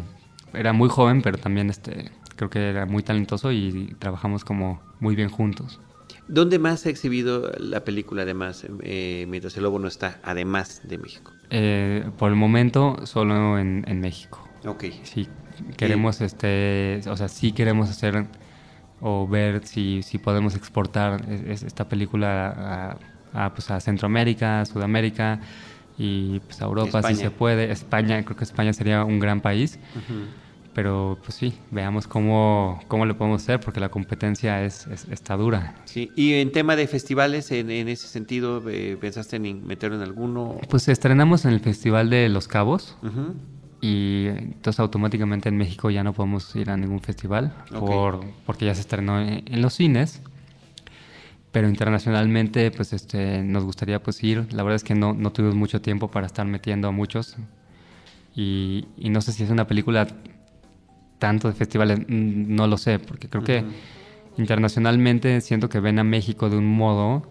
era 0.54 0.72
muy 0.72 0.88
joven, 0.88 1.20
pero 1.20 1.36
también 1.36 1.68
este, 1.68 2.10
creo 2.36 2.48
que 2.48 2.70
era 2.70 2.86
muy 2.86 3.02
talentoso 3.02 3.52
y 3.52 3.94
trabajamos 3.98 4.44
como 4.44 4.80
muy 5.00 5.16
bien 5.16 5.28
juntos. 5.28 5.80
¿Dónde 6.28 6.58
más 6.58 6.80
se 6.80 6.88
ha 6.88 6.92
exhibido 6.92 7.52
la 7.58 7.84
película, 7.84 8.22
además, 8.22 8.66
eh, 8.82 9.26
mientras 9.28 9.56
el 9.56 9.64
lobo 9.64 9.78
no 9.78 9.88
está, 9.88 10.18
además 10.22 10.80
de 10.84 10.98
México? 10.98 11.32
Eh, 11.50 12.04
por 12.18 12.30
el 12.30 12.36
momento, 12.36 12.96
solo 13.04 13.58
en, 13.58 13.84
en 13.86 14.00
México. 14.00 14.48
Ok. 14.64 14.84
Sí, 15.02 15.28
queremos, 15.76 16.20
y... 16.20 16.24
este, 16.24 17.00
o 17.08 17.16
sea, 17.16 17.28
sí 17.28 17.52
queremos 17.52 17.90
hacer 17.90 18.26
o 19.00 19.28
ver 19.28 19.66
si, 19.66 20.02
si 20.02 20.18
podemos 20.18 20.56
exportar 20.56 21.26
esta 21.30 21.88
película 21.88 22.96
a, 23.34 23.44
a, 23.46 23.52
pues 23.54 23.70
a 23.70 23.78
Centroamérica, 23.80 24.62
a 24.62 24.64
Sudamérica 24.64 25.40
y 25.98 26.40
pues 26.40 26.62
a 26.62 26.64
Europa 26.64 27.00
España. 27.00 27.16
si 27.16 27.22
se 27.22 27.30
puede. 27.30 27.70
España, 27.70 28.24
creo 28.24 28.36
que 28.36 28.44
España 28.44 28.72
sería 28.72 29.04
un 29.04 29.20
gran 29.20 29.42
país. 29.42 29.78
Uh 29.94 29.98
-huh. 29.98 30.43
Pero 30.74 31.18
pues 31.22 31.36
sí, 31.36 31.54
veamos 31.70 32.08
cómo, 32.08 32.80
cómo 32.88 33.06
lo 33.06 33.16
podemos 33.16 33.42
hacer 33.42 33.60
porque 33.60 33.78
la 33.78 33.90
competencia 33.90 34.64
es, 34.64 34.86
es 34.88 35.06
está 35.08 35.36
dura. 35.36 35.76
Sí, 35.84 36.10
y 36.16 36.34
en 36.34 36.50
tema 36.50 36.74
de 36.74 36.88
festivales, 36.88 37.50
en, 37.52 37.70
en 37.70 37.88
ese 37.88 38.08
sentido, 38.08 38.62
eh, 38.68 38.96
¿pensaste 39.00 39.36
en 39.36 39.66
meterlo 39.66 39.96
en 39.96 40.02
alguno? 40.02 40.58
Pues 40.68 40.88
estrenamos 40.88 41.44
en 41.44 41.52
el 41.52 41.60
Festival 41.60 42.10
de 42.10 42.28
Los 42.28 42.48
Cabos. 42.48 42.96
Uh 43.02 43.06
-huh 43.06 43.34
y 43.86 44.28
entonces 44.28 44.80
automáticamente 44.80 45.50
en 45.50 45.58
México 45.58 45.90
ya 45.90 46.02
no 46.02 46.14
podemos 46.14 46.56
ir 46.56 46.70
a 46.70 46.76
ningún 46.78 47.00
festival 47.00 47.52
okay. 47.66 47.80
por, 47.80 48.24
porque 48.46 48.64
ya 48.64 48.74
se 48.74 48.80
estrenó 48.80 49.20
en, 49.20 49.42
en, 49.46 49.60
los 49.60 49.74
cines 49.74 50.22
pero 51.52 51.68
internacionalmente 51.68 52.70
pues 52.70 52.94
este 52.94 53.42
nos 53.42 53.62
gustaría 53.62 54.02
pues 54.02 54.24
ir 54.24 54.50
la 54.54 54.62
verdad 54.62 54.76
es 54.76 54.84
que 54.84 54.94
no, 54.94 55.12
no 55.12 55.32
tuvimos 55.32 55.54
mucho 55.54 55.82
tiempo 55.82 56.10
para 56.10 56.26
estar 56.26 56.46
metiendo 56.46 56.88
a 56.88 56.92
muchos 56.92 57.36
y, 58.34 58.86
y, 58.96 59.10
no 59.10 59.20
sé 59.20 59.32
si 59.32 59.44
es 59.44 59.50
una 59.50 59.66
película 59.66 60.08
tanto 61.24 61.48
de 61.48 61.54
festivales 61.54 62.00
mm, 62.00 62.54
no 62.54 62.66
lo 62.66 62.76
sé 62.76 62.98
porque 62.98 63.30
creo 63.30 63.40
uh 63.40 63.44
-huh. 63.44 63.46
que 63.46 63.64
internacionalmente 64.36 65.40
siento 65.40 65.70
que 65.70 65.80
ven 65.80 65.98
a 65.98 66.04
México 66.04 66.50
de 66.50 66.58
un 66.58 66.66
modo 66.66 67.22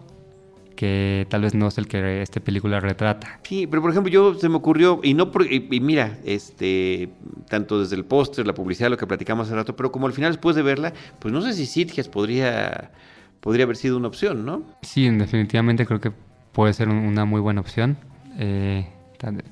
que 0.74 1.28
tal 1.30 1.42
vez 1.42 1.54
no 1.54 1.68
es 1.68 1.78
el 1.78 1.86
que 1.86 2.20
esta 2.20 2.40
película 2.40 2.80
retrata. 2.80 3.38
Sí, 3.44 3.68
pero 3.68 3.80
por 3.80 3.92
ejemplo 3.92 4.10
yo 4.10 4.34
se 4.34 4.48
me 4.48 4.56
ocurrió, 4.56 4.98
y 5.04 5.14
no 5.14 5.30
por, 5.30 5.46
y, 5.46 5.68
y 5.70 5.78
mira, 5.78 6.18
este, 6.24 7.10
tanto 7.48 7.78
desde 7.78 7.94
el 7.94 8.04
póster, 8.04 8.44
la 8.44 8.54
publicidad, 8.54 8.90
lo 8.90 8.96
que 8.96 9.06
platicamos 9.06 9.46
hace 9.46 9.54
rato, 9.54 9.76
pero 9.76 9.92
como 9.92 10.08
al 10.08 10.12
final 10.12 10.32
después 10.32 10.56
de 10.56 10.62
verla, 10.62 10.92
pues 11.20 11.32
no 11.32 11.40
sé 11.42 11.52
si 11.52 11.66
Sitges 11.66 12.08
podría, 12.08 12.90
podría 13.38 13.64
haber 13.66 13.76
sido 13.76 13.96
una 13.96 14.08
opción, 14.08 14.44
¿no? 14.44 14.64
Sí, 14.82 15.08
definitivamente 15.08 15.86
creo 15.86 16.00
que 16.00 16.10
puede 16.50 16.72
ser 16.72 16.88
una 16.88 17.24
muy 17.24 17.40
buena 17.40 17.60
opción. 17.60 17.96
Eh, 18.36 18.88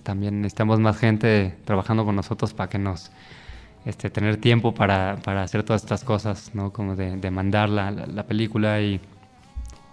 también 0.03 0.41
necesitamos 0.41 0.81
más 0.81 0.99
gente 0.99 1.55
trabajando 1.65 2.05
con 2.05 2.17
nosotros 2.17 2.53
para 2.53 2.69
que 2.69 2.79
nos 2.79 3.13
este, 3.85 4.11
tener 4.11 4.37
tiempo 4.37 4.75
para, 4.75 5.17
para 5.25 5.43
hacer 5.43 5.63
todas 5.63 5.83
estas 5.83 6.05
cosas, 6.05 6.51
¿no? 6.55 6.73
Como 6.73 6.95
de, 6.97 7.17
de 7.17 7.31
mandar 7.31 7.69
la, 7.69 7.91
la, 7.91 8.07
la 8.07 8.23
película 8.27 8.81
y 8.81 9.01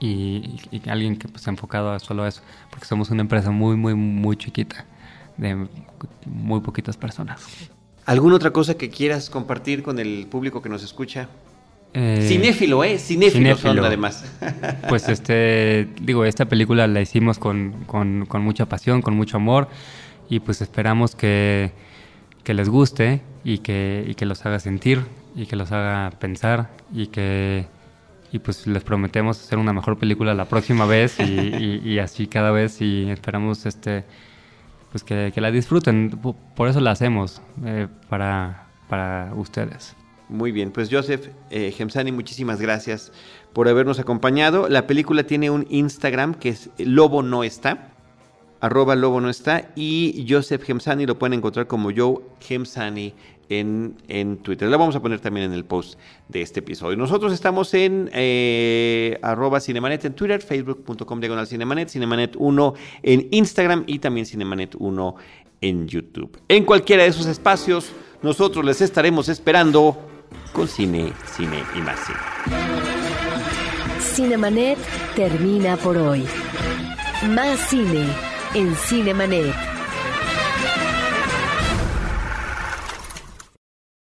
y, 0.02 0.62
y 0.72 0.90
alguien 0.90 1.18
que 1.18 1.28
pues, 1.28 1.44
se 1.44 1.50
ha 1.50 1.52
enfocado 1.52 1.92
a 1.92 2.00
solo 2.00 2.26
eso, 2.26 2.42
porque 2.70 2.86
somos 2.86 3.10
una 3.10 3.20
empresa 3.22 3.52
muy, 3.52 3.76
muy, 3.76 3.96
muy 3.96 4.38
chiquita, 4.38 4.86
de 5.36 5.68
muy 6.26 6.62
poquitas 6.62 6.96
personas. 6.96 7.46
¿Alguna 8.06 8.36
otra 8.38 8.52
cosa 8.52 8.76
que 8.78 8.90
quieras 8.90 9.30
compartir 9.30 9.84
con 9.84 10.00
el 10.00 10.26
público 10.28 10.62
que 10.62 10.70
nos 10.70 10.84
escucha? 10.84 11.28
Eh, 11.94 12.26
cinéfilo, 12.30 12.82
¿eh? 12.86 12.98
Cinéfilo, 12.98 13.50
son 13.56 13.58
cinéfilo. 13.58 13.86
además. 13.86 14.24
Pues 14.88 15.10
este, 15.10 15.90
digo, 16.02 16.24
esta 16.24 16.46
película 16.46 16.88
la 16.88 17.02
hicimos 17.02 17.38
con, 17.38 17.84
con- 17.86 18.26
con 18.26 18.42
mucha 18.42 18.68
pasión, 18.68 19.02
con 19.02 19.16
mucho 19.18 19.36
amor 19.36 19.68
y 20.30 20.40
pues 20.40 20.62
esperamos 20.62 21.14
que, 21.14 21.74
que 22.46 22.54
les 22.54 22.70
guste 22.70 23.22
y 23.44 23.60
que, 23.60 24.06
y 24.08 24.16
que 24.16 24.26
los 24.26 24.46
haga 24.46 24.60
sentir 24.60 25.02
y 25.36 25.46
que 25.46 25.56
los 25.56 25.72
haga 25.72 26.12
pensar 26.20 26.70
y 26.94 27.08
que 27.08 27.68
y 28.32 28.40
pues 28.40 28.68
les 28.68 28.84
prometemos 28.84 29.40
hacer 29.40 29.58
una 29.58 29.74
mejor 29.74 29.98
película 29.98 30.34
la 30.36 30.46
próxima 30.46 30.86
vez 30.86 31.20
y, 31.20 31.82
y- 31.84 32.00
así 32.00 32.28
cada 32.28 32.52
vez 32.52 32.80
y 32.82 33.10
esperamos 33.10 33.66
este 33.66 34.04
pues 34.92 35.04
que, 35.04 35.32
que 35.34 35.42
la 35.42 35.52
disfruten. 35.52 36.10
Po- 36.12 36.36
Por 36.56 36.68
eso 36.68 36.80
la 36.80 36.92
hacemos, 36.92 37.42
eh, 37.66 37.88
para, 38.10 38.68
para 38.88 39.32
ustedes. 39.36 39.96
Muy 40.30 40.52
bien, 40.52 40.72
pues 40.72 40.90
Joseph 40.92 41.28
eh, 41.50 41.72
Gemsani, 41.72 42.12
muchísimas 42.12 42.62
gracias 42.62 43.12
por 43.54 43.68
habernos 43.68 44.00
acompañado. 44.00 44.68
La 44.70 44.86
película 44.86 45.24
tiene 45.24 45.50
un 45.50 45.66
Instagram 45.70 46.36
que 46.36 46.50
es 46.50 46.70
Lobo 46.78 47.24
No 47.24 47.44
Está, 47.44 47.89
arroba 48.62 48.96
Lobo 48.96 49.22
No 49.22 49.30
Está, 49.30 49.72
y 49.76 50.26
Joseph 50.28 50.64
Gemsani 50.64 51.06
lo 51.06 51.18
pueden 51.18 51.34
encontrar 51.34 51.68
como 51.68 51.92
Joe 51.96 52.20
Gemsani 52.40 53.14
en, 53.50 53.96
en 54.08 54.38
Twitter. 54.38 54.70
La 54.70 54.78
vamos 54.78 54.96
a 54.96 55.02
poner 55.02 55.20
también 55.20 55.48
en 55.48 55.54
el 55.54 55.66
post 55.66 56.00
de 56.28 56.42
este 56.42 56.60
episodio. 56.60 56.96
Nosotros 56.98 57.34
estamos 57.34 57.74
en 57.74 58.10
eh, 58.14 59.18
arroba 59.22 59.60
Cinemanet 59.60 60.06
en 60.06 60.14
Twitter, 60.14 60.42
facebook.com 60.42 61.20
diagonal 61.20 61.48
Cinemanet, 61.48 61.90
Cinemanet 61.90 62.36
1 62.38 62.74
en 63.04 63.28
Instagram 63.32 63.84
y 63.88 64.00
también 64.00 64.26
Cinemanet 64.26 64.76
1 64.78 65.16
en 65.62 65.88
YouTube. 65.88 66.40
En 66.48 66.64
cualquiera 66.64 67.04
de 67.04 67.10
esos 67.10 67.26
espacios, 67.26 67.92
nosotros 68.22 68.64
les 68.64 68.82
estaremos 68.82 69.30
esperando 69.30 69.98
con 70.54 70.68
cine, 70.68 71.12
cine 71.36 71.64
y 71.76 71.80
más 71.80 72.00
cine. 72.06 72.20
Cinemanet 74.00 74.78
termina 75.16 75.76
por 75.78 75.98
hoy. 75.98 76.26
Más 77.34 77.60
cine 77.70 78.29
en 78.54 78.76
Cinemanet. 78.76 79.69